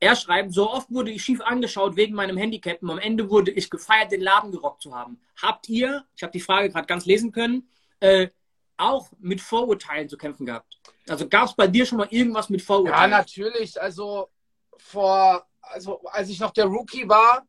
Er 0.01 0.15
schreibt, 0.15 0.53
so 0.53 0.69
oft 0.69 0.89
wurde 0.91 1.11
ich 1.11 1.21
schief 1.21 1.41
angeschaut 1.41 1.97
wegen 1.97 2.15
meinem 2.15 2.37
Handicap 2.37 2.81
und 2.81 2.89
am 2.89 2.99
Ende 2.99 3.29
wurde 3.29 3.51
ich 3.51 3.69
gefeiert, 3.69 4.11
den 4.11 4.21
Laden 4.21 4.51
gerockt 4.51 4.81
zu 4.81 4.95
haben. 4.95 5.19
Habt 5.41 5.67
ihr, 5.67 6.05
ich 6.15 6.23
habe 6.23 6.31
die 6.31 6.39
Frage 6.39 6.69
gerade 6.69 6.87
ganz 6.87 7.05
lesen 7.05 7.33
können, 7.33 7.69
äh, 7.99 8.29
auch 8.77 9.09
mit 9.19 9.41
Vorurteilen 9.41 10.07
zu 10.07 10.17
kämpfen 10.17 10.45
gehabt? 10.45 10.79
Also 11.09 11.27
gab 11.27 11.47
es 11.47 11.53
bei 11.53 11.67
dir 11.67 11.85
schon 11.85 11.97
mal 11.97 12.07
irgendwas 12.09 12.49
mit 12.49 12.61
Vorurteilen? 12.61 13.11
Ja, 13.11 13.17
natürlich. 13.17 13.81
Also 13.81 14.29
vor, 14.77 15.45
also 15.61 16.01
als 16.05 16.29
ich 16.29 16.39
noch 16.39 16.51
der 16.51 16.65
Rookie 16.65 17.07
war, 17.09 17.45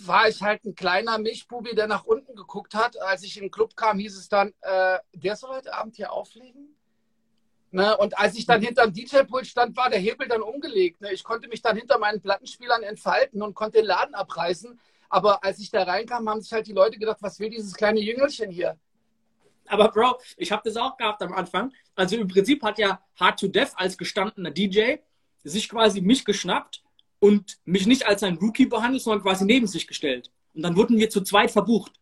war 0.00 0.28
ich 0.28 0.42
halt 0.42 0.64
ein 0.64 0.74
kleiner 0.74 1.18
Milchbubi, 1.18 1.74
der 1.74 1.86
nach 1.86 2.04
unten 2.04 2.34
geguckt 2.34 2.74
hat. 2.74 3.00
Als 3.00 3.22
ich 3.22 3.36
in 3.36 3.44
den 3.44 3.50
Club 3.50 3.76
kam, 3.76 3.98
hieß 3.98 4.16
es 4.16 4.28
dann, 4.28 4.52
äh, 4.60 4.98
der 5.14 5.36
soll 5.36 5.50
heute 5.50 5.72
Abend 5.74 5.96
hier 5.96 6.12
auflegen? 6.12 6.76
Ne? 7.70 7.96
Und 7.96 8.18
als 8.18 8.36
ich 8.36 8.46
dann 8.46 8.62
hinterm 8.62 8.92
DJ-Pult 8.92 9.46
stand, 9.46 9.76
war 9.76 9.90
der 9.90 9.98
Hebel 9.98 10.26
dann 10.26 10.42
umgelegt. 10.42 11.00
Ne? 11.00 11.12
Ich 11.12 11.22
konnte 11.22 11.48
mich 11.48 11.62
dann 11.62 11.76
hinter 11.76 11.98
meinen 11.98 12.20
Plattenspielern 12.20 12.82
entfalten 12.82 13.42
und 13.42 13.54
konnte 13.54 13.78
den 13.78 13.86
Laden 13.86 14.14
abreißen. 14.14 14.80
Aber 15.10 15.44
als 15.44 15.58
ich 15.58 15.70
da 15.70 15.84
reinkam, 15.84 16.28
haben 16.28 16.40
sich 16.40 16.52
halt 16.52 16.66
die 16.66 16.72
Leute 16.72 16.98
gedacht, 16.98 17.18
was 17.20 17.38
will 17.38 17.50
dieses 17.50 17.74
kleine 17.74 18.00
Jüngelchen 18.00 18.50
hier? 18.50 18.78
Aber 19.66 19.90
Bro, 19.90 20.18
ich 20.36 20.50
habe 20.50 20.62
das 20.64 20.76
auch 20.76 20.96
gehabt 20.96 21.22
am 21.22 21.34
Anfang. 21.34 21.72
Also 21.94 22.16
im 22.16 22.26
Prinzip 22.26 22.62
hat 22.62 22.78
ja 22.78 23.02
Hard 23.18 23.38
to 23.38 23.48
Death 23.48 23.72
als 23.76 23.98
gestandener 23.98 24.50
DJ 24.50 24.96
sich 25.44 25.68
quasi 25.68 26.00
mich 26.00 26.24
geschnappt 26.24 26.82
und 27.20 27.58
mich 27.64 27.86
nicht 27.86 28.06
als 28.06 28.22
ein 28.22 28.38
Rookie 28.38 28.66
behandelt, 28.66 29.02
sondern 29.02 29.22
quasi 29.22 29.44
neben 29.44 29.66
sich 29.66 29.86
gestellt. 29.86 30.30
Und 30.54 30.62
dann 30.62 30.76
wurden 30.76 30.98
wir 30.98 31.10
zu 31.10 31.22
zweit 31.22 31.50
verbucht. 31.50 31.92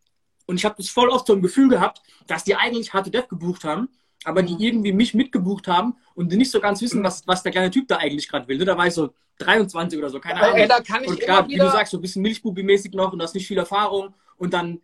Und 0.45 0.57
ich 0.57 0.65
habe 0.65 0.75
das 0.77 0.89
voll 0.89 1.09
oft 1.09 1.27
so 1.27 1.33
ein 1.33 1.41
Gefühl 1.41 1.69
gehabt, 1.69 2.01
dass 2.25 2.43
die 2.43 2.55
eigentlich 2.55 2.93
Hard 2.93 3.05
to 3.05 3.11
Death 3.11 3.29
gebucht 3.29 3.63
haben, 3.63 3.89
aber 4.23 4.43
die 4.43 4.55
irgendwie 4.59 4.93
mich 4.93 5.13
mitgebucht 5.13 5.67
haben 5.67 5.95
und 6.15 6.31
die 6.31 6.37
nicht 6.37 6.51
so 6.51 6.59
ganz 6.59 6.81
wissen, 6.81 7.03
was, 7.03 7.27
was 7.27 7.43
der 7.43 7.51
kleine 7.51 7.71
Typ 7.71 7.87
da 7.87 7.97
eigentlich 7.97 8.27
gerade 8.27 8.47
will. 8.47 8.63
Da 8.63 8.77
war 8.77 8.87
ich 8.87 8.93
so 8.93 9.13
23 9.39 9.99
oder 9.99 10.09
so, 10.09 10.19
keine 10.19 10.41
Ahnung. 10.41 10.57
Ey, 10.57 10.67
da 10.67 10.81
kann 10.81 11.03
ich 11.03 11.09
und 11.09 11.19
klar, 11.19 11.47
wie 11.47 11.57
du 11.57 11.69
sagst, 11.69 11.91
so 11.91 11.97
ein 11.97 12.01
bisschen 12.01 12.25
Milchbubi-mäßig 12.25 12.95
noch 12.95 13.13
und 13.13 13.21
hast 13.21 13.35
nicht 13.35 13.47
viel 13.47 13.57
Erfahrung 13.57 14.13
und 14.37 14.53
dann, 14.53 14.81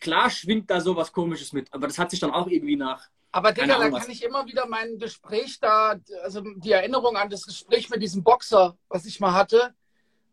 klar, 0.00 0.30
schwingt 0.30 0.70
da 0.70 0.80
so 0.80 0.96
was 0.96 1.12
Komisches 1.12 1.52
mit. 1.52 1.72
Aber 1.72 1.86
das 1.86 1.98
hat 1.98 2.10
sich 2.10 2.20
dann 2.20 2.30
auch 2.30 2.48
irgendwie 2.48 2.76
nach. 2.76 3.08
Aber 3.34 3.50
Digga, 3.50 3.78
da 3.78 3.90
kann 3.90 4.10
ich 4.10 4.22
immer 4.22 4.46
wieder 4.46 4.64
mein 4.66 4.96
Gespräch 4.96 5.58
da, 5.58 5.96
also 6.22 6.40
die 6.54 6.70
Erinnerung 6.70 7.16
an 7.16 7.28
das 7.28 7.44
Gespräch 7.44 7.90
mit 7.90 8.00
diesem 8.00 8.22
Boxer, 8.22 8.78
was 8.88 9.06
ich 9.06 9.18
mal 9.18 9.32
hatte, 9.32 9.74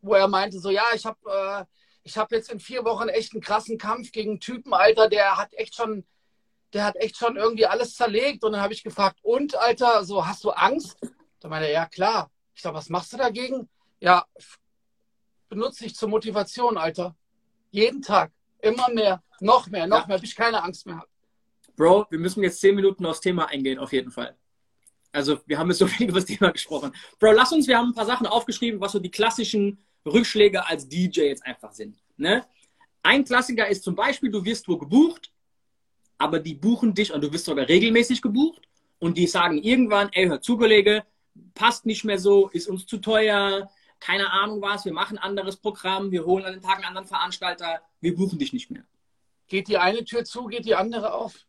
wo 0.02 0.14
er 0.14 0.28
meinte, 0.28 0.60
so, 0.60 0.70
ja, 0.70 0.84
ich 0.94 1.04
habe 1.04 1.18
äh, 1.26 1.64
ich 2.04 2.16
hab 2.16 2.30
jetzt 2.30 2.52
in 2.52 2.60
vier 2.60 2.84
Wochen 2.84 3.08
echt 3.08 3.32
einen 3.32 3.40
krassen 3.40 3.76
Kampf 3.76 4.12
gegen 4.12 4.30
einen 4.30 4.40
Typen, 4.40 4.72
Alter, 4.72 5.08
der 5.08 5.36
hat 5.36 5.52
echt 5.54 5.74
schon 5.74 6.04
der 6.72 6.84
hat 6.84 6.94
echt 6.94 7.16
schon 7.16 7.36
irgendwie 7.36 7.66
alles 7.66 7.96
zerlegt. 7.96 8.44
Und 8.44 8.52
dann 8.52 8.60
habe 8.60 8.72
ich 8.72 8.84
gefragt, 8.84 9.18
und 9.22 9.56
Alter, 9.56 10.04
so 10.04 10.24
hast 10.24 10.44
du 10.44 10.50
Angst? 10.50 10.96
Da 11.40 11.48
meinte 11.48 11.66
er, 11.66 11.72
ja 11.72 11.86
klar. 11.86 12.30
Ich 12.54 12.62
sage, 12.62 12.76
was 12.76 12.88
machst 12.88 13.12
du 13.12 13.16
dagegen? 13.16 13.68
Ja, 13.98 14.24
benutze 15.48 15.86
ich 15.86 15.96
zur 15.96 16.08
Motivation, 16.08 16.78
Alter. 16.78 17.16
Jeden 17.72 18.00
Tag. 18.00 18.30
Immer 18.60 18.90
mehr, 18.90 19.24
noch 19.40 19.66
mehr, 19.66 19.88
noch 19.88 20.02
ja. 20.02 20.06
mehr, 20.06 20.18
bis 20.20 20.30
ich 20.30 20.36
keine 20.36 20.62
Angst 20.62 20.86
mehr 20.86 20.98
habe. 20.98 21.11
Bro, 21.76 22.06
wir 22.10 22.18
müssen 22.18 22.42
jetzt 22.42 22.60
zehn 22.60 22.74
Minuten 22.74 23.06
aufs 23.06 23.20
Thema 23.20 23.48
eingehen, 23.48 23.78
auf 23.78 23.92
jeden 23.92 24.10
Fall. 24.10 24.36
Also, 25.12 25.40
wir 25.46 25.58
haben 25.58 25.68
jetzt 25.68 25.78
so 25.78 25.86
viel 25.86 26.08
über 26.08 26.20
das 26.20 26.26
Thema 26.26 26.50
gesprochen. 26.50 26.92
Bro, 27.18 27.32
lass 27.32 27.52
uns, 27.52 27.66
wir 27.66 27.78
haben 27.78 27.88
ein 27.88 27.94
paar 27.94 28.06
Sachen 28.06 28.26
aufgeschrieben, 28.26 28.80
was 28.80 28.92
so 28.92 28.98
die 28.98 29.10
klassischen 29.10 29.78
Rückschläge 30.06 30.66
als 30.66 30.88
DJ 30.88 31.22
jetzt 31.22 31.44
einfach 31.44 31.72
sind. 31.72 31.98
Ne? 32.16 32.44
Ein 33.02 33.24
Klassiker 33.24 33.68
ist 33.68 33.84
zum 33.84 33.94
Beispiel, 33.94 34.30
du 34.30 34.44
wirst 34.44 34.68
wo 34.68 34.78
gebucht, 34.78 35.32
aber 36.18 36.38
die 36.38 36.54
buchen 36.54 36.94
dich 36.94 37.12
und 37.12 37.22
du 37.22 37.32
wirst 37.32 37.46
sogar 37.46 37.68
regelmäßig 37.68 38.22
gebucht 38.22 38.62
und 38.98 39.18
die 39.18 39.26
sagen 39.26 39.58
irgendwann, 39.58 40.08
ey, 40.12 40.28
hör 40.28 40.40
zu, 40.40 40.56
Kollege, 40.56 41.04
passt 41.54 41.86
nicht 41.86 42.04
mehr 42.04 42.18
so, 42.18 42.48
ist 42.48 42.68
uns 42.68 42.86
zu 42.86 42.98
teuer, 42.98 43.70
keine 43.98 44.30
Ahnung 44.30 44.60
was, 44.62 44.84
wir 44.84 44.92
machen 44.92 45.18
ein 45.18 45.24
anderes 45.24 45.56
Programm, 45.56 46.10
wir 46.10 46.24
holen 46.24 46.44
an 46.44 46.52
den 46.52 46.62
Tag 46.62 46.76
einen 46.76 46.84
anderen 46.84 47.06
Veranstalter, 47.06 47.82
wir 48.00 48.14
buchen 48.14 48.38
dich 48.38 48.52
nicht 48.52 48.70
mehr. 48.70 48.84
Geht 49.48 49.68
die 49.68 49.78
eine 49.78 50.04
Tür 50.04 50.24
zu, 50.24 50.46
geht 50.46 50.64
die 50.64 50.74
andere 50.74 51.12
auf? 51.12 51.46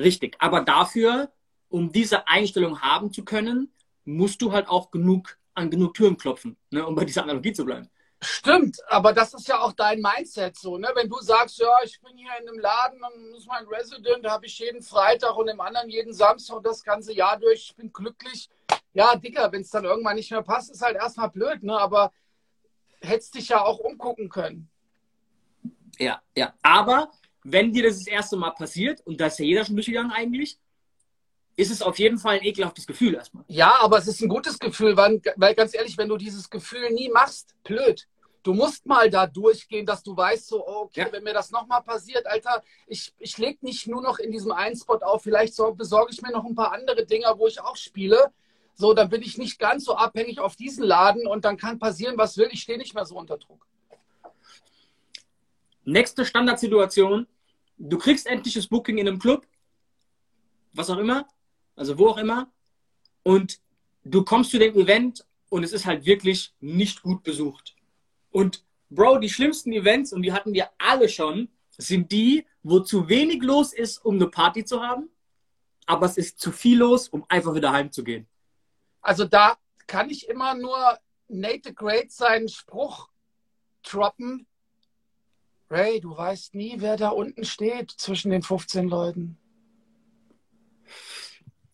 Richtig, 0.00 0.36
aber 0.38 0.62
dafür, 0.62 1.30
um 1.68 1.92
diese 1.92 2.26
Einstellung 2.26 2.80
haben 2.80 3.12
zu 3.12 3.24
können, 3.24 3.72
musst 4.04 4.40
du 4.42 4.52
halt 4.52 4.68
auch 4.68 4.90
genug 4.90 5.38
an 5.54 5.70
genug 5.70 5.94
Türen 5.94 6.16
klopfen, 6.16 6.56
ne, 6.70 6.86
um 6.86 6.94
bei 6.94 7.04
dieser 7.04 7.22
Analogie 7.24 7.52
zu 7.52 7.64
bleiben. 7.64 7.88
Stimmt, 8.22 8.78
aber 8.88 9.12
das 9.14 9.32
ist 9.32 9.48
ja 9.48 9.60
auch 9.60 9.72
dein 9.72 10.00
Mindset 10.00 10.56
so, 10.56 10.76
ne? 10.76 10.90
Wenn 10.94 11.08
du 11.08 11.18
sagst, 11.20 11.58
ja, 11.58 11.72
ich 11.82 11.98
bin 12.02 12.16
hier 12.18 12.30
in 12.40 12.48
einem 12.48 12.58
Laden, 12.58 13.00
dann 13.00 13.34
ist 13.34 13.46
mein 13.46 13.66
Resident, 13.66 14.24
da 14.24 14.32
habe 14.32 14.44
ich 14.44 14.58
jeden 14.58 14.82
Freitag 14.82 15.36
und 15.36 15.48
im 15.48 15.60
anderen 15.60 15.88
jeden 15.88 16.12
Samstag 16.12 16.62
das 16.62 16.82
ganze 16.82 17.14
Jahr 17.14 17.38
durch, 17.38 17.70
ich 17.70 17.76
bin 17.76 17.90
glücklich. 17.90 18.50
Ja, 18.92 19.16
Dicker, 19.16 19.50
wenn 19.52 19.62
es 19.62 19.70
dann 19.70 19.84
irgendwann 19.84 20.16
nicht 20.16 20.30
mehr 20.30 20.42
passt, 20.42 20.70
ist 20.70 20.82
halt 20.82 20.96
erstmal 20.96 21.30
blöd, 21.30 21.62
ne? 21.62 21.78
Aber 21.78 22.12
hättest 23.00 23.34
dich 23.36 23.48
ja 23.48 23.64
auch 23.64 23.78
umgucken 23.78 24.28
können. 24.28 24.68
Ja, 25.98 26.20
ja. 26.36 26.52
Aber 26.62 27.10
wenn 27.44 27.72
dir 27.72 27.84
das 27.84 27.98
das 27.98 28.06
erste 28.06 28.36
Mal 28.36 28.50
passiert, 28.50 29.00
und 29.06 29.20
da 29.20 29.26
ist 29.26 29.38
ja 29.38 29.44
jeder 29.44 29.64
schon 29.64 29.76
durchgegangen 29.76 30.12
eigentlich, 30.12 30.58
ist 31.56 31.70
es 31.70 31.82
auf 31.82 31.98
jeden 31.98 32.18
Fall 32.18 32.36
ein 32.36 32.44
ekelhaftes 32.44 32.86
Gefühl 32.86 33.14
erstmal. 33.14 33.44
Ja, 33.48 33.76
aber 33.80 33.98
es 33.98 34.08
ist 34.08 34.22
ein 34.22 34.28
gutes 34.28 34.58
Gefühl, 34.58 34.96
weil, 34.96 35.20
weil 35.36 35.54
ganz 35.54 35.74
ehrlich, 35.74 35.98
wenn 35.98 36.08
du 36.08 36.16
dieses 36.16 36.48
Gefühl 36.48 36.90
nie 36.90 37.10
machst, 37.10 37.54
blöd. 37.64 38.06
Du 38.42 38.54
musst 38.54 38.86
mal 38.86 39.10
da 39.10 39.26
durchgehen, 39.26 39.84
dass 39.84 40.02
du 40.02 40.16
weißt, 40.16 40.48
so, 40.48 40.66
oh, 40.66 40.84
okay, 40.84 41.02
ja. 41.02 41.12
wenn 41.12 41.22
mir 41.22 41.34
das 41.34 41.50
nochmal 41.50 41.82
passiert, 41.82 42.26
Alter, 42.26 42.62
ich, 42.86 43.12
ich 43.18 43.36
lege 43.36 43.58
nicht 43.60 43.86
nur 43.86 44.00
noch 44.00 44.18
in 44.18 44.32
diesem 44.32 44.52
einen 44.52 44.76
Spot 44.76 44.96
auf, 45.02 45.22
vielleicht 45.22 45.54
so, 45.54 45.74
besorge 45.74 46.12
ich 46.12 46.22
mir 46.22 46.32
noch 46.32 46.46
ein 46.46 46.54
paar 46.54 46.72
andere 46.72 47.04
Dinger, 47.04 47.38
wo 47.38 47.46
ich 47.46 47.60
auch 47.60 47.76
spiele. 47.76 48.32
So, 48.74 48.94
dann 48.94 49.10
bin 49.10 49.20
ich 49.20 49.36
nicht 49.36 49.58
ganz 49.58 49.84
so 49.84 49.94
abhängig 49.94 50.40
auf 50.40 50.56
diesen 50.56 50.84
Laden 50.84 51.26
und 51.26 51.44
dann 51.44 51.58
kann 51.58 51.78
passieren, 51.78 52.16
was 52.16 52.38
will, 52.38 52.48
ich 52.50 52.62
stehe 52.62 52.78
nicht 52.78 52.94
mehr 52.94 53.04
so 53.04 53.16
unter 53.16 53.36
Druck. 53.36 53.66
Nächste 55.84 56.24
Standardsituation, 56.24 57.26
du 57.78 57.98
kriegst 57.98 58.26
endlich 58.26 58.54
das 58.54 58.66
Booking 58.66 58.98
in 58.98 59.08
einem 59.08 59.18
Club, 59.18 59.46
was 60.72 60.90
auch 60.90 60.98
immer, 60.98 61.26
also 61.76 61.98
wo 61.98 62.08
auch 62.08 62.18
immer, 62.18 62.52
und 63.22 63.60
du 64.04 64.24
kommst 64.24 64.50
zu 64.50 64.58
dem 64.58 64.74
Event 64.76 65.24
und 65.48 65.64
es 65.64 65.72
ist 65.72 65.86
halt 65.86 66.04
wirklich 66.04 66.54
nicht 66.60 67.02
gut 67.02 67.22
besucht. 67.22 67.74
Und 68.30 68.64
Bro, 68.90 69.18
die 69.18 69.28
schlimmsten 69.28 69.72
Events, 69.72 70.12
und 70.12 70.22
die 70.22 70.32
hatten 70.32 70.52
wir 70.52 70.68
alle 70.78 71.08
schon, 71.08 71.48
sind 71.78 72.10
die, 72.12 72.46
wo 72.62 72.80
zu 72.80 73.08
wenig 73.08 73.42
los 73.42 73.72
ist, 73.72 74.04
um 74.04 74.16
eine 74.16 74.26
Party 74.26 74.64
zu 74.64 74.82
haben, 74.82 75.08
aber 75.86 76.06
es 76.06 76.16
ist 76.16 76.38
zu 76.38 76.52
viel 76.52 76.78
los, 76.78 77.08
um 77.08 77.24
einfach 77.28 77.54
wieder 77.54 77.72
heimzugehen. 77.72 78.28
Also 79.00 79.24
da 79.24 79.56
kann 79.86 80.10
ich 80.10 80.28
immer 80.28 80.54
nur 80.54 80.98
Nate 81.28 81.62
the 81.64 81.74
Great 81.74 82.12
seinen 82.12 82.48
Spruch 82.48 83.08
droppen. 83.82 84.46
Ray, 85.70 86.00
du 86.00 86.16
weißt 86.16 86.54
nie, 86.54 86.74
wer 86.78 86.96
da 86.96 87.10
unten 87.10 87.44
steht 87.44 87.92
zwischen 87.92 88.30
den 88.30 88.42
15 88.42 88.88
Leuten 88.88 89.38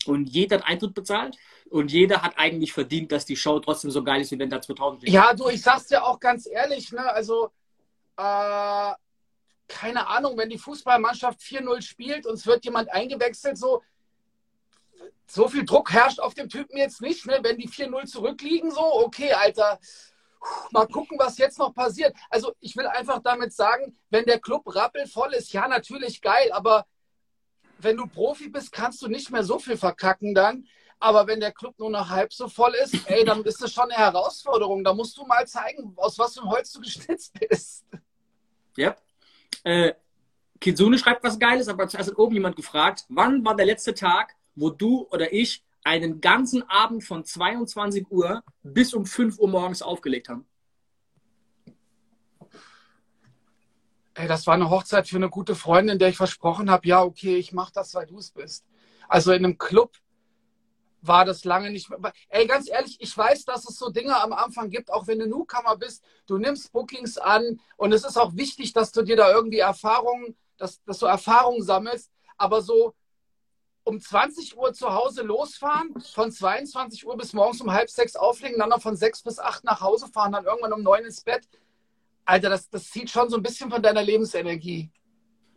und 0.07 0.27
jeder 0.27 0.59
hat 0.59 0.67
Eintritt 0.67 0.95
bezahlt 0.95 1.37
und 1.71 1.91
jeder 1.91 2.23
hat 2.23 2.39
eigentlich 2.39 2.73
verdient, 2.73 3.11
dass 3.13 3.25
die 3.25 3.37
Show 3.37 3.59
trotzdem 3.61 3.91
so 3.91 4.05
geil 4.05 4.21
ist 4.21 4.31
wie 4.31 4.39
wenn 4.39 4.51
da 4.51 4.61
2000 4.61 5.05
ist. 5.05 5.13
Ja, 5.13 5.35
du, 5.35 5.49
ich 5.49 5.63
sag's 5.63 5.87
dir 5.87 6.05
auch 6.05 6.21
ganz 6.21 6.47
ehrlich, 6.47 6.93
ne, 6.93 7.11
also 7.11 7.51
äh, 8.17 8.93
keine 9.69 10.07
Ahnung, 10.07 10.37
wenn 10.37 10.49
die 10.49 10.59
Fußballmannschaft 10.59 11.41
4-0 11.41 11.83
spielt 11.83 12.27
und 12.27 12.35
es 12.35 12.47
wird 12.47 12.65
jemand 12.65 12.91
eingewechselt, 12.93 13.59
so 13.59 13.83
so 15.29 15.49
viel 15.49 15.65
Druck 15.65 15.93
herrscht 15.93 16.21
auf 16.21 16.35
dem 16.35 16.49
Typen 16.49 16.77
jetzt 16.77 17.01
nicht, 17.01 17.27
ne? 17.27 17.41
Wenn 17.43 17.59
die 17.59 17.69
4-0 17.69 18.07
zurückliegen, 18.07 18.71
so, 18.71 18.81
okay, 18.81 19.33
Alter, 19.33 19.81
mal 20.71 20.87
gucken, 20.87 21.19
was 21.19 21.39
jetzt 21.39 21.59
noch 21.59 21.75
passiert. 21.75 22.15
Also 22.31 22.53
ich 22.61 22.77
will 22.77 22.87
einfach 22.87 23.21
damit 23.23 23.53
sagen, 23.53 23.97
wenn 24.11 24.25
der 24.25 24.41
Club 24.41 24.63
rappelvoll 24.75 25.33
ist, 25.35 25.53
ja, 25.53 25.69
natürlich 25.69 26.21
geil, 26.21 26.51
aber 26.53 26.87
wenn 27.79 27.97
du 27.97 28.07
Profi 28.07 28.49
bist, 28.49 28.73
kannst 28.73 29.03
du 29.03 29.09
nicht 29.09 29.31
mehr 29.31 29.45
so 29.45 29.59
viel 29.59 29.77
verkacken 29.77 30.35
dann. 30.35 30.67
Aber 30.99 31.27
wenn 31.27 31.41
der 31.41 31.53
Club 31.53 31.79
nur 31.79 31.91
noch 31.91 32.09
halb 32.09 32.33
so 32.33 32.49
voll 32.49 32.75
ist, 32.83 33.11
ey, 33.11 33.23
dann 33.25 33.45
ist 33.45 33.63
das 33.63 33.73
schon 33.73 33.91
eine 33.91 34.03
Herausforderung. 34.03 34.83
Da 34.83 34.95
musst 34.95 35.17
du 35.19 35.27
mal 35.27 35.47
zeigen, 35.47 35.93
aus 35.97 36.19
was 36.19 36.35
für 36.35 36.41
einem 36.41 36.51
Holz 36.51 36.73
du 36.73 36.81
geschnitzt 36.81 37.35
bist. 37.39 37.85
Ja. 38.77 38.97
Äh, 39.63 39.93
Kitsune 40.59 40.99
schreibt 40.99 41.23
was 41.23 41.39
Geiles, 41.39 41.69
aber 41.69 41.87
zuerst 41.87 42.11
hat 42.11 42.19
oben 42.19 42.35
jemand 42.35 42.57
gefragt, 42.57 43.05
wann 43.11 43.45
war 43.45 43.55
der 43.55 43.67
letzte 43.67 43.93
Tag, 43.93 44.37
wo 44.55 44.71
du 44.71 45.07
oder 45.11 45.33
ich 45.35 45.66
einen 45.87 46.20
ganzen 46.20 46.68
Abend 46.68 47.05
von 47.05 47.24
22 47.24 48.11
Uhr 48.11 48.43
bis 48.64 48.93
um 48.93 49.07
5 49.07 49.39
Uhr 49.39 49.49
morgens 49.49 49.82
aufgelegt 49.82 50.28
haben? 50.28 50.45
Ey, 54.14 54.26
das 54.26 54.47
war 54.47 54.55
eine 54.55 54.68
Hochzeit 54.68 55.07
für 55.09 55.16
eine 55.16 55.28
gute 55.28 55.55
Freundin, 55.55 55.99
der 55.99 56.09
ich 56.09 56.16
versprochen 56.16 56.70
habe, 56.70 56.89
ja, 56.89 57.03
okay, 57.03 57.37
ich 57.37 57.53
mache 57.53 57.72
das, 57.72 57.95
weil 57.95 58.07
du 58.07 58.18
es 58.18 58.30
bist. 58.30 58.64
Also 59.09 59.30
in 59.32 59.45
einem 59.45 59.59
Club 59.59 59.93
war 61.03 61.24
das 61.24 61.45
lange 61.45 61.70
nicht 61.70 61.89
mehr. 61.89 62.12
Ey, 62.30 62.47
ganz 62.49 62.68
ehrlich, 62.68 62.97
ich 63.01 63.16
weiß, 63.16 63.45
dass 63.45 63.68
es 63.68 63.76
so 63.76 63.91
Dinge 63.91 64.20
am 64.20 64.32
Anfang 64.32 64.70
gibt, 64.70 64.91
auch 64.91 65.07
wenn 65.07 65.20
du 65.20 65.28
Newcomer 65.28 65.76
bist, 65.76 66.03
du 66.26 66.39
nimmst 66.39 66.72
Bookings 66.72 67.16
an 67.16 67.61
und 67.76 67.93
es 67.93 68.05
ist 68.05 68.16
auch 68.16 68.34
wichtig, 68.34 68.72
dass 68.72 68.91
du 68.91 69.03
dir 69.03 69.16
da 69.16 69.30
irgendwie 69.30 69.61
Erfahrungen, 69.61 70.37
dass, 70.57 70.82
dass 70.82 70.99
du 70.99 71.07
Erfahrungen 71.07 71.62
sammelst, 71.62 72.11
aber 72.37 72.61
so 72.61 72.95
um 73.87 74.01
20 74.01 74.59
Uhr 74.59 74.72
zu 74.72 74.93
Hause 74.93 75.22
losfahren, 75.22 75.95
von 76.12 76.32
22 76.32 77.07
Uhr 77.07 77.16
bis 77.16 77.32
morgens 77.32 77.61
um 77.61 77.72
halb 77.72 77.89
sechs 77.89 78.16
auflegen, 78.16 78.59
dann 78.59 78.70
noch 78.70 78.82
von 78.82 78.97
sechs 78.97 79.22
bis 79.22 79.39
acht 79.39 79.62
nach 79.62 79.80
Hause 79.80 80.09
fahren, 80.09 80.32
dann 80.32 80.45
irgendwann 80.45 80.72
um 80.72 80.82
neun 80.82 81.05
ins 81.05 81.20
Bett. 81.20 81.49
Alter, 82.24 82.51
das, 82.51 82.68
das 82.68 82.91
zieht 82.91 83.09
schon 83.09 83.30
so 83.30 83.37
ein 83.37 83.45
bisschen 83.45 83.70
von 83.70 83.80
deiner 83.80 84.03
Lebensenergie. 84.03 84.91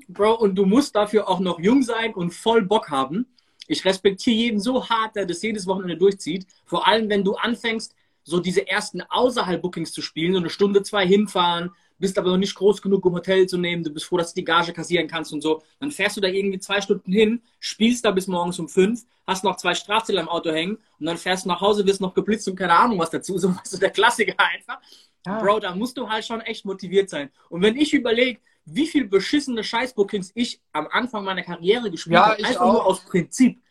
Bro, 0.07 0.35
und 0.35 0.55
du 0.55 0.65
musst 0.65 0.95
dafür 0.95 1.27
auch 1.27 1.39
noch 1.39 1.59
jung 1.59 1.81
sein 1.81 2.13
und 2.13 2.31
voll 2.31 2.61
Bock 2.61 2.91
haben. 2.91 3.25
Ich 3.67 3.83
respektiere 3.83 4.35
jeden 4.35 4.59
so 4.59 4.87
hart, 4.87 5.15
der 5.15 5.25
das 5.25 5.41
jedes 5.41 5.65
Wochenende 5.65 5.97
durchzieht. 5.97 6.45
Vor 6.65 6.87
allem, 6.87 7.09
wenn 7.09 7.23
du 7.23 7.33
anfängst, 7.33 7.95
so 8.23 8.39
diese 8.39 8.67
ersten 8.67 9.01
Außerhalb-Bookings 9.01 9.91
zu 9.91 10.03
spielen, 10.03 10.33
so 10.33 10.39
eine 10.39 10.51
Stunde, 10.51 10.83
zwei 10.83 11.05
hinfahren, 11.07 11.71
bist 11.99 12.17
aber 12.17 12.31
noch 12.31 12.37
nicht 12.37 12.55
groß 12.55 12.81
genug, 12.81 13.05
um 13.05 13.13
Hotel 13.13 13.47
zu 13.47 13.57
nehmen, 13.57 13.83
du 13.83 13.91
bist 13.91 14.05
froh, 14.05 14.17
dass 14.17 14.33
du 14.33 14.41
die 14.41 14.45
Gage 14.45 14.73
kassieren 14.73 15.07
kannst 15.07 15.33
und 15.33 15.41
so. 15.41 15.61
Dann 15.79 15.91
fährst 15.91 16.17
du 16.17 16.21
da 16.21 16.27
irgendwie 16.27 16.59
zwei 16.59 16.81
Stunden 16.81 17.11
hin, 17.11 17.41
spielst 17.59 18.05
da 18.05 18.11
bis 18.11 18.27
morgens 18.27 18.57
um 18.59 18.69
fünf, 18.69 19.05
hast 19.27 19.43
noch 19.43 19.57
zwei 19.57 19.75
Strafzettel 19.75 20.19
am 20.19 20.29
Auto 20.29 20.51
hängen 20.51 20.77
und 20.99 21.05
dann 21.05 21.17
fährst 21.17 21.45
du 21.45 21.49
nach 21.49 21.61
Hause, 21.61 21.85
wirst 21.85 22.01
noch 22.01 22.13
geblitzt 22.13 22.47
und 22.47 22.55
keine 22.55 22.73
Ahnung 22.73 22.99
was 22.99 23.09
dazu. 23.09 23.37
So 23.39 23.55
was 23.55 23.73
ist 23.73 23.81
der 23.81 23.91
Klassiker 23.91 24.35
einfach. 24.37 24.79
Ja. 25.25 25.39
Bro, 25.39 25.59
da 25.59 25.75
musst 25.75 25.97
du 25.97 26.09
halt 26.09 26.25
schon 26.25 26.41
echt 26.41 26.65
motiviert 26.65 27.09
sein. 27.09 27.29
Und 27.49 27.61
wenn 27.61 27.75
ich 27.75 27.93
überlege, 27.93 28.39
wie 28.65 28.87
viel 28.87 29.07
beschissene 29.07 29.63
Scheißbookings 29.63 30.31
ich 30.35 30.61
am 30.71 30.87
Anfang 30.87 31.23
meiner 31.23 31.43
Karriere 31.43 31.91
gespielt 31.91 32.15
ja, 32.15 32.29
habe, 32.29 32.43
einfach 32.43 32.61
auch. 32.61 32.73
nur 32.73 32.85
aus 32.85 33.01
Prinzip. 33.01 33.61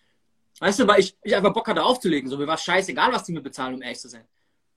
Weißt 0.60 0.80
du, 0.80 0.86
weil 0.88 1.00
ich, 1.00 1.16
ich 1.22 1.36
einfach 1.36 1.52
Bock 1.52 1.68
hatte 1.68 1.82
aufzulegen. 1.82 2.28
So, 2.28 2.36
mir 2.36 2.46
war 2.46 2.56
es 2.56 2.64
scheißegal, 2.64 3.12
was 3.12 3.24
die 3.24 3.32
mir 3.32 3.40
bezahlen, 3.40 3.74
um 3.74 3.82
ehrlich 3.82 4.00
zu 4.00 4.08
sein. 4.08 4.24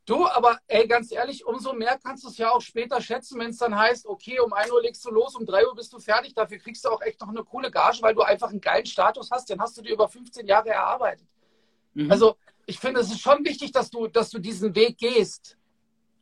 Du, 0.06 0.26
aber 0.28 0.60
ey, 0.68 0.88
ganz 0.88 1.12
ehrlich, 1.12 1.46
umso 1.46 1.74
mehr 1.74 2.00
kannst 2.04 2.24
du 2.24 2.30
es 2.30 2.38
ja 2.38 2.52
auch 2.52 2.62
später 2.62 3.00
schätzen, 3.02 3.40
wenn 3.40 3.52
es 3.52 3.58
dann 3.58 3.78
heißt, 3.78 4.08
okay, 4.08 4.40
um 4.40 4.52
1 4.52 4.72
Uhr 4.72 4.82
legst 4.82 5.06
du 5.06 5.12
los, 5.12 5.36
um 5.36 5.46
3 5.46 5.68
Uhr 5.68 5.76
bist 5.76 5.94
du 5.94 6.00
fertig. 6.00 6.34
Dafür 6.34 6.58
kriegst 6.58 6.84
du 6.84 6.90
auch 6.90 7.02
echt 7.02 7.22
noch 7.22 7.30
eine 7.30 7.44
coole 7.44 7.70
Gage, 7.70 8.00
weil 8.02 8.16
du 8.16 8.22
einfach 8.22 8.50
einen 8.50 8.62
geilen 8.62 8.86
Status 8.86 9.30
hast. 9.30 9.50
Den 9.50 9.62
hast 9.62 9.78
du 9.78 9.82
dir 9.84 9.94
über 9.94 10.10
15 10.10 10.48
Jahre 10.48 10.70
erarbeitet. 10.70 11.28
Mhm. 11.94 12.12
Also, 12.12 12.36
ich 12.66 12.80
finde, 12.80 13.02
es 13.02 13.12
ist 13.12 13.22
schon 13.22 13.46
wichtig, 13.46 13.72
dass 13.72 13.92
du, 13.92 14.08
dass 14.08 14.32
du 14.32 14.40
diesen 14.40 14.74
Weg 14.74 14.98
gehst. 14.98 15.58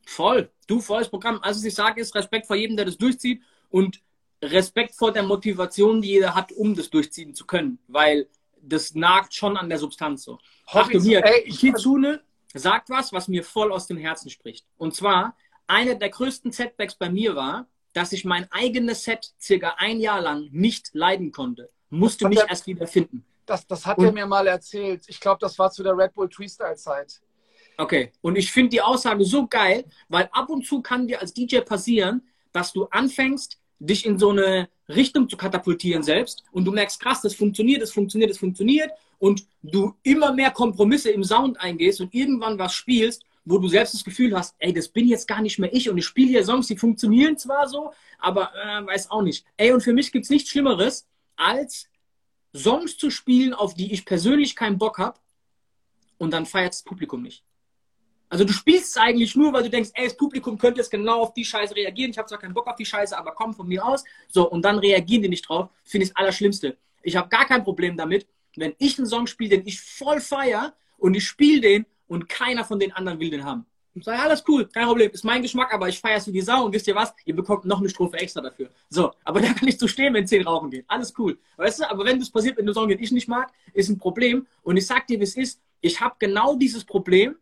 Voll. 0.06 0.52
Du, 0.68 0.82
volles 0.82 1.10
Programm. 1.10 1.40
Also, 1.42 1.60
was 1.60 1.66
ich 1.66 1.76
sage, 1.76 2.02
ist 2.02 2.14
Respekt 2.16 2.48
vor 2.48 2.58
jedem, 2.58 2.76
der 2.76 2.86
das 2.86 2.98
durchzieht 2.98 3.42
und 3.70 4.02
Respekt 4.42 4.96
vor 4.96 5.14
der 5.14 5.24
Motivation, 5.24 6.02
die 6.02 6.10
jeder 6.10 6.36
hat, 6.36 6.52
um 6.52 6.76
das 6.76 6.90
durchziehen 6.90 7.34
zu 7.34 7.46
können. 7.46 7.80
Weil 7.88 8.28
das 8.62 8.94
nagt 8.94 9.34
schon 9.34 9.56
an 9.56 9.70
der 9.70 9.78
Substanz 9.78 10.24
so. 10.24 10.38
Achtung 10.66 11.02
hier, 11.02 11.22
Kitsune 11.22 12.22
sagt 12.54 12.90
was, 12.90 13.14
was 13.14 13.28
mir 13.28 13.44
voll 13.44 13.72
aus 13.72 13.88
dem 13.88 13.98
Herzen 13.98 14.30
spricht. 14.30 14.66
Und 14.78 14.96
zwar, 14.96 15.36
einer 15.68 15.96
der 15.96 16.10
größten 16.10 16.52
Setbacks 16.52 16.96
bei 16.96 17.10
mir 17.10 17.36
war, 17.36 17.68
dass 17.94 18.12
ich 18.12 18.26
mein 18.26 18.52
eigenes 18.52 19.04
Set 19.04 19.34
circa 19.40 19.76
ein 19.78 20.00
Jahr 20.00 20.22
lang 20.22 20.50
nicht 20.52 20.90
leiden 20.94 21.32
konnte. 21.32 21.70
Musste 21.90 22.28
mich 22.28 22.40
er, 22.40 22.50
erst 22.50 22.68
wieder 22.68 22.88
finden. 22.88 23.26
Das, 23.46 23.66
das 23.66 23.86
hat 23.86 23.98
und, 23.98 24.06
er 24.06 24.12
mir 24.12 24.26
mal 24.26 24.48
erzählt. 24.48 25.04
Ich 25.08 25.20
glaube, 25.20 25.40
das 25.42 25.58
war 25.58 25.72
zu 25.72 25.84
der 25.84 25.98
Red 25.98 26.14
Bull 26.14 26.30
Freestyle-Zeit. 26.30 27.22
Okay, 27.78 28.12
und 28.22 28.38
ich 28.38 28.52
finde 28.52 28.70
die 28.70 28.82
Aussage 28.82 29.24
so 29.24 29.48
geil, 29.48 29.86
weil 30.10 30.30
ab 30.32 30.50
und 30.50 30.66
zu 30.66 30.82
kann 30.82 31.08
dir 31.08 31.22
als 31.22 31.34
DJ 31.34 31.60
passieren, 31.60 32.28
dass 32.52 32.74
du 32.74 32.86
anfängst, 32.86 33.58
dich 33.80 34.06
in 34.06 34.20
so 34.20 34.32
eine 34.32 34.70
Richtung 34.90 35.30
zu 35.30 35.38
katapultieren 35.38 36.04
selbst 36.04 36.44
und 36.52 36.66
du 36.66 36.72
merkst, 36.72 37.00
krass, 37.00 37.22
das 37.22 37.34
funktioniert, 37.34 37.82
das 37.82 37.92
funktioniert, 37.92 38.32
das 38.32 38.38
funktioniert 38.38 38.92
und 39.20 39.46
du 39.62 39.96
immer 40.04 40.34
mehr 40.34 40.52
Kompromisse 40.52 41.12
im 41.12 41.24
Sound 41.24 41.60
eingehst 41.60 42.02
und 42.02 42.14
irgendwann 42.14 42.58
was 42.58 42.74
spielst, 42.74 43.24
wo 43.46 43.58
du 43.58 43.68
selbst 43.68 43.94
das 43.94 44.04
Gefühl 44.04 44.36
hast, 44.36 44.56
ey, 44.60 44.74
das 44.74 44.88
bin 44.88 45.08
jetzt 45.08 45.28
gar 45.28 45.42
nicht 45.42 45.60
mehr 45.60 45.74
ich 45.74 45.90
und 45.90 45.98
ich 45.98 46.06
spiele 46.06 46.30
hier 46.30 46.46
Songs, 46.46 46.68
die 46.68 46.78
funktionieren 46.78 47.38
zwar 47.38 47.68
so, 47.68 47.92
aber 48.18 48.52
äh, 48.56 48.86
weiß 48.86 49.12
auch 49.12 49.22
nicht. 49.22 49.46
Ey, 49.58 49.72
und 49.72 49.82
für 49.82 49.94
mich 49.94 50.12
gibt 50.12 50.26
es 50.26 50.30
nichts 50.30 50.50
Schlimmeres, 50.50 51.08
als 51.36 51.88
Songs 52.56 52.98
zu 52.98 53.10
spielen, 53.10 53.54
auf 53.54 53.74
die 53.74 53.92
ich 53.94 54.06
persönlich 54.06 54.56
keinen 54.56 54.78
Bock 54.78 54.98
habe 54.98 55.20
und 56.18 56.32
dann 56.32 56.46
feiert 56.46 56.74
das 56.74 56.84
Publikum 56.84 57.22
nicht. 57.22 57.44
Also 58.30 58.46
du 58.46 58.54
spielst 58.54 58.92
es 58.92 58.98
eigentlich 58.98 59.36
nur, 59.36 59.52
weil 59.54 59.64
du 59.64 59.70
denkst, 59.72 59.90
ey, 59.96 60.06
das 60.06 60.16
Publikum 60.16 60.58
könnte 60.58 60.80
jetzt 60.80 60.92
genau 60.92 61.22
auf 61.22 61.34
die 61.34 61.44
Scheiße 61.44 61.76
reagieren. 61.76 62.12
Ich 62.12 62.18
habe 62.18 62.28
zwar 62.28 62.38
keinen 62.38 62.54
Bock 62.54 62.68
auf 62.68 62.76
die 62.76 62.86
Scheiße, 62.86 63.18
aber 63.18 63.32
komm 63.32 63.56
von 63.56 63.68
mir 63.68 63.84
aus. 63.84 64.04
So, 64.28 64.48
und 64.48 64.64
dann 64.64 64.78
reagieren 64.78 65.24
die 65.24 65.30
nicht 65.30 65.50
drauf. 65.50 65.70
Finde 65.84 66.04
ich 66.04 66.10
das 66.12 66.18
Allerschlimmste. 66.18 66.78
Ich 67.02 67.16
habe 67.16 67.28
gar 67.30 67.46
kein 67.46 67.64
Problem 67.64 67.98
damit, 67.98 68.28
wenn 68.56 68.74
ich 68.78 68.98
einen 68.98 69.08
Song 69.08 69.28
spiele, 69.28 69.58
den 69.58 69.68
ich 69.68 69.82
voll 69.82 70.22
feier 70.22 70.74
und 70.98 71.16
ich 71.16 71.26
spiele 71.26 71.62
den 71.62 71.86
und 72.08 72.28
keiner 72.30 72.66
von 72.66 72.80
den 72.80 72.92
anderen 72.92 73.20
will 73.20 73.30
den 73.30 73.46
haben. 73.46 73.66
Ich 73.96 74.06
sage, 74.06 74.22
alles 74.22 74.44
cool, 74.48 74.68
kein 74.68 74.86
Problem, 74.86 75.12
ist 75.12 75.26
mein 75.26 75.42
Geschmack, 75.42 75.74
aber 75.74 75.90
ich 75.90 76.00
feiere 76.00 76.18
es 76.18 76.28
wie 76.28 76.32
die 76.32 76.42
Sau 76.42 76.66
und 76.66 76.74
wisst 76.74 76.88
ihr 76.88 76.96
was? 76.96 77.14
Ihr 77.26 77.36
bekommt 77.36 77.66
noch 77.66 77.80
eine 77.80 77.90
Strophe 77.90 78.18
extra 78.18 78.40
dafür. 78.40 78.70
So, 78.90 79.12
aber 79.24 79.42
da 79.42 79.54
kann 79.54 79.68
ich 79.68 79.80
zu 79.80 79.88
stehen, 79.88 80.14
wenn 80.14 80.28
zehn 80.28 80.48
rauchen 80.48 80.70
gehen. 80.70 80.86
Alles 80.88 81.14
cool. 81.18 81.38
Weißt 81.58 81.80
du, 81.80 81.90
aber 81.90 82.06
wenn 82.06 82.20
das 82.20 82.30
passiert 82.30 82.56
mit 82.58 82.66
einem 82.66 82.74
Song, 82.74 82.88
den 82.88 83.02
ich 83.02 83.12
nicht 83.12 83.28
mag, 83.28 83.52
ist 83.74 83.90
ein 83.90 83.98
Problem. 83.98 84.48
Und 84.62 84.78
ich 84.78 84.86
sag 84.86 85.08
dir, 85.08 85.20
wie 85.20 85.24
es 85.24 85.36
ist, 85.36 85.60
ich 85.82 86.00
habe 86.00 86.16
genau 86.20 86.56
dieses 86.56 86.86
Problem 86.86 87.36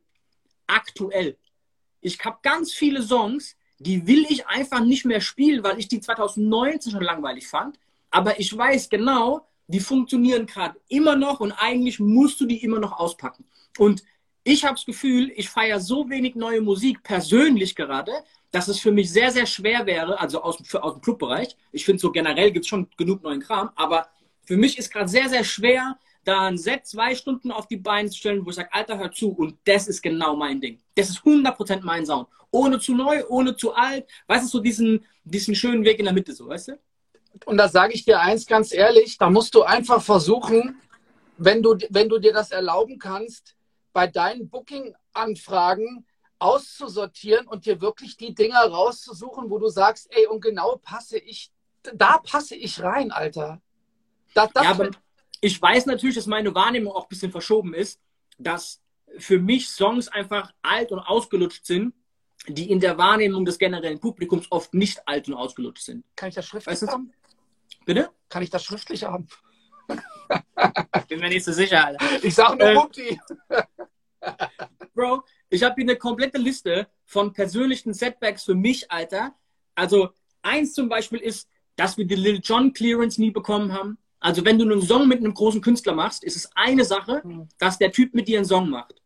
aktuell. 0.67 1.37
Ich 2.01 2.23
habe 2.23 2.37
ganz 2.41 2.73
viele 2.73 3.01
Songs, 3.01 3.55
die 3.79 4.07
will 4.07 4.25
ich 4.29 4.47
einfach 4.47 4.83
nicht 4.83 5.05
mehr 5.05 5.21
spielen, 5.21 5.63
weil 5.63 5.79
ich 5.79 5.87
die 5.87 5.99
2019 5.99 6.91
schon 6.91 7.03
langweilig 7.03 7.47
fand. 7.47 7.77
Aber 8.09 8.39
ich 8.39 8.55
weiß 8.55 8.89
genau, 8.89 9.47
die 9.67 9.79
funktionieren 9.79 10.45
gerade 10.45 10.79
immer 10.87 11.15
noch 11.15 11.39
und 11.39 11.51
eigentlich 11.51 11.99
musst 11.99 12.39
du 12.39 12.45
die 12.45 12.63
immer 12.63 12.79
noch 12.79 12.93
auspacken. 12.93 13.45
Und 13.77 14.03
ich 14.43 14.63
habe 14.63 14.75
das 14.75 14.85
Gefühl, 14.85 15.31
ich 15.35 15.49
feiere 15.49 15.81
so 15.81 16.09
wenig 16.09 16.35
neue 16.35 16.61
Musik 16.61 17.03
persönlich 17.03 17.75
gerade, 17.75 18.13
dass 18.51 18.69
es 18.69 18.79
für 18.79 18.91
mich 18.93 19.11
sehr, 19.11 19.29
sehr 19.31 19.45
schwer 19.45 19.85
wäre, 19.85 20.19
also 20.19 20.41
aus, 20.41 20.57
für, 20.63 20.83
aus 20.83 20.93
dem 20.93 21.01
Clubbereich. 21.01 21.57
Ich 21.73 21.83
finde 21.83 21.99
so 21.99 22.11
generell 22.11 22.51
gibt 22.51 22.63
es 22.63 22.69
schon 22.69 22.87
genug 22.95 23.23
neuen 23.23 23.41
Kram, 23.41 23.71
aber 23.75 24.07
für 24.45 24.55
mich 24.55 24.77
ist 24.77 24.91
gerade 24.91 25.09
sehr, 25.09 25.27
sehr 25.27 25.43
schwer, 25.43 25.97
da 26.23 26.47
ein 26.47 26.57
Set 26.57 26.85
zwei 26.85 27.13
Stunden 27.15 27.51
auf 27.51 27.67
die 27.67 27.77
Beine 27.77 28.09
zu 28.09 28.17
stellen, 28.17 28.45
wo 28.45 28.49
ich 28.49 28.55
sage, 28.55 28.71
Alter, 28.71 28.97
hör 28.97 29.11
zu 29.11 29.31
und 29.31 29.57
das 29.65 29.87
ist 29.87 30.01
genau 30.01 30.35
mein 30.35 30.61
Ding. 30.61 30.79
Das 30.95 31.09
ist 31.09 31.19
100% 31.19 31.81
mein 31.83 32.05
Sound. 32.05 32.27
Ohne 32.51 32.79
zu 32.79 32.95
neu, 32.95 33.23
ohne 33.27 33.55
zu 33.55 33.73
alt. 33.73 34.07
Weißt 34.27 34.45
du, 34.45 34.49
so 34.49 34.59
diesen, 34.59 35.05
diesen 35.25 35.55
schönen 35.55 35.83
Weg 35.83 35.99
in 35.99 36.05
der 36.05 36.13
Mitte, 36.13 36.33
so, 36.33 36.47
weißt 36.47 36.69
du? 36.69 36.79
Und 37.45 37.57
da 37.57 37.69
sage 37.69 37.93
ich 37.93 38.05
dir 38.05 38.19
eins 38.19 38.45
ganz 38.45 38.73
ehrlich, 38.73 39.17
da 39.17 39.29
musst 39.29 39.55
du 39.55 39.63
einfach 39.63 40.01
versuchen, 40.01 40.81
wenn 41.37 41.61
du, 41.61 41.77
wenn 41.89 42.09
du 42.09 42.17
dir 42.17 42.33
das 42.33 42.51
erlauben 42.51 42.97
kannst, 42.99 43.55
bei 43.93 44.07
deinen 44.07 44.49
Booking-Anfragen 44.49 46.05
auszusortieren 46.39 47.47
und 47.47 47.65
dir 47.65 47.81
wirklich 47.81 48.17
die 48.17 48.33
Dinger 48.33 48.59
rauszusuchen, 48.59 49.49
wo 49.49 49.57
du 49.57 49.69
sagst, 49.69 50.07
ey, 50.11 50.27
und 50.27 50.41
genau 50.41 50.77
passe 50.77 51.17
ich, 51.17 51.51
da 51.93 52.19
passe 52.19 52.55
ich 52.55 52.81
rein, 52.81 53.11
Alter. 53.11 53.61
Das, 54.33 54.51
das 54.53 54.63
ja, 54.63 54.69
aber, 54.71 54.91
ich 55.41 55.61
weiß 55.61 55.85
natürlich, 55.87 56.15
dass 56.15 56.27
meine 56.27 56.53
Wahrnehmung 56.53 56.93
auch 56.93 57.03
ein 57.03 57.09
bisschen 57.09 57.31
verschoben 57.31 57.73
ist, 57.73 57.99
dass 58.37 58.81
für 59.17 59.39
mich 59.39 59.69
Songs 59.69 60.07
einfach 60.07 60.51
alt 60.61 60.91
und 60.91 60.99
ausgelutscht 60.99 61.65
sind, 61.65 61.93
die 62.47 62.69
in 62.69 62.79
der 62.79 62.97
Wahrnehmung 62.97 63.45
des 63.45 63.57
generellen 63.57 63.99
Publikums 63.99 64.47
oft 64.51 64.73
nicht 64.73 65.07
alt 65.07 65.27
und 65.27 65.33
ausgelutscht 65.33 65.83
sind. 65.83 66.05
Kann 66.15 66.29
ich 66.29 66.35
das 66.35 66.45
schriftlich 66.45 66.71
weißt 66.71 66.83
du? 66.83 66.87
haben? 66.87 67.13
Bitte? 67.87 68.09
Kann 68.27 68.43
ich 68.43 68.49
das 68.49 68.65
schriftlich 68.65 69.05
haben? 69.05 69.29
Bin 71.07 71.21
mir 71.21 71.29
nicht 71.29 71.45
so 71.45 71.53
sicher, 71.53 71.85
Alter. 71.85 72.05
Ich 72.21 72.35
sag 72.35 72.59
nur 72.59 72.73
Mutti. 72.73 73.17
Äh, 73.49 73.63
Bro, 74.93 75.23
ich 75.49 75.63
habe 75.63 75.75
hier 75.75 75.85
eine 75.85 75.95
komplette 75.95 76.37
Liste 76.37 76.89
von 77.05 77.31
persönlichen 77.31 77.93
Setbacks 77.93 78.43
für 78.43 78.55
mich, 78.55 78.91
Alter. 78.91 79.33
Also, 79.73 80.09
eins 80.41 80.73
zum 80.73 80.89
Beispiel 80.89 81.19
ist, 81.19 81.47
dass 81.77 81.97
wir 81.97 82.05
die 82.05 82.15
Lil 82.15 82.41
Jon 82.43 82.73
Clearance 82.73 83.21
nie 83.21 83.31
bekommen 83.31 83.71
haben. 83.71 83.97
Also 84.19 84.43
wenn 84.43 84.59
du 84.59 84.65
einen 84.65 84.81
Song 84.81 85.07
mit 85.07 85.19
einem 85.19 85.33
großen 85.33 85.61
Künstler 85.61 85.93
machst, 85.93 86.25
ist 86.25 86.35
es 86.35 86.49
eine 86.55 86.83
Sache, 86.83 87.23
hm. 87.23 87.47
dass 87.57 87.77
der 87.77 87.93
Typ 87.93 88.13
mit 88.13 88.27
dir 88.27 88.39
einen 88.39 88.47
Song 88.47 88.69
macht. 88.69 89.01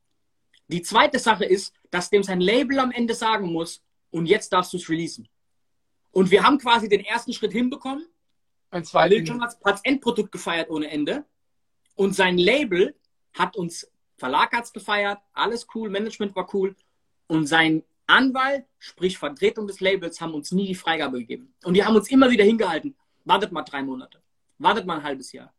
Die 0.70 0.82
zweite 0.82 1.20
Sache 1.20 1.46
ist, 1.46 1.72
dass 1.92 2.10
dem 2.10 2.24
sein 2.24 2.42
Label 2.42 2.80
am 2.80 2.92
Ende 2.92 3.14
sagen 3.14 3.52
muss, 3.52 3.84
und 4.10 4.26
jetzt 4.26 4.52
darfst 4.52 4.74
du 4.74 4.78
es 4.78 4.90
releasen. 4.90 5.28
Und 6.12 6.32
wir 6.32 6.44
haben 6.44 6.58
quasi 6.58 6.90
den 6.90 7.06
ersten 7.06 7.34
Schritt 7.34 7.52
hinbekommen. 7.52 8.08
Ein 8.72 8.86
zweiter. 8.86 9.16
Lil 9.16 9.28
Jon 9.28 9.42
hat 9.42 9.58
das 9.64 9.82
Endprodukt 9.84 10.32
gefeiert 10.32 10.70
ohne 10.70 10.90
Ende. 10.90 11.26
Und 11.96 12.16
sein 12.16 12.38
Label 12.38 12.96
hat 13.34 13.56
uns, 13.56 13.92
Verlag 14.18 14.54
hat 14.54 14.66
es 14.66 14.74
gefeiert, 14.74 15.20
alles 15.34 15.68
cool, 15.76 15.90
Management 15.90 16.36
war 16.36 16.48
cool. 16.54 16.76
Und 17.28 17.46
sein 17.48 17.84
Anwalt, 18.08 18.66
sprich 18.80 19.18
Vertretung 19.18 19.68
des 19.68 19.80
Labels, 19.82 20.20
haben 20.20 20.34
uns 20.34 20.52
nie 20.52 20.68
die 20.68 20.76
Freigabe 20.76 21.20
gegeben. 21.20 21.54
Und 21.64 21.76
die 21.76 21.84
haben 21.84 21.96
uns 21.96 22.10
immer 22.10 22.30
wieder 22.30 22.44
hingehalten. 22.44 22.96
Wartet 23.26 23.52
mal 23.52 23.64
drei 23.64 23.84
Monate. 23.84 24.22
Wartet 24.58 24.86
mal 24.86 24.98
ein 24.98 25.04
halbes 25.04 25.32
Jahr. 25.32 25.54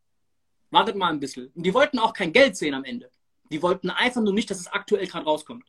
Wartet 0.69 0.95
mal 0.95 1.09
ein 1.09 1.19
bisschen. 1.19 1.51
Und 1.55 1.63
die 1.63 1.73
wollten 1.73 1.99
auch 1.99 2.13
kein 2.13 2.33
Geld 2.33 2.57
sehen 2.57 2.73
am 2.73 2.83
Ende. 2.83 3.09
Die 3.51 3.61
wollten 3.61 3.89
einfach 3.89 4.21
nur 4.21 4.33
nicht, 4.33 4.49
dass 4.49 4.59
es 4.59 4.67
aktuell 4.67 5.05
gerade 5.05 5.25
rauskommt. 5.25 5.65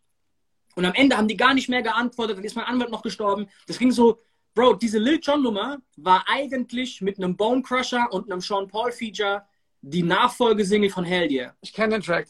Und 0.77 0.85
am 0.85 0.95
Ende 0.95 1.17
haben 1.17 1.29
die 1.29 1.37
gar 1.37 1.55
nicht 1.55 1.69
mehr 1.69 1.83
geantwortet. 1.83 2.39
Dann 2.39 2.45
ist 2.45 2.57
mein 2.57 2.65
Anwalt 2.65 2.91
noch 2.91 3.03
gestorben. 3.03 3.49
Das 3.67 3.79
ging 3.79 3.93
so, 3.93 4.21
Bro, 4.55 4.75
diese 4.75 4.99
Lil 4.99 5.19
Jon 5.21 5.43
Nummer 5.43 5.79
war 5.97 6.25
eigentlich 6.29 7.01
mit 7.01 7.19
einem 7.19 7.37
Bone 7.37 7.63
Crusher 7.63 8.07
und 8.13 8.31
einem 8.31 8.41
Sean 8.41 8.69
Paul 8.69 8.93
Feature 8.93 9.45
die 9.83 10.03
Nachfolgesingle 10.03 10.91
von 10.91 11.05
Hell 11.05 11.31
Yeah. 11.31 11.55
Ich 11.61 11.73
kenne 11.73 11.97
den 11.97 12.03
Track. 12.03 12.29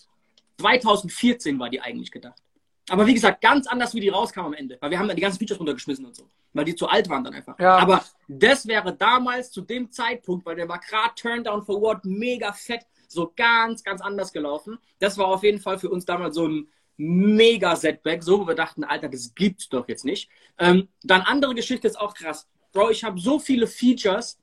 2014 0.59 1.59
war 1.59 1.69
die 1.69 1.81
eigentlich 1.81 2.11
gedacht. 2.11 2.41
Aber 2.89 3.07
wie 3.07 3.15
gesagt, 3.15 3.41
ganz 3.41 3.67
anders, 3.67 3.95
wie 3.95 4.01
die 4.01 4.09
rauskam 4.09 4.41
am 4.41 4.55
Ende. 4.55 4.77
Weil 4.81 4.91
wir 4.91 4.99
haben 4.99 5.07
dann 5.07 5.17
die 5.17 5.23
ganzen 5.23 5.39
Features 5.39 5.59
runtergeschmissen 5.59 6.05
und 6.05 6.17
so. 6.17 6.29
Weil 6.53 6.65
die 6.65 6.75
zu 6.75 6.89
alt 6.89 7.09
waren 7.09 7.25
dann 7.25 7.35
einfach. 7.35 7.59
Ja. 7.59 7.77
Aber 7.79 8.05
das 8.29 8.67
wäre 8.67 8.95
damals 8.95 9.51
zu 9.51 9.61
dem 9.61 9.91
Zeitpunkt, 9.91 10.45
weil 10.47 10.57
der 10.57 10.69
war 10.69 10.79
gerade 10.81 11.15
Turn 11.17 11.45
Down 11.45 11.63
for 11.63 11.81
What 11.81 12.05
mega 12.05 12.53
fett, 12.53 12.87
so 13.09 13.33
ganz, 13.37 13.83
ganz 13.85 14.01
anders 14.01 14.33
gelaufen. 14.33 14.79
Das 14.99 15.17
war 15.19 15.29
auf 15.29 15.43
jeden 15.43 15.61
Fall 15.61 15.79
für 15.79 15.91
uns 15.91 16.05
damals 16.05 16.35
so 16.35 16.47
ein 16.47 16.69
mega 16.97 17.75
Setback, 17.77 18.23
so 18.23 18.41
wo 18.41 18.47
wir 18.47 18.55
dachten, 18.55 18.85
Alter, 18.85 19.09
das 19.09 19.35
gibt's 19.35 19.69
doch 19.69 19.89
jetzt 19.89 20.05
nicht. 20.05 20.31
Ähm, 20.59 20.89
dann 21.03 21.23
andere 21.23 21.55
Geschichte 21.55 21.87
ist 21.87 21.99
auch 21.99 22.15
krass. 22.15 22.47
Bro, 22.73 22.91
ich 22.91 23.05
habe 23.05 23.21
so 23.21 23.39
viele 23.39 23.67
Features, 23.67 24.39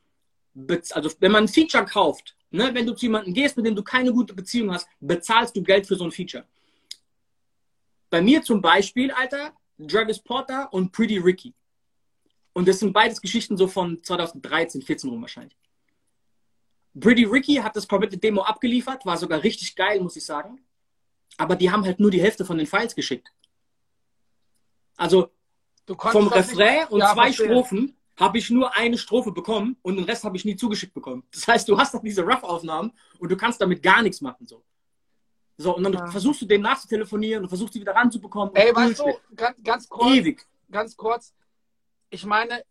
also 0.91 1.12
wenn 1.20 1.32
man 1.32 1.45
ein 1.45 1.47
Feature 1.47 1.86
kauft, 1.86 2.36
ne, 2.49 2.72
wenn 2.74 2.86
du 2.86 2.93
zu 2.93 3.06
jemandem 3.06 3.34
gehst, 3.34 3.58
mit 3.58 3.66
dem 3.66 3.76
du 3.76 3.84
keine 3.84 4.12
gute 4.12 4.34
Beziehung 4.34 4.74
hast, 4.74 4.88
bezahlst 4.99 5.56
du 5.56 5.64
Geld 5.64 5.88
für 5.88 5.95
so 5.95 6.04
ein 6.04 6.12
Feature. 6.12 6.45
Bei 8.10 8.22
mir 8.22 8.43
zum 8.43 8.62
Beispiel, 8.62 9.12
Alter, 9.12 9.54
Travis 9.88 10.20
Porter 10.20 10.72
und 10.74 10.91
Pretty 10.91 11.18
Ricky. 11.18 11.54
Und 12.54 12.68
das 12.68 12.80
sind 12.80 12.91
beides 12.91 13.22
Geschichten 13.22 13.56
so 13.56 13.68
von 13.68 14.04
2013, 14.04 14.82
14 14.82 15.10
rum 15.10 15.22
wahrscheinlich. 15.22 15.58
Pretty 16.99 17.24
Ricky 17.24 17.56
hat 17.56 17.76
das 17.76 17.88
komplette 17.88 18.18
Demo 18.18 18.41
abgeliefert, 18.41 19.06
war 19.06 19.18
sogar 19.18 19.41
richtig 19.43 19.76
geil, 19.76 20.02
muss 20.02 20.18
ich 20.18 20.26
sagen. 20.26 20.60
Aber 21.42 21.56
die 21.56 21.72
haben 21.72 21.84
halt 21.84 22.00
nur 22.00 22.12
die 22.12 22.22
Hälfte 22.22 22.46
von 22.46 22.56
den 22.60 22.68
Files 22.68 22.94
geschickt. 22.94 23.34
Also 24.96 25.32
vom 25.88 26.28
Refrain 26.28 26.88
und 26.89 27.00
ja, 27.00 27.14
zwei 27.14 27.34
verstehe. 27.34 27.48
Strophen 27.48 27.98
habe 28.16 28.38
ich 28.38 28.52
nur 28.52 28.76
eine 28.76 28.96
Strophe 29.00 29.32
bekommen 29.32 29.76
und 29.82 29.96
den 29.96 30.06
Rest 30.06 30.24
habe 30.24 30.38
ich 30.38 30.46
nie 30.46 30.56
zugeschickt 30.56 30.94
bekommen. 30.94 31.24
Das 31.32 31.48
heißt, 31.48 31.68
du 31.68 31.80
hast 31.80 31.96
dann 31.96 32.04
diese 32.04 32.22
Rough-Aufnahmen 32.22 32.92
und 33.18 33.32
du 33.32 33.36
kannst 33.36 33.60
damit 33.60 33.82
gar 33.82 34.04
nichts 34.04 34.22
machen. 34.22 34.46
So. 34.46 34.64
So, 35.58 35.76
und 35.76 35.84
dann 35.84 35.94
ja. 35.94 36.06
versuchst 36.12 36.44
du 36.44 36.46
den 36.46 36.62
nachzutelefonieren 36.62 37.42
und 37.42 37.50
versuchst 37.50 37.74
sie 37.74 37.82
wieder 37.82 37.96
ranzubekommen. 37.96 38.54
Ey, 38.54 38.76
weißt 38.76 39.00
du, 39.00 39.36
ganz, 39.36 39.58
ganz 39.64 39.89
kurz. 39.89 40.14
Ewig. 40.14 40.46
Ganz 40.70 40.96
kurz. 40.96 41.34
Ich 42.12 42.24
meine, 42.24 42.64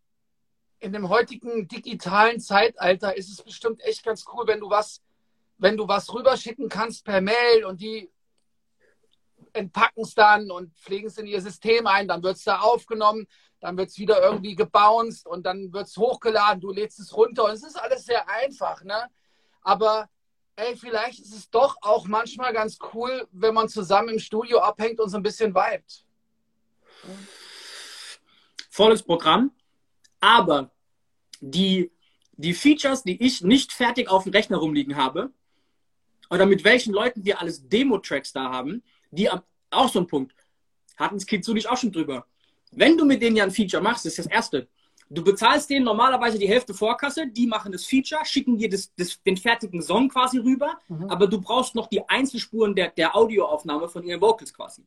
in 0.79 0.93
dem 0.93 1.09
heutigen 1.09 1.67
digitalen 1.67 2.39
Zeitalter 2.39 3.17
ist 3.17 3.31
es 3.31 3.43
bestimmt 3.43 3.83
echt 3.83 4.05
ganz 4.05 4.25
cool, 4.33 4.47
wenn 4.47 4.61
du 4.61 4.71
was, 4.71 5.03
wenn 5.59 5.77
du 5.77 5.89
was 5.89 6.15
rüberschicken 6.15 6.69
kannst 6.69 7.05
per 7.05 7.21
Mail 7.21 7.65
und 7.67 7.81
die 7.81 8.09
entpacken 9.53 10.03
es 10.03 10.15
dann 10.15 10.51
und 10.51 10.77
pflegen 10.77 11.09
es 11.09 11.19
in 11.19 11.27
ihr 11.27 11.41
System 11.41 11.87
ein, 11.87 12.09
dann 12.09 12.23
wird 12.23 12.37
es 12.37 12.45
da 12.45 12.61
aufgenommen, 12.61 13.27
dann 13.61 13.77
wird 13.77 13.89
es 13.89 13.99
wieder 13.99 14.23
irgendwie 14.23 14.55
gebounced 14.55 15.27
und 15.27 15.45
dann 15.45 15.73
wird 15.73 15.87
es 15.87 15.97
hochgeladen, 15.97 16.61
du 16.61 16.71
lädst 16.71 16.99
es 16.99 17.17
runter 17.17 17.45
und 17.45 17.53
es 17.53 17.63
ist 17.63 17.77
alles 17.77 18.05
sehr 18.05 18.29
einfach, 18.29 18.83
ne? 18.85 19.09
Aber 19.63 20.09
ey, 20.57 20.77
vielleicht 20.77 21.21
ist 21.21 21.35
es 21.35 21.51
doch 21.51 21.77
auch 21.83 22.07
manchmal 22.07 22.53
ganz 22.53 22.79
cool, 22.95 23.27
wenn 23.33 23.55
man 23.55 23.69
zusammen 23.69 24.11
im 24.11 24.19
Studio 24.19 24.59
abhängt 24.61 25.01
und 25.01 25.11
so 25.11 25.17
ein 25.17 25.23
bisschen 25.23 25.55
vibet. 25.55 26.05
Volles 28.71 29.03
Programm, 29.03 29.53
aber 30.21 30.71
die, 31.41 31.91
die 32.33 32.55
Features, 32.55 33.03
die 33.03 33.23
ich 33.23 33.43
nicht 33.43 33.73
fertig 33.73 34.09
auf 34.09 34.25
dem 34.25 34.33
Rechner 34.33 34.59
rumliegen 34.59 34.97
habe, 34.97 35.33
oder 36.31 36.47
mit 36.47 36.63
welchen 36.65 36.95
Leuten 36.95 37.25
wir 37.25 37.41
alles 37.41 37.69
Demo-Tracks 37.69 38.33
da 38.33 38.51
haben, 38.51 38.83
die 39.11 39.29
auch 39.29 39.89
so 39.89 40.01
ein 40.01 40.07
Punkt. 40.07 40.35
Hatten 40.97 41.19
das 41.19 41.45
so 41.45 41.53
nicht 41.53 41.69
auch 41.69 41.77
schon 41.77 41.93
drüber. 41.93 42.27
Wenn 42.73 42.97
du 42.97 43.05
mit 43.05 43.23
denen 43.23 43.37
ja 43.37 43.45
ein 43.45 43.51
Feature 43.51 43.83
machst, 43.83 44.07
ist 44.07 44.19
das 44.19 44.27
Erste. 44.27 44.69
Du 45.13 45.25
bezahlst 45.25 45.69
denen 45.69 45.85
normalerweise 45.85 46.39
die 46.39 46.47
Hälfte 46.47 46.73
Vorkasse, 46.73 47.27
die 47.27 47.47
machen 47.47 47.73
das 47.73 47.85
Feature, 47.85 48.25
schicken 48.25 48.57
dir 48.57 48.69
das, 48.69 48.93
das, 48.95 49.21
den 49.25 49.37
fertigen 49.37 49.83
Song 49.83 50.09
quasi 50.09 50.39
rüber, 50.39 50.79
mhm. 50.87 51.11
aber 51.11 51.27
du 51.27 51.41
brauchst 51.41 51.75
noch 51.75 51.89
die 51.89 52.09
Einzelspuren 52.09 52.77
der, 52.77 52.91
der 52.91 53.17
Audioaufnahme 53.17 53.89
von 53.89 54.05
ihren 54.05 54.21
Vocals 54.21 54.55
quasi. 54.55 54.85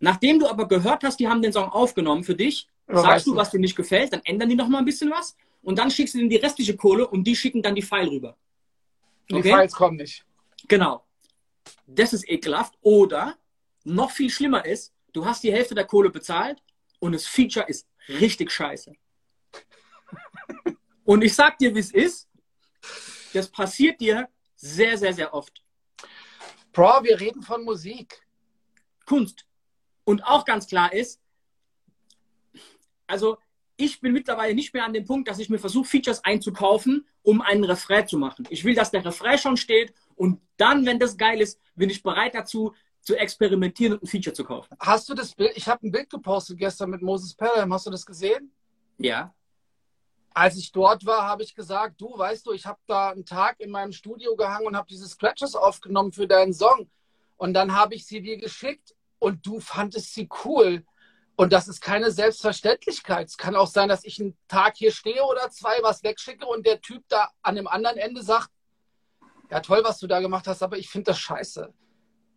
Nachdem 0.00 0.38
du 0.38 0.46
aber 0.46 0.66
gehört 0.66 1.04
hast, 1.04 1.20
die 1.20 1.28
haben 1.28 1.42
den 1.42 1.52
Song 1.52 1.68
aufgenommen 1.68 2.24
für 2.24 2.34
dich, 2.34 2.68
aber 2.86 3.02
sagst 3.02 3.26
du, 3.26 3.36
was 3.36 3.50
dir 3.50 3.58
nicht 3.58 3.76
gefällt, 3.76 4.14
dann 4.14 4.22
ändern 4.24 4.48
die 4.48 4.54
noch 4.54 4.68
mal 4.68 4.78
ein 4.78 4.86
bisschen 4.86 5.10
was 5.10 5.36
und 5.60 5.78
dann 5.78 5.90
schickst 5.90 6.14
du 6.14 6.18
denen 6.18 6.30
die 6.30 6.36
restliche 6.36 6.74
Kohle 6.74 7.06
und 7.06 7.24
die 7.24 7.36
schicken 7.36 7.60
dann 7.60 7.74
die 7.74 7.82
File 7.82 8.08
rüber. 8.08 8.34
Okay? 9.30 9.42
Die 9.42 9.48
Files 9.50 9.72
kommen 9.74 9.96
nicht. 9.98 10.24
Genau. 10.68 11.04
Das 11.90 12.12
ist 12.12 12.28
ekelhaft. 12.28 12.74
Oder 12.82 13.38
noch 13.84 14.10
viel 14.10 14.30
schlimmer 14.30 14.64
ist, 14.64 14.92
du 15.12 15.24
hast 15.24 15.42
die 15.42 15.52
Hälfte 15.52 15.74
der 15.74 15.86
Kohle 15.86 16.10
bezahlt 16.10 16.62
und 17.00 17.12
das 17.12 17.26
Feature 17.26 17.66
ist 17.66 17.88
richtig 18.08 18.52
scheiße. 18.52 18.92
Und 21.04 21.22
ich 21.22 21.34
sag 21.34 21.56
dir, 21.56 21.74
wie 21.74 21.78
es 21.78 21.90
ist. 21.90 22.28
Das 23.32 23.48
passiert 23.48 23.98
dir 23.98 24.28
sehr, 24.56 24.98
sehr, 24.98 25.14
sehr 25.14 25.32
oft. 25.32 25.64
Bro, 26.72 27.04
wir 27.04 27.18
reden 27.18 27.42
von 27.42 27.64
Musik. 27.64 28.26
Kunst. 29.06 29.46
Und 30.04 30.22
auch 30.22 30.44
ganz 30.44 30.66
klar 30.66 30.92
ist, 30.92 31.18
also 33.06 33.38
ich 33.78 34.00
bin 34.00 34.12
mittlerweile 34.12 34.54
nicht 34.54 34.74
mehr 34.74 34.84
an 34.84 34.92
dem 34.92 35.04
Punkt, 35.06 35.28
dass 35.28 35.38
ich 35.38 35.48
mir 35.48 35.58
versuche, 35.58 35.88
Features 35.88 36.24
einzukaufen, 36.24 37.06
um 37.22 37.40
einen 37.40 37.64
Refrain 37.64 38.06
zu 38.06 38.18
machen. 38.18 38.46
Ich 38.50 38.64
will, 38.64 38.74
dass 38.74 38.90
der 38.90 39.04
Refrain 39.04 39.38
schon 39.38 39.56
steht 39.56 39.94
und 40.16 40.40
dann, 40.56 40.84
wenn 40.84 40.98
das 40.98 41.16
geil 41.16 41.40
ist, 41.40 41.60
bin 41.76 41.88
ich 41.88 42.02
bereit 42.02 42.34
dazu, 42.34 42.74
zu 43.00 43.16
experimentieren 43.16 43.94
und 43.94 44.02
ein 44.02 44.06
Feature 44.06 44.34
zu 44.34 44.44
kaufen. 44.44 44.76
Hast 44.80 45.08
du 45.08 45.14
das 45.14 45.34
Bild? 45.34 45.52
Ich 45.54 45.68
habe 45.68 45.86
ein 45.86 45.92
Bild 45.92 46.10
gepostet 46.10 46.58
gestern 46.58 46.90
mit 46.90 47.00
Moses 47.00 47.34
Pelham. 47.34 47.72
Hast 47.72 47.86
du 47.86 47.90
das 47.90 48.04
gesehen? 48.04 48.52
Ja. 48.98 49.32
Als 50.34 50.56
ich 50.56 50.72
dort 50.72 51.06
war, 51.06 51.22
habe 51.22 51.44
ich 51.44 51.54
gesagt, 51.54 52.00
du 52.00 52.18
weißt 52.18 52.46
du, 52.46 52.52
ich 52.52 52.66
habe 52.66 52.80
da 52.86 53.10
einen 53.10 53.24
Tag 53.24 53.60
in 53.60 53.70
meinem 53.70 53.92
Studio 53.92 54.36
gehangen 54.36 54.66
und 54.66 54.76
habe 54.76 54.88
diese 54.88 55.08
Scratches 55.08 55.54
aufgenommen 55.54 56.12
für 56.12 56.26
deinen 56.26 56.52
Song. 56.52 56.90
Und 57.36 57.54
dann 57.54 57.74
habe 57.74 57.94
ich 57.94 58.06
sie 58.06 58.20
dir 58.20 58.36
geschickt 58.36 58.94
und 59.20 59.46
du 59.46 59.60
fandest 59.60 60.14
sie 60.14 60.28
cool. 60.44 60.84
Und 61.38 61.52
das 61.52 61.68
ist 61.68 61.80
keine 61.80 62.10
Selbstverständlichkeit. 62.10 63.28
Es 63.28 63.38
kann 63.38 63.54
auch 63.54 63.68
sein, 63.68 63.88
dass 63.88 64.02
ich 64.02 64.20
einen 64.20 64.36
Tag 64.48 64.76
hier 64.76 64.90
stehe 64.90 65.22
oder 65.22 65.48
zwei, 65.50 65.78
was 65.82 66.02
wegschicke 66.02 66.44
und 66.44 66.66
der 66.66 66.80
Typ 66.80 67.04
da 67.08 67.30
an 67.42 67.54
dem 67.54 67.68
anderen 67.68 67.96
Ende 67.96 68.24
sagt, 68.24 68.50
ja 69.48 69.60
toll, 69.60 69.82
was 69.84 70.00
du 70.00 70.08
da 70.08 70.18
gemacht 70.18 70.48
hast, 70.48 70.64
aber 70.64 70.78
ich 70.78 70.90
finde 70.90 71.12
das 71.12 71.20
scheiße. 71.20 71.72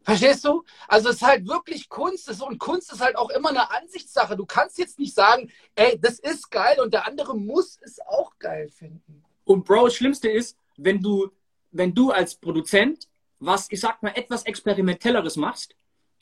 Verstehst 0.04 0.46
du? 0.46 0.64
Also 0.88 1.10
es 1.10 1.16
ist 1.16 1.24
halt 1.24 1.48
wirklich 1.48 1.90
Kunst. 1.90 2.30
Und 2.44 2.60
Kunst 2.60 2.94
ist 2.94 3.02
halt 3.02 3.16
auch 3.16 3.32
immer 3.32 3.50
eine 3.50 3.72
Ansichtssache. 3.72 4.38
Du 4.38 4.46
kannst 4.46 4.78
jetzt 4.78 5.00
nicht 5.00 5.16
sagen, 5.16 5.52
ey, 5.74 6.00
das 6.00 6.20
ist 6.20 6.52
geil 6.52 6.80
und 6.80 6.94
der 6.94 7.08
andere 7.08 7.36
muss 7.36 7.80
es 7.82 8.00
auch 8.02 8.38
geil 8.38 8.70
finden. 8.70 9.24
Und 9.46 9.66
Bro, 9.66 9.86
das 9.86 9.96
Schlimmste 9.96 10.30
ist, 10.30 10.56
wenn 10.78 11.02
du, 11.02 11.32
wenn 11.72 11.96
du 11.96 12.12
als 12.12 12.36
Produzent 12.36 13.08
was, 13.40 13.66
ich 13.72 13.80
sag 13.80 14.04
mal, 14.04 14.14
etwas 14.16 14.44
Experimentelleres 14.44 15.38
machst 15.38 15.76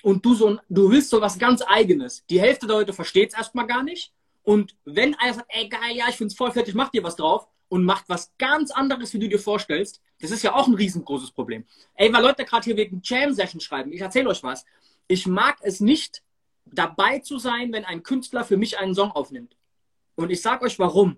und 0.04 0.26
du 0.26 0.34
so 0.34 0.60
du 0.70 0.92
willst 0.92 1.10
so 1.10 1.22
was 1.22 1.38
ganz 1.38 1.62
Eigenes. 1.62 2.26
Die 2.30 2.40
Hälfte 2.40 2.68
der 2.68 2.78
Leute 2.78 2.94
versteht 2.94 3.30
es 3.30 3.38
erstmal 3.38 3.68
gar 3.68 3.84
nicht. 3.84 4.14
Und 4.44 4.76
wenn 4.86 5.16
einer 5.16 5.34
sagt, 5.34 5.48
ey 5.50 5.68
geil, 5.68 5.96
ja, 5.96 6.06
ich 6.10 6.16
find's 6.16 6.36
voll 6.36 6.52
fertig, 6.52 6.74
mach 6.74 6.90
dir 6.90 7.04
was 7.04 7.16
drauf 7.16 7.48
und 7.68 7.84
macht 7.84 8.06
was 8.08 8.34
ganz 8.38 8.72
anderes, 8.72 9.14
wie 9.14 9.20
du 9.20 9.30
dir 9.30 9.40
vorstellst, 9.40 10.02
das 10.22 10.32
ist 10.32 10.44
ja 10.44 10.56
auch 10.56 10.68
ein 10.68 10.74
riesengroßes 10.74 11.32
Problem. 11.32 11.66
Ey, 11.94 12.12
weil 12.12 12.24
Leute 12.24 12.46
gerade 12.46 12.66
hier 12.66 12.78
wegen 12.78 13.02
Jam-Session 13.04 13.62
schreiben, 13.62 13.92
ich 13.92 14.02
erzähle 14.02 14.30
euch 14.30 14.44
was. 14.44 14.66
Ich 15.08 15.28
mag 15.28 15.58
es 15.62 15.80
nicht, 15.80 16.24
dabei 16.66 17.20
zu 17.20 17.40
sein, 17.40 17.72
wenn 17.74 17.86
ein 17.86 18.04
Künstler 18.04 18.44
für 18.44 18.58
mich 18.58 18.78
einen 18.78 18.96
Song 18.96 19.12
aufnimmt. 19.12 19.56
Und 20.16 20.30
ich 20.30 20.42
sag 20.42 20.62
euch 20.62 20.78
warum. 20.80 21.18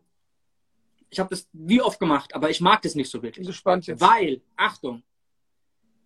Ich 1.09 1.19
habe 1.19 1.29
das 1.29 1.47
wie 1.51 1.81
oft 1.81 1.99
gemacht, 1.99 2.33
aber 2.33 2.49
ich 2.49 2.61
mag 2.61 2.81
das 2.83 2.95
nicht 2.95 3.09
so 3.09 3.21
wirklich. 3.21 3.41
Ich 3.41 3.47
bin 3.47 3.47
gespannt 3.47 3.87
jetzt. 3.87 3.99
Weil, 3.99 4.41
Achtung, 4.55 5.03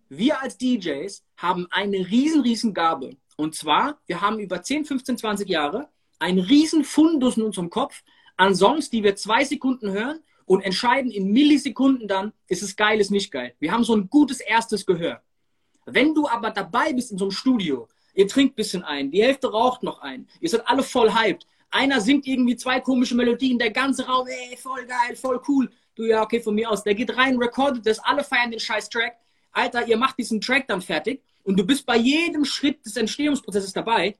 wir 0.08 0.40
als 0.40 0.58
DJs 0.58 1.24
haben 1.36 1.66
eine 1.70 1.98
riesen, 1.98 2.42
riesen 2.42 2.74
Gabe. 2.74 3.16
Und 3.36 3.54
zwar, 3.54 3.98
wir 4.06 4.20
haben 4.20 4.38
über 4.38 4.62
10, 4.62 4.84
15, 4.84 5.18
20 5.18 5.48
Jahre 5.48 5.88
einen 6.18 6.38
riesen 6.38 6.84
Fundus 6.84 7.36
in 7.36 7.42
unserem 7.42 7.70
Kopf 7.70 8.02
an 8.36 8.54
Songs, 8.54 8.90
die 8.90 9.02
wir 9.02 9.16
zwei 9.16 9.44
Sekunden 9.44 9.90
hören 9.90 10.20
und 10.44 10.62
entscheiden 10.62 11.10
in 11.10 11.32
Millisekunden 11.32 12.08
dann, 12.08 12.32
ist 12.46 12.62
es 12.62 12.76
geil, 12.76 13.00
ist 13.00 13.10
nicht 13.10 13.30
geil. 13.30 13.54
Wir 13.58 13.72
haben 13.72 13.84
so 13.84 13.94
ein 13.94 14.08
gutes 14.08 14.40
erstes 14.40 14.86
Gehör. 14.86 15.22
Wenn 15.84 16.14
du 16.14 16.28
aber 16.28 16.50
dabei 16.50 16.92
bist 16.92 17.12
in 17.12 17.18
so 17.18 17.26
einem 17.26 17.32
Studio, 17.32 17.88
ihr 18.14 18.26
trinkt 18.26 18.54
ein 18.54 18.56
bisschen 18.56 18.82
ein, 18.82 19.10
die 19.10 19.22
Hälfte 19.22 19.50
raucht 19.50 19.82
noch 19.82 20.00
ein, 20.00 20.26
ihr 20.40 20.48
seid 20.48 20.66
alle 20.66 20.82
voll 20.82 21.12
hyped, 21.12 21.46
einer 21.70 22.00
singt 22.00 22.26
irgendwie 22.26 22.56
zwei 22.56 22.80
komische 22.80 23.14
Melodien, 23.14 23.58
der 23.58 23.70
ganze 23.70 24.06
Raum, 24.06 24.26
ey, 24.26 24.56
voll 24.56 24.86
geil, 24.86 25.16
voll 25.16 25.40
cool. 25.48 25.70
Du, 25.94 26.04
ja, 26.04 26.22
okay, 26.22 26.40
von 26.40 26.54
mir 26.54 26.70
aus. 26.70 26.84
Der 26.84 26.94
geht 26.94 27.16
rein, 27.16 27.36
recordet 27.36 27.86
das, 27.86 27.98
alle 27.98 28.22
feiern 28.22 28.50
den 28.50 28.60
scheiß 28.60 28.88
Track. 28.88 29.16
Alter, 29.56 29.86
ihr 29.86 29.96
macht 29.96 30.18
diesen 30.18 30.40
Track 30.40 30.68
dann 30.68 30.82
fertig 30.82 31.22
und 31.44 31.58
du 31.58 31.64
bist 31.64 31.86
bei 31.86 31.96
jedem 31.96 32.44
Schritt 32.44 32.84
des 32.84 32.96
Entstehungsprozesses 32.96 33.72
dabei, 33.72 34.16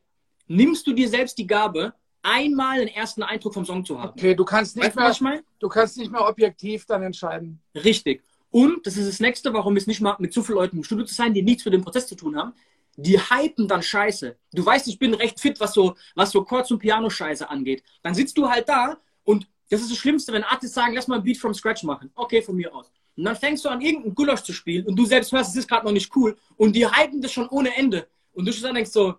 nimmst 0.46 0.86
du 0.86 0.92
dir 0.92 1.08
selbst 1.08 1.36
die 1.38 1.46
Gabe, 1.46 1.92
einmal 2.22 2.80
einen 2.80 2.88
ersten 2.88 3.22
Eindruck 3.22 3.54
vom 3.54 3.64
Song 3.64 3.84
zu 3.84 4.00
haben. 4.00 4.10
Okay, 4.10 4.34
du 4.34 4.44
kannst 4.44 4.76
nicht, 4.76 4.96
weißt 4.96 5.20
mehr, 5.20 5.42
du 5.60 5.68
kannst 5.68 5.96
nicht 5.96 6.10
mehr 6.10 6.26
objektiv 6.26 6.86
dann 6.86 7.02
entscheiden. 7.02 7.60
Richtig. 7.74 8.24
Und 8.50 8.86
das 8.86 8.96
ist 8.96 9.08
das 9.08 9.20
Nächste, 9.20 9.52
warum 9.52 9.76
es 9.76 9.86
nicht 9.86 10.00
mal 10.00 10.16
mit 10.18 10.32
zu 10.32 10.42
vielen 10.42 10.56
Leuten 10.56 10.78
im 10.78 10.84
Studio 10.84 11.04
zu 11.04 11.14
sein, 11.14 11.34
die 11.34 11.42
nichts 11.42 11.62
für 11.62 11.70
den 11.70 11.82
Prozess 11.82 12.06
zu 12.06 12.14
tun 12.14 12.36
haben. 12.36 12.54
Die 12.96 13.18
hypen 13.18 13.68
dann 13.68 13.82
Scheiße. 13.82 14.36
Du 14.52 14.64
weißt, 14.64 14.88
ich 14.88 14.98
bin 14.98 15.12
recht 15.12 15.38
fit, 15.38 15.60
was 15.60 15.74
so, 15.74 15.96
was 16.14 16.30
so 16.30 16.42
Chords 16.42 16.70
und 16.70 16.78
Piano-Scheiße 16.78 17.48
angeht. 17.48 17.82
Dann 18.02 18.14
sitzt 18.14 18.38
du 18.38 18.48
halt 18.48 18.68
da 18.68 18.96
und 19.22 19.46
das 19.68 19.82
ist 19.82 19.90
das 19.90 19.98
Schlimmste, 19.98 20.32
wenn 20.32 20.44
Artists 20.44 20.74
sagen, 20.74 20.94
lass 20.94 21.06
mal 21.06 21.16
ein 21.16 21.22
Beat 21.22 21.36
from 21.36 21.52
Scratch 21.52 21.82
machen. 21.82 22.10
Okay, 22.14 22.40
von 22.40 22.56
mir 22.56 22.74
aus. 22.74 22.90
Und 23.16 23.24
dann 23.24 23.36
fängst 23.36 23.64
du 23.64 23.68
an, 23.68 23.80
irgendeinen 23.80 24.14
Gulasch 24.14 24.42
zu 24.42 24.52
spielen 24.52 24.86
und 24.86 24.96
du 24.96 25.04
selbst 25.06 25.32
hörst, 25.32 25.50
es 25.50 25.56
ist 25.56 25.68
gerade 25.68 25.86
noch 25.86 25.92
nicht 25.92 26.14
cool 26.16 26.36
und 26.56 26.74
die 26.74 26.86
hypen 26.86 27.20
das 27.20 27.32
schon 27.32 27.48
ohne 27.48 27.74
Ende. 27.74 28.08
Und 28.32 28.46
du 28.46 28.52
dann 28.60 28.74
denkst 28.74 28.90
so, 28.90 29.14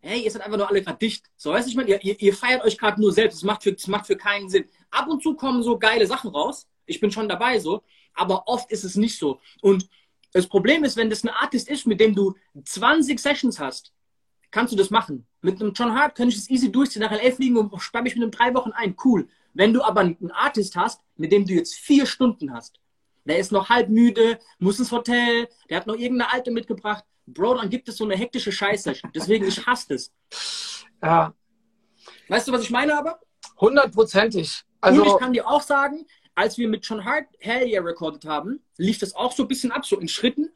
hey, 0.00 0.22
ihr 0.22 0.30
seid 0.30 0.42
einfach 0.42 0.58
nur 0.58 0.68
alle 0.68 0.82
gerade 0.82 0.98
dicht. 0.98 1.26
So, 1.36 1.52
weißt 1.52 1.66
du, 1.66 1.70
ich 1.70 1.76
meine, 1.76 1.90
ihr, 1.90 2.20
ihr, 2.20 2.34
feiert 2.34 2.64
euch 2.64 2.78
gerade 2.78 3.00
nur 3.00 3.12
selbst. 3.12 3.36
Das 3.36 3.44
macht, 3.44 3.62
für, 3.62 3.72
das 3.72 3.86
macht 3.86 4.06
für 4.06 4.16
keinen 4.16 4.48
Sinn. 4.48 4.64
Ab 4.90 5.08
und 5.08 5.22
zu 5.22 5.34
kommen 5.34 5.62
so 5.62 5.78
geile 5.78 6.06
Sachen 6.06 6.30
raus. 6.30 6.68
Ich 6.86 7.00
bin 7.00 7.10
schon 7.10 7.28
dabei 7.28 7.58
so. 7.58 7.82
Aber 8.14 8.46
oft 8.46 8.70
ist 8.70 8.84
es 8.84 8.96
nicht 8.96 9.18
so. 9.18 9.40
Und 9.60 9.88
das 10.32 10.46
Problem 10.46 10.84
ist, 10.84 10.96
wenn 10.96 11.10
das 11.10 11.24
ein 11.24 11.30
Artist 11.30 11.68
ist, 11.68 11.86
mit 11.86 12.00
dem 12.00 12.14
du 12.14 12.34
20 12.64 13.18
Sessions 13.18 13.58
hast, 13.58 13.92
kannst 14.50 14.72
du 14.72 14.76
das 14.76 14.90
machen. 14.90 15.26
Mit 15.40 15.60
einem 15.60 15.72
John 15.72 15.94
Hart 15.94 16.14
kann 16.14 16.28
ich 16.28 16.36
das 16.36 16.50
easy 16.50 16.70
durchziehen, 16.70 17.02
nach 17.02 17.10
LA 17.10 17.32
fliegen 17.32 17.56
und 17.56 17.80
spann 17.80 18.04
mich 18.04 18.14
mit 18.14 18.22
einem 18.22 18.30
drei 18.30 18.54
Wochen 18.54 18.72
ein. 18.72 18.96
Cool. 19.04 19.28
Wenn 19.54 19.72
du 19.72 19.82
aber 19.82 20.00
einen 20.00 20.30
Artist 20.32 20.76
hast, 20.76 21.00
mit 21.16 21.32
dem 21.32 21.46
du 21.46 21.54
jetzt 21.54 21.74
vier 21.74 22.06
Stunden 22.06 22.52
hast, 22.52 22.80
der 23.26 23.38
ist 23.38 23.52
noch 23.52 23.68
halb 23.68 23.88
müde, 23.88 24.38
muss 24.58 24.78
ins 24.78 24.92
Hotel, 24.92 25.48
der 25.68 25.78
hat 25.78 25.86
noch 25.86 25.96
irgendeine 25.96 26.32
Alte 26.32 26.50
mitgebracht, 26.50 27.04
Bro, 27.26 27.56
dann 27.56 27.70
gibt 27.70 27.88
es 27.88 27.96
so 27.96 28.04
eine 28.04 28.16
hektische 28.16 28.52
Scheiße. 28.52 28.94
Deswegen, 29.14 29.46
ich 29.46 29.66
hasse 29.66 29.94
es. 29.94 30.12
Ja. 31.02 31.34
Weißt 32.28 32.46
du, 32.46 32.52
was 32.52 32.62
ich 32.62 32.70
meine 32.70 32.96
aber? 32.96 33.18
Hundertprozentig. 33.60 34.62
Also, 34.80 35.02
Und 35.02 35.08
ich 35.08 35.18
kann 35.18 35.32
dir 35.32 35.46
auch 35.46 35.62
sagen, 35.62 36.06
als 36.34 36.56
wir 36.56 36.68
mit 36.68 36.86
John 36.86 37.04
Hart 37.04 37.26
Hell 37.40 37.66
Yeah 37.66 37.82
recorded 37.82 38.24
haben, 38.26 38.60
lief 38.76 38.98
das 38.98 39.14
auch 39.14 39.32
so 39.32 39.42
ein 39.42 39.48
bisschen 39.48 39.72
ab, 39.72 39.84
so 39.84 39.98
in 39.98 40.06
Schritten. 40.06 40.52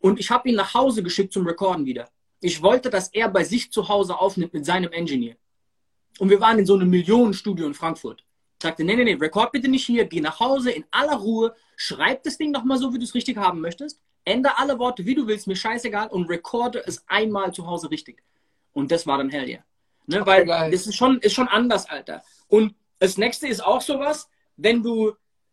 Und 0.00 0.20
ich 0.20 0.30
habe 0.30 0.48
ihn 0.48 0.56
nach 0.56 0.74
Hause 0.74 1.02
geschickt 1.02 1.32
zum 1.32 1.46
Recorden 1.46 1.86
wieder. 1.86 2.10
Ich 2.40 2.62
wollte, 2.62 2.90
dass 2.90 3.08
er 3.08 3.28
bei 3.28 3.44
sich 3.44 3.70
zu 3.70 3.88
Hause 3.88 4.18
aufnimmt 4.18 4.52
mit 4.52 4.66
seinem 4.66 4.92
Engineer. 4.92 5.36
Und 6.18 6.28
wir 6.28 6.40
waren 6.40 6.58
in 6.58 6.66
so 6.66 6.74
einem 6.74 6.90
Millionenstudio 6.90 7.66
in 7.66 7.74
Frankfurt. 7.74 8.24
Ich 8.60 8.62
sagte, 8.62 8.84
nee, 8.84 8.94
nee, 8.94 9.04
nee, 9.04 9.14
record 9.14 9.52
bitte 9.52 9.68
nicht 9.68 9.86
hier, 9.86 10.04
geh 10.04 10.20
nach 10.20 10.38
Hause 10.38 10.70
in 10.70 10.84
aller 10.90 11.16
Ruhe, 11.16 11.54
schreib 11.76 12.22
das 12.24 12.36
Ding 12.36 12.50
nochmal 12.50 12.76
so, 12.78 12.92
wie 12.92 12.98
du 12.98 13.04
es 13.04 13.14
richtig 13.14 13.38
haben 13.38 13.60
möchtest 13.60 14.00
ändere 14.24 14.58
alle 14.58 14.78
Worte, 14.78 15.04
wie 15.04 15.14
du 15.14 15.26
willst, 15.26 15.46
mir 15.46 15.56
scheißegal 15.56 16.08
und 16.08 16.28
recorde 16.28 16.82
es 16.86 17.04
einmal 17.08 17.52
zu 17.52 17.66
Hause 17.66 17.90
richtig. 17.90 18.22
Und 18.72 18.90
das 18.90 19.06
war 19.06 19.18
dann 19.18 19.30
Hell 19.30 19.48
yeah. 19.48 19.64
Ne, 20.06 20.24
weil 20.26 20.44
geil. 20.44 20.70
das 20.70 20.86
ist 20.86 20.96
schon, 20.96 21.18
ist 21.18 21.34
schon 21.34 21.48
anders, 21.48 21.88
Alter. 21.88 22.22
Und 22.48 22.74
das 22.98 23.16
nächste 23.16 23.46
ist 23.46 23.64
auch 23.64 23.80
sowas, 23.80 24.28
wenn 24.56 24.82
du 24.82 25.12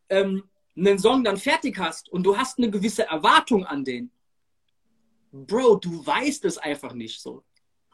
ähm, 0.09 0.43
einen 0.75 0.97
Song 0.97 1.23
dann 1.23 1.37
fertig 1.37 1.77
hast 1.77 2.09
und 2.09 2.23
du 2.23 2.37
hast 2.37 2.57
eine 2.57 2.69
gewisse 2.69 3.05
Erwartung 3.05 3.65
an 3.65 3.83
den. 3.83 4.11
Bro, 5.31 5.77
du 5.77 6.05
weißt 6.05 6.45
es 6.45 6.57
einfach 6.57 6.93
nicht 6.93 7.21
so. 7.21 7.43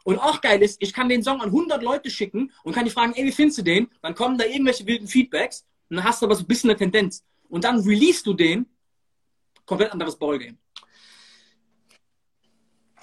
Und 0.04 0.20
auch 0.20 0.42
geil 0.42 0.62
ist, 0.62 0.82
ich 0.82 0.94
kann 0.94 1.10
den 1.10 1.24
Song 1.24 1.42
an 1.42 1.48
100 1.48 1.82
Leute 1.82 2.10
schicken 2.10 2.52
und 2.64 2.74
kann 2.74 2.86
die 2.86 2.92
fragen, 2.92 3.14
ey, 3.14 3.26
wie 3.26 3.32
findest 3.32 3.60
du 3.60 3.62
den? 3.64 3.90
Dann 4.02 4.16
kommen 4.16 4.38
da 4.38 4.46
irgendwelche 4.46 4.86
wilden 4.86 5.08
Feedbacks 5.08 5.66
und 5.90 5.98
dann 5.98 6.06
hast 6.06 6.22
du 6.22 6.26
aber 6.26 6.36
so 6.36 6.44
ein 6.44 6.48
bisschen 6.48 6.70
eine 6.70 6.78
Tendenz. 6.78 7.24
Und 7.50 7.64
dann 7.64 7.80
release 7.80 8.24
du 8.24 8.34
den, 8.34 8.66
komplett 9.66 9.92
anderes 9.92 10.18
Ballgame. 10.18 10.58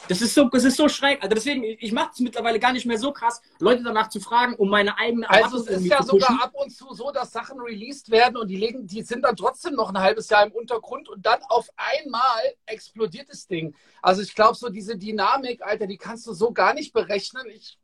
Das 0.08 0.20
ist 0.20 0.34
so, 0.34 0.48
das 0.48 0.64
ist 0.64 0.76
so 0.76 0.88
schräg. 0.88 1.22
Also 1.22 1.34
deswegen, 1.34 1.62
ich 1.62 1.92
mache 1.92 2.10
es 2.12 2.20
mittlerweile 2.20 2.58
gar 2.58 2.72
nicht 2.72 2.86
mehr 2.86 2.98
so 2.98 3.12
krass, 3.12 3.40
Leute 3.58 3.82
danach 3.82 4.08
zu 4.08 4.20
fragen, 4.20 4.54
um 4.54 4.68
meine 4.68 4.96
eigene 4.98 5.28
Also 5.28 5.58
es 5.58 5.68
ist 5.68 5.86
ja 5.86 6.02
sogar 6.02 6.42
ab 6.42 6.52
und 6.54 6.70
zu 6.70 6.92
so, 6.94 7.10
dass 7.10 7.32
Sachen 7.32 7.60
released 7.60 8.10
werden 8.10 8.36
und 8.36 8.48
die 8.48 8.56
legen, 8.56 8.86
die 8.86 9.02
sind 9.02 9.22
dann 9.22 9.36
trotzdem 9.36 9.74
noch 9.74 9.90
ein 9.90 9.98
halbes 9.98 10.28
Jahr 10.28 10.44
im 10.44 10.52
Untergrund 10.52 11.08
und 11.08 11.24
dann 11.24 11.40
auf 11.48 11.68
einmal 11.76 12.40
explodiert 12.66 13.28
das 13.28 13.46
Ding. 13.46 13.74
Also 14.02 14.22
ich 14.22 14.34
glaube, 14.34 14.56
so 14.56 14.68
diese 14.68 14.96
Dynamik, 14.96 15.62
Alter, 15.62 15.86
die 15.86 15.98
kannst 15.98 16.26
du 16.26 16.32
so 16.32 16.52
gar 16.52 16.74
nicht 16.74 16.92
berechnen. 16.92 17.46
Ich 17.50 17.78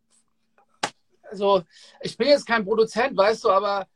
also 1.31 1.65
ich 2.01 2.17
bin 2.17 2.29
jetzt 2.29 2.47
kein 2.47 2.65
Produzent, 2.65 3.17
weißt 3.17 3.45
du, 3.45 3.51
aber 3.51 3.87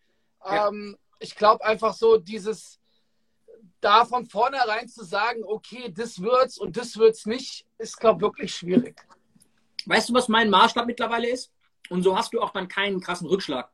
Ja. 0.45 0.69
ähm, 0.69 0.97
ich 1.21 1.37
glaube 1.37 1.65
einfach 1.65 1.95
so, 1.95 2.17
dieses 2.17 2.80
da 3.81 4.05
von 4.05 4.27
vornherein 4.27 4.89
zu 4.89 5.05
sagen, 5.05 5.43
okay, 5.45 5.93
das 5.95 6.21
wird's 6.21 6.59
und 6.59 6.77
das 6.77 6.97
wird's 6.97 7.27
nicht, 7.27 7.67
ist, 7.79 7.99
glaube 7.99 8.21
wirklich 8.21 8.55
schwierig. 8.55 9.01
Weißt 9.87 10.09
du, 10.09 10.15
was 10.15 10.29
mein 10.29 10.51
Maßstab 10.51 10.87
mittlerweile 10.87 11.29
ist? 11.29 11.53
Und 11.89 12.03
so 12.03 12.17
hast 12.17 12.33
du 12.33 12.41
auch 12.41 12.51
dann 12.51 12.69
keinen 12.69 13.01
krassen 13.01 13.27
Rückschlag. 13.27 13.71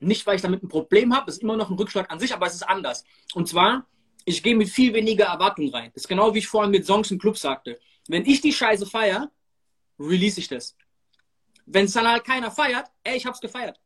Nicht, 0.00 0.26
weil 0.26 0.36
ich 0.36 0.42
damit 0.42 0.62
ein 0.62 0.68
Problem 0.68 1.14
habe, 1.14 1.30
ist 1.30 1.42
immer 1.42 1.56
noch 1.56 1.70
ein 1.70 1.76
Rückschlag 1.76 2.10
an 2.10 2.20
sich, 2.20 2.32
aber 2.32 2.46
es 2.46 2.54
ist 2.54 2.62
anders. 2.62 3.04
Und 3.34 3.48
zwar, 3.48 3.86
ich 4.24 4.42
gehe 4.42 4.54
mit 4.54 4.68
viel 4.68 4.92
weniger 4.92 5.26
Erwartung 5.26 5.70
rein. 5.70 5.90
Das 5.94 6.04
ist 6.04 6.08
genau 6.08 6.34
wie 6.34 6.38
ich 6.38 6.46
vorhin 6.46 6.70
mit 6.70 6.86
Songs 6.86 7.10
im 7.10 7.18
Club 7.18 7.36
sagte. 7.36 7.80
Wenn 8.06 8.24
ich 8.24 8.40
die 8.40 8.52
Scheiße 8.52 8.86
feier, 8.86 9.30
release 9.98 10.38
ich 10.38 10.48
das. 10.48 10.76
Wenn 11.66 11.86
es 11.86 11.92
dann 11.92 12.06
halt 12.06 12.24
keiner 12.24 12.50
feiert, 12.50 12.86
ey, 13.02 13.16
ich 13.16 13.26
hab's 13.26 13.40
gefeiert. 13.40 13.80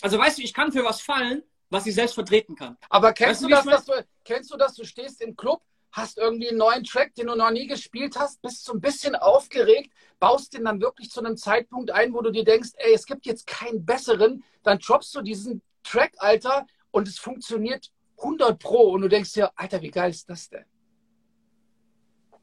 Also 0.00 0.18
weißt 0.18 0.38
du, 0.38 0.42
ich 0.42 0.52
kann 0.52 0.72
für 0.72 0.84
was 0.84 1.00
fallen, 1.00 1.42
was 1.70 1.86
ich 1.86 1.94
selbst 1.94 2.14
vertreten 2.14 2.56
kann. 2.56 2.76
Aber 2.90 3.12
kennst 3.12 3.42
Weißt 3.42 3.42
du, 3.42 3.48
ich 3.48 3.54
das, 3.54 3.64
dass 3.64 3.84
du, 3.84 4.06
kennst 4.24 4.52
du 4.52 4.56
das, 4.56 4.74
du 4.74 4.84
stehst 4.84 5.20
im 5.20 5.36
Club, 5.36 5.62
hast 5.92 6.18
irgendwie 6.18 6.48
einen 6.48 6.58
neuen 6.58 6.84
Track, 6.84 7.14
den 7.14 7.26
du 7.26 7.34
noch 7.34 7.50
nie 7.50 7.66
gespielt 7.66 8.16
hast, 8.16 8.40
bist 8.40 8.64
so 8.64 8.72
ein 8.72 8.80
bisschen 8.80 9.14
aufgeregt, 9.14 9.92
baust 10.18 10.54
den 10.54 10.64
dann 10.64 10.80
wirklich 10.80 11.10
zu 11.10 11.20
einem 11.20 11.36
Zeitpunkt 11.36 11.90
ein, 11.90 12.14
wo 12.14 12.22
du 12.22 12.30
dir 12.30 12.44
denkst, 12.44 12.70
ey, 12.76 12.94
es 12.94 13.04
gibt 13.04 13.26
jetzt 13.26 13.46
keinen 13.46 13.84
besseren, 13.84 14.42
dann 14.62 14.78
droppst 14.78 15.14
du 15.14 15.20
diesen 15.20 15.62
Track, 15.82 16.14
Alter, 16.18 16.66
und 16.90 17.08
es 17.08 17.18
funktioniert 17.18 17.90
100 18.18 18.58
pro 18.58 18.92
und 18.92 19.02
du 19.02 19.08
denkst 19.08 19.32
dir, 19.32 19.52
Alter, 19.56 19.82
wie 19.82 19.90
geil 19.90 20.10
ist 20.10 20.28
das 20.30 20.48
denn? 20.48 20.64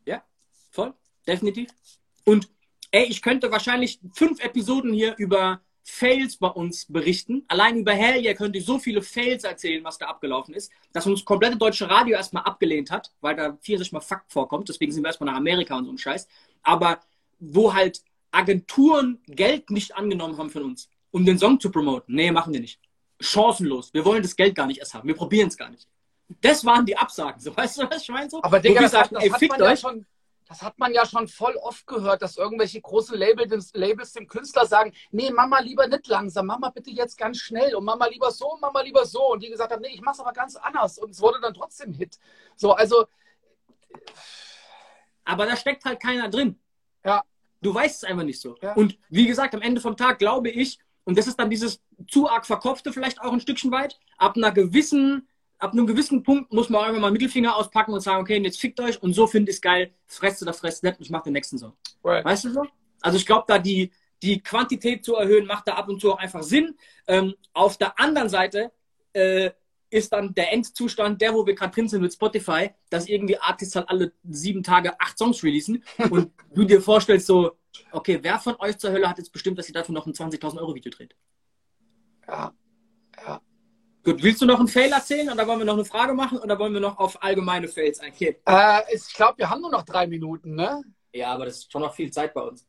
Ja, 0.05 0.23
voll, 0.69 0.93
definitiv. 1.25 1.69
Und 2.25 2.49
ey, 2.91 3.05
ich 3.05 3.21
könnte 3.21 3.51
wahrscheinlich 3.51 3.99
fünf 4.13 4.43
Episoden 4.43 4.93
hier 4.93 5.15
über 5.17 5.61
Fails 5.89 6.37
bei 6.37 6.47
uns 6.47 6.85
berichten. 6.85 7.43
Allein 7.47 7.77
über 7.77 7.93
Hell 7.93 8.23
yeah 8.23 8.33
könnte 8.33 8.59
ich 8.59 8.65
so 8.65 8.79
viele 8.79 9.01
Fails 9.01 9.43
erzählen, 9.43 9.83
was 9.83 9.97
da 9.97 10.07
abgelaufen 10.07 10.53
ist, 10.53 10.71
dass 10.93 11.05
uns 11.05 11.19
das 11.19 11.25
komplette 11.25 11.57
deutsche 11.57 11.89
Radio 11.89 12.15
erstmal 12.15 12.43
abgelehnt 12.43 12.91
hat, 12.91 13.11
weil 13.21 13.35
da 13.35 13.57
40 13.61 13.91
mal 13.91 13.99
Fakt 13.99 14.31
vorkommt. 14.31 14.69
Deswegen 14.69 14.91
sind 14.91 15.03
wir 15.03 15.07
erstmal 15.07 15.31
nach 15.31 15.37
Amerika 15.37 15.77
und 15.77 15.85
so 15.85 15.91
ein 15.91 15.97
Scheiß. 15.97 16.27
Aber 16.63 16.99
wo 17.39 17.73
halt 17.73 18.01
Agenturen 18.31 19.19
Geld 19.27 19.71
nicht 19.71 19.95
angenommen 19.95 20.37
haben 20.37 20.49
von 20.49 20.63
uns, 20.63 20.89
um 21.11 21.25
den 21.25 21.39
Song 21.39 21.59
zu 21.59 21.71
promoten. 21.71 22.13
Nee, 22.15 22.31
machen 22.31 22.53
wir 22.53 22.59
nicht. 22.59 22.79
Chancenlos. 23.19 23.93
Wir 23.93 24.05
wollen 24.05 24.21
das 24.21 24.35
Geld 24.35 24.55
gar 24.55 24.67
nicht 24.67 24.79
erst 24.79 24.93
haben. 24.93 25.07
Wir 25.07 25.15
probieren 25.15 25.47
es 25.47 25.57
gar 25.57 25.69
nicht. 25.69 25.87
Das 26.41 26.63
waren 26.63 26.85
die 26.85 26.95
Absagen. 26.95 27.41
So, 27.41 27.55
weißt 27.55 27.79
du, 27.79 27.89
was 27.89 28.03
ich 28.03 28.09
meine? 28.09 28.29
So? 28.29 28.41
Aber 28.43 28.59
Digga, 28.59 28.81
das, 28.81 28.91
das, 28.91 29.11
ey, 29.11 29.29
hat 29.29 29.39
fickt 29.39 29.51
man 29.51 29.59
ja 29.59 29.71
euch. 29.71 29.79
schon, 29.79 30.05
das 30.49 30.63
hat 30.63 30.79
man 30.79 30.91
ja 30.95 31.05
schon 31.05 31.27
voll 31.27 31.55
oft 31.57 31.85
gehört, 31.85 32.23
dass 32.23 32.35
irgendwelche 32.35 32.81
großen 32.81 33.15
Labels, 33.15 33.71
Labels 33.75 34.13
dem 34.13 34.27
Künstler 34.27 34.65
sagen, 34.65 34.91
nee, 35.11 35.29
Mama 35.29 35.59
lieber 35.59 35.85
nicht 35.85 36.07
langsam, 36.07 36.47
Mama 36.47 36.71
bitte 36.71 36.89
jetzt 36.89 37.19
ganz 37.19 37.37
schnell 37.37 37.75
und 37.75 37.85
Mama 37.85 38.07
lieber 38.07 38.31
so, 38.31 38.57
Mama 38.59 38.81
lieber 38.81 39.05
so. 39.05 39.31
Und 39.31 39.43
die 39.43 39.49
gesagt 39.49 39.71
haben, 39.71 39.81
nee, 39.81 39.93
ich 39.93 40.01
mach's 40.01 40.19
aber 40.19 40.33
ganz 40.33 40.55
anders. 40.55 40.97
Und 40.97 41.11
es 41.11 41.21
wurde 41.21 41.39
dann 41.39 41.53
trotzdem 41.53 41.93
Hit. 41.93 42.17
So, 42.55 42.73
also, 42.73 43.05
Aber 45.23 45.45
da 45.45 45.55
steckt 45.55 45.85
halt 45.85 46.01
keiner 46.01 46.29
drin. 46.29 46.59
Ja. 47.05 47.23
Du 47.61 47.71
weißt 47.71 48.03
es 48.03 48.09
einfach 48.09 48.23
nicht 48.23 48.41
so. 48.41 48.57
Ja. 48.63 48.73
Und 48.73 48.97
wie 49.09 49.27
gesagt, 49.27 49.53
am 49.53 49.61
Ende 49.61 49.81
vom 49.81 49.97
Tag 49.97 50.17
glaube 50.17 50.49
ich, 50.49 50.79
und 51.03 51.15
das 51.15 51.27
ist 51.27 51.37
dann 51.37 51.51
dieses 51.51 51.79
zu 52.07 52.27
arg 52.27 52.47
verkopfte 52.47 52.91
vielleicht 52.91 53.21
auch 53.21 53.33
ein 53.33 53.39
Stückchen 53.39 53.71
weit, 53.71 53.99
ab 54.17 54.35
einer 54.35 54.51
gewissen, 54.51 55.28
ab 55.59 55.73
einem 55.73 55.85
gewissen 55.85 56.23
Punkt 56.23 56.51
muss 56.53 56.69
man 56.69 56.85
einfach 56.85 57.01
mal 57.01 57.11
Mittelfinger 57.11 57.55
auspacken 57.55 57.93
und 57.93 58.01
sagen, 58.01 58.21
okay, 58.21 58.41
jetzt 58.41 58.59
fickt 58.59 58.79
euch 58.79 59.01
und 59.03 59.13
so 59.13 59.27
finde 59.27 59.51
ich 59.51 59.57
es 59.57 59.61
geil, 59.61 59.93
fresst 60.07 60.41
oder 60.41 60.53
fresst 60.53 60.83
nicht 60.83 60.97
und 60.97 61.05
ich 61.05 61.11
mache 61.11 61.25
den 61.25 61.33
nächsten 61.33 61.57
Song. 61.57 61.73
right. 62.03 62.25
Weißt 62.25 62.45
du 62.45 62.51
so? 62.51 62.65
Also 63.01 63.17
ich 63.17 63.25
glaube, 63.25 63.45
da 63.47 63.59
die, 63.59 63.91
die 64.23 64.41
Quantität 64.41 65.03
zu 65.05 65.15
erhöhen, 65.15 65.45
macht 65.45 65.67
da 65.67 65.73
ab 65.73 65.89
und 65.89 66.01
zu 66.01 66.13
auch 66.13 66.17
einfach 66.17 66.43
Sinn. 66.43 66.75
Ähm, 67.07 67.35
auf 67.53 67.77
der 67.77 67.99
anderen 67.99 68.29
Seite 68.29 68.71
äh, 69.13 69.51
ist 69.89 70.13
dann 70.13 70.33
der 70.33 70.53
Endzustand, 70.53 71.21
der, 71.21 71.33
wo 71.33 71.45
wir 71.45 71.55
gerade 71.55 71.73
drin 71.73 71.87
sind 71.87 72.01
mit 72.01 72.13
Spotify, 72.13 72.71
dass 72.89 73.07
irgendwie 73.07 73.37
Artists 73.37 73.75
halt 73.75 73.89
alle 73.89 74.13
sieben 74.23 74.63
Tage 74.63 74.99
acht 74.99 75.17
Songs 75.17 75.43
releasen 75.43 75.83
und 76.09 76.31
du 76.53 76.63
dir 76.63 76.81
vorstellst 76.81 77.27
so, 77.27 77.51
okay, 77.91 78.19
wer 78.21 78.39
von 78.39 78.55
euch 78.59 78.77
zur 78.77 78.91
Hölle 78.91 79.09
hat 79.09 79.17
jetzt 79.17 79.31
bestimmt, 79.31 79.57
dass 79.57 79.65
sie 79.65 79.73
dafür 79.73 79.93
noch 79.93 80.05
ein 80.05 80.13
20.000 80.13 80.57
Euro 80.59 80.75
Video 80.75 80.91
dreht? 80.91 81.15
ja. 82.27 82.53
Gut, 84.03 84.23
willst 84.23 84.41
du 84.41 84.45
noch 84.45 84.59
einen 84.59 84.67
Fail 84.67 84.91
erzählen 84.91 85.29
oder 85.29 85.45
wollen 85.45 85.59
wir 85.59 85.65
noch 85.65 85.73
eine 85.73 85.85
Frage 85.85 86.13
machen 86.13 86.37
oder 86.37 86.57
wollen 86.57 86.73
wir 86.73 86.79
noch 86.79 86.97
auf 86.97 87.21
allgemeine 87.21 87.67
Fails 87.67 87.99
eingehen? 87.99 88.35
Äh, 88.45 88.81
ich 88.93 89.13
glaube, 89.13 89.39
wir 89.39 89.49
haben 89.49 89.61
nur 89.61 89.71
noch 89.71 89.83
drei 89.83 90.07
Minuten, 90.07 90.55
ne? 90.55 90.81
Ja, 91.11 91.33
aber 91.33 91.45
das 91.45 91.57
ist 91.57 91.71
schon 91.71 91.81
noch 91.81 91.93
viel 91.93 92.11
Zeit 92.11 92.33
bei 92.33 92.41
uns. 92.41 92.65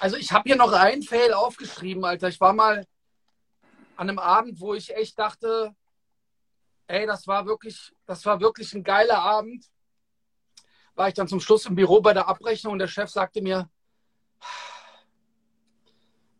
Also 0.00 0.16
ich 0.16 0.32
habe 0.32 0.48
hier 0.48 0.56
noch 0.56 0.72
einen 0.72 1.02
Fail 1.02 1.32
aufgeschrieben, 1.32 2.04
Alter. 2.04 2.28
Ich 2.28 2.40
war 2.40 2.52
mal 2.52 2.86
an 3.96 4.08
einem 4.08 4.18
Abend, 4.18 4.58
wo 4.60 4.74
ich 4.74 4.96
echt 4.96 5.18
dachte, 5.18 5.74
ey, 6.86 7.06
das 7.06 7.26
war 7.26 7.46
wirklich, 7.46 7.92
das 8.06 8.24
war 8.24 8.40
wirklich 8.40 8.72
ein 8.72 8.82
geiler 8.82 9.18
Abend. 9.18 9.66
War 10.94 11.08
ich 11.08 11.14
dann 11.14 11.28
zum 11.28 11.40
Schluss 11.40 11.66
im 11.66 11.76
Büro 11.76 12.00
bei 12.00 12.14
der 12.14 12.26
Abrechnung 12.26 12.72
und 12.72 12.78
der 12.78 12.88
Chef 12.88 13.10
sagte 13.10 13.42
mir, 13.42 13.70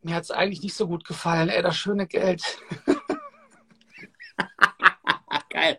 mir 0.03 0.15
hat 0.15 0.25
es 0.25 0.31
eigentlich 0.31 0.63
nicht 0.63 0.75
so 0.75 0.87
gut 0.87 1.05
gefallen, 1.05 1.49
ey, 1.49 1.63
das 1.63 1.77
schöne 1.77 2.07
Geld. 2.07 2.43
Geil. 5.51 5.79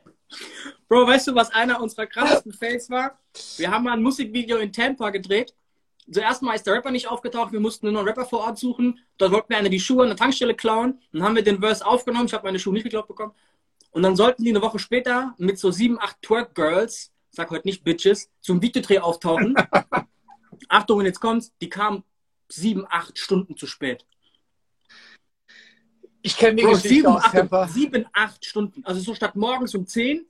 Bro, 0.87 1.07
weißt 1.07 1.27
du, 1.27 1.35
was 1.35 1.51
einer 1.51 1.81
unserer 1.81 2.05
krassesten 2.05 2.53
Fails 2.53 2.89
war? 2.89 3.17
Wir 3.57 3.71
haben 3.71 3.85
mal 3.85 3.93
ein 3.93 4.03
Musikvideo 4.03 4.57
in 4.57 4.73
Tampa 4.73 5.09
gedreht. 5.09 5.55
Zuerst 6.11 6.41
mal 6.41 6.53
ist 6.53 6.67
der 6.67 6.73
Rapper 6.73 6.91
nicht 6.91 7.07
aufgetaucht, 7.07 7.53
wir 7.53 7.59
mussten 7.59 7.85
nur 7.85 7.93
noch 7.93 8.01
einen 8.01 8.09
Rapper 8.09 8.25
vor 8.25 8.39
Ort 8.39 8.57
suchen. 8.57 8.99
Dort 9.17 9.31
wollten 9.31 9.49
wir 9.49 9.57
einer 9.57 9.69
die 9.69 9.79
Schuhe 9.79 10.03
an 10.03 10.09
der 10.09 10.17
Tankstelle 10.17 10.55
klauen. 10.55 10.99
Dann 11.13 11.23
haben 11.23 11.35
wir 11.35 11.43
den 11.43 11.59
Verse 11.59 11.85
aufgenommen, 11.85 12.25
ich 12.25 12.33
habe 12.33 12.43
meine 12.43 12.59
Schuhe 12.59 12.73
nicht 12.73 12.83
geklaut 12.83 13.07
bekommen. 13.07 13.33
Und 13.91 14.03
dann 14.03 14.15
sollten 14.15 14.43
die 14.43 14.49
eine 14.49 14.61
Woche 14.61 14.79
später 14.79 15.35
mit 15.37 15.59
so 15.59 15.71
sieben, 15.71 15.99
acht 15.99 16.21
Twerk-Girls, 16.21 17.11
sag 17.29 17.49
heute 17.49 17.67
nicht 17.67 17.83
Bitches, 17.83 18.29
zum 18.41 18.61
Videodreh 18.61 18.99
auftauchen. 18.99 19.55
Achtung, 20.69 20.99
und 20.99 21.05
jetzt 21.05 21.19
kommt's, 21.19 21.53
die 21.61 21.69
kamen 21.69 22.03
sieben, 22.51 22.85
acht 22.89 23.17
Stunden 23.17 23.55
zu 23.57 23.67
spät. 23.67 24.05
Ich 26.21 26.37
kenne 26.37 26.55
die 26.57 26.63
Bro, 26.63 26.71
Geschichte 26.73 26.89
sieben, 26.89 27.07
aus 27.07 27.23
acht, 27.23 27.33
Tampa. 27.33 27.67
sieben, 27.67 28.05
acht 28.13 28.45
Stunden. 28.45 28.85
Also 28.85 29.01
so 29.01 29.15
statt 29.15 29.35
morgens 29.35 29.73
um 29.73 29.87
10, 29.87 30.25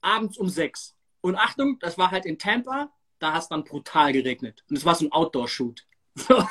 abends 0.00 0.38
um 0.38 0.48
6. 0.48 0.96
Und 1.20 1.36
Achtung, 1.36 1.78
das 1.78 1.96
war 1.98 2.10
halt 2.10 2.26
in 2.26 2.38
Tampa, 2.38 2.90
da 3.20 3.32
hat 3.34 3.42
es 3.42 3.48
dann 3.48 3.64
brutal 3.64 4.12
geregnet. 4.12 4.64
Und 4.68 4.76
es 4.76 4.84
war 4.84 4.94
so 4.94 5.06
ein 5.06 5.12
Outdoor-Shoot. 5.12 5.86
So, 6.16 6.46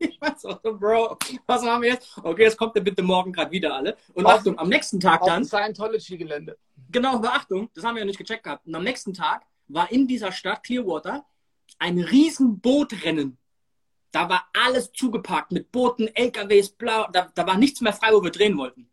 ich 0.00 0.20
war 0.20 0.36
so, 0.36 0.58
Bro, 0.76 1.16
was 1.46 1.62
machen 1.62 1.82
wir 1.82 1.90
jetzt? 1.90 2.18
Okay, 2.20 2.42
jetzt 2.42 2.56
kommt 2.56 2.74
ihr 2.74 2.82
bitte 2.82 3.00
morgen 3.00 3.32
gerade 3.32 3.52
wieder 3.52 3.72
alle. 3.72 3.96
Und 4.12 4.26
Auf- 4.26 4.40
Achtung, 4.40 4.58
am 4.58 4.68
nächsten 4.68 4.98
Tag 4.98 5.20
Auf 5.22 5.28
dann, 5.28 5.42
dem 5.42 5.48
Scientology-Gelände. 5.48 6.58
genau, 6.90 7.20
Beachtung, 7.20 7.70
das 7.74 7.84
haben 7.84 7.94
wir 7.94 8.00
ja 8.00 8.06
nicht 8.06 8.18
gecheckt 8.18 8.42
gehabt. 8.42 8.66
Und 8.66 8.74
am 8.74 8.82
nächsten 8.82 9.14
Tag 9.14 9.44
war 9.68 9.92
in 9.92 10.08
dieser 10.08 10.32
Stadt 10.32 10.64
Clearwater 10.64 11.24
ein 11.78 12.00
riesen 12.00 12.58
Bootrennen. 12.58 13.38
Da 14.14 14.28
war 14.28 14.48
alles 14.52 14.92
zugepackt 14.92 15.50
mit 15.50 15.72
Booten, 15.72 16.06
LKWs, 16.06 16.68
blau. 16.70 17.08
Da, 17.12 17.32
da 17.34 17.46
war 17.48 17.58
nichts 17.58 17.80
mehr 17.80 17.92
frei, 17.92 18.12
wo 18.12 18.22
wir 18.22 18.30
drehen 18.30 18.56
wollten. 18.56 18.88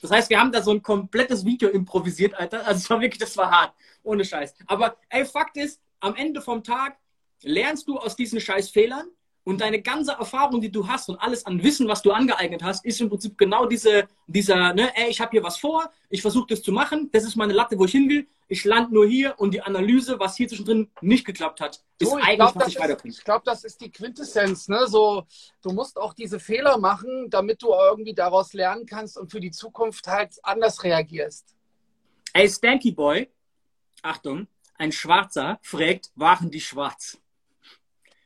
Das 0.00 0.12
heißt, 0.12 0.30
wir 0.30 0.38
haben 0.38 0.52
da 0.52 0.62
so 0.62 0.70
ein 0.70 0.80
komplettes 0.80 1.44
Video 1.44 1.68
improvisiert, 1.70 2.34
Alter. 2.34 2.64
Also 2.64 2.78
es 2.78 2.88
war 2.88 3.00
wirklich, 3.00 3.18
das 3.18 3.36
war 3.36 3.50
hart. 3.50 3.74
Ohne 4.04 4.24
Scheiß. 4.24 4.54
Aber 4.68 4.96
ey, 5.08 5.24
Fakt 5.24 5.56
ist, 5.56 5.82
am 5.98 6.14
Ende 6.14 6.40
vom 6.40 6.62
Tag 6.62 6.96
lernst 7.42 7.88
du 7.88 7.98
aus 7.98 8.14
diesen 8.14 8.40
scheiß 8.40 8.70
Fehlern 8.70 9.08
und 9.46 9.60
deine 9.60 9.80
ganze 9.80 10.10
Erfahrung, 10.10 10.60
die 10.60 10.72
du 10.72 10.88
hast 10.88 11.08
und 11.08 11.16
alles 11.18 11.46
an 11.46 11.62
Wissen, 11.62 11.86
was 11.86 12.02
du 12.02 12.10
angeeignet 12.10 12.64
hast, 12.64 12.84
ist 12.84 13.00
im 13.00 13.08
Prinzip 13.08 13.38
genau 13.38 13.64
diese, 13.66 14.08
dieser, 14.26 14.74
ne, 14.74 14.90
ey, 14.96 15.08
ich 15.08 15.20
habe 15.20 15.30
hier 15.30 15.42
was 15.44 15.56
vor, 15.58 15.88
ich 16.10 16.20
versuche 16.20 16.48
das 16.48 16.62
zu 16.62 16.72
machen, 16.72 17.10
das 17.12 17.22
ist 17.22 17.36
meine 17.36 17.52
Latte, 17.52 17.78
wo 17.78 17.84
ich 17.84 17.92
hin 17.92 18.08
will, 18.08 18.26
ich 18.48 18.64
lande 18.64 18.92
nur 18.92 19.06
hier 19.06 19.34
und 19.38 19.54
die 19.54 19.62
Analyse, 19.62 20.18
was 20.18 20.36
hier 20.36 20.48
zwischendrin 20.48 20.90
nicht 21.00 21.24
geklappt 21.24 21.60
hat, 21.60 21.80
ist 22.00 22.08
ich 22.08 22.12
eigentlich, 22.14 22.36
glaube, 22.36 22.54
was 22.56 22.62
das, 22.64 22.68
ich 22.68 22.74
ist- 22.74 22.80
weiterbringe. 22.82 23.14
ich 23.14 23.24
glaub, 23.24 23.44
das 23.44 23.62
ist 23.62 23.80
die 23.80 23.90
Quintessenz. 23.92 24.66
Ne? 24.66 24.88
So, 24.88 25.24
du 25.62 25.70
musst 25.70 25.96
auch 25.96 26.12
diese 26.12 26.40
Fehler 26.40 26.76
machen, 26.78 27.30
damit 27.30 27.62
du 27.62 27.68
irgendwie 27.72 28.14
daraus 28.14 28.52
lernen 28.52 28.84
kannst 28.84 29.16
und 29.16 29.30
für 29.30 29.38
die 29.40 29.52
Zukunft 29.52 30.08
halt 30.08 30.34
anders 30.42 30.82
reagierst. 30.82 31.54
Ey, 32.32 32.48
Stanky 32.48 32.90
Boy, 32.90 33.30
Achtung, 34.02 34.48
ein 34.76 34.90
Schwarzer 34.90 35.58
fragt, 35.62 36.10
waren 36.16 36.50
die 36.50 36.60
schwarz? 36.60 37.16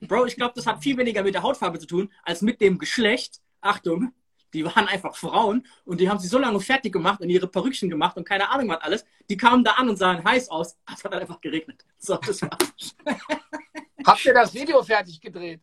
Bro, 0.01 0.27
ich 0.27 0.37
glaube, 0.37 0.53
das 0.55 0.67
hat 0.67 0.83
viel 0.83 0.97
weniger 0.97 1.23
mit 1.23 1.35
der 1.35 1.43
Hautfarbe 1.43 1.79
zu 1.79 1.87
tun, 1.87 2.13
als 2.23 2.43
mit 2.43 2.61
dem 2.61 2.79
Geschlecht. 2.79 3.41
Achtung, 3.61 4.13
die 4.53 4.65
waren 4.65 4.89
einfach 4.89 5.15
Frauen 5.15 5.67
und 5.85 6.01
die 6.01 6.09
haben 6.09 6.19
sie 6.19 6.29
so 6.29 6.39
lange 6.39 6.59
fertig 6.61 6.93
gemacht 6.93 7.21
und 7.21 7.29
ihre 7.29 7.47
Perückchen 7.47 7.91
gemacht 7.91 8.17
und 8.17 8.25
keine 8.25 8.49
Ahnung 8.49 8.69
was 8.69 8.81
alles. 8.81 9.05
Die 9.29 9.37
kamen 9.37 9.63
da 9.63 9.73
an 9.73 9.89
und 9.89 9.97
sahen 9.97 10.25
heiß 10.25 10.49
aus. 10.49 10.77
Es 10.95 11.05
hat 11.05 11.13
einfach 11.13 11.41
geregnet. 11.41 11.85
So, 11.99 12.17
das 12.17 12.43
war's. 12.43 12.97
Habt 14.07 14.25
ihr 14.25 14.35
das 14.35 14.53
Video 14.55 14.83
fertig 14.83 15.21
gedreht? 15.21 15.61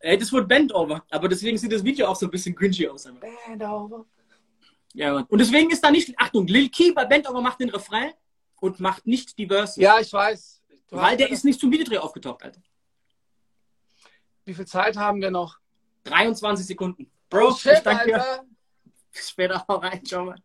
Ey, 0.00 0.18
das 0.18 0.32
wurde 0.32 0.46
Bendover. 0.46 1.04
Aber 1.10 1.28
deswegen 1.28 1.56
sieht 1.56 1.72
das 1.72 1.84
Video 1.84 2.06
auch 2.06 2.16
so 2.16 2.26
ein 2.26 2.30
bisschen 2.30 2.54
cringy 2.54 2.88
aus. 2.88 3.06
einfach. 3.06 3.20
Band 3.20 3.62
over. 3.62 4.04
Ja, 4.92 5.12
Mann. 5.12 5.24
Und 5.24 5.40
deswegen 5.40 5.70
ist 5.70 5.82
da 5.82 5.90
nicht, 5.90 6.14
Achtung, 6.18 6.46
Lil 6.46 6.68
Key 6.70 6.92
bei 6.92 7.04
Bendover 7.04 7.40
macht 7.40 7.60
den 7.60 7.70
Refrain 7.70 8.12
und 8.60 8.80
macht 8.80 9.06
nicht 9.06 9.36
die 9.38 9.46
Verse. 9.46 9.80
Ja, 9.80 9.98
ich 10.00 10.12
weiß. 10.12 10.62
Du 10.88 10.96
weil 10.96 11.16
der 11.16 11.30
ist 11.30 11.44
nicht 11.44 11.60
zum 11.60 11.70
Videodreh 11.70 11.98
aufgetaucht, 11.98 12.42
Alter. 12.42 12.60
Wie 14.44 14.54
viel 14.54 14.66
Zeit 14.66 14.96
haben 14.96 15.20
wir 15.20 15.30
noch? 15.30 15.58
23 16.04 16.66
Sekunden. 16.66 17.10
Bro, 17.30 17.48
oh, 17.48 17.56
shit, 17.56 17.74
ich 17.74 17.80
danke 17.80 18.06
dir. 18.06 18.44
Bis 19.12 19.30
später. 19.30 19.64
Hau 19.68 19.76
rein. 19.76 20.04
Ciao, 20.04 20.24
Mann. 20.24 20.42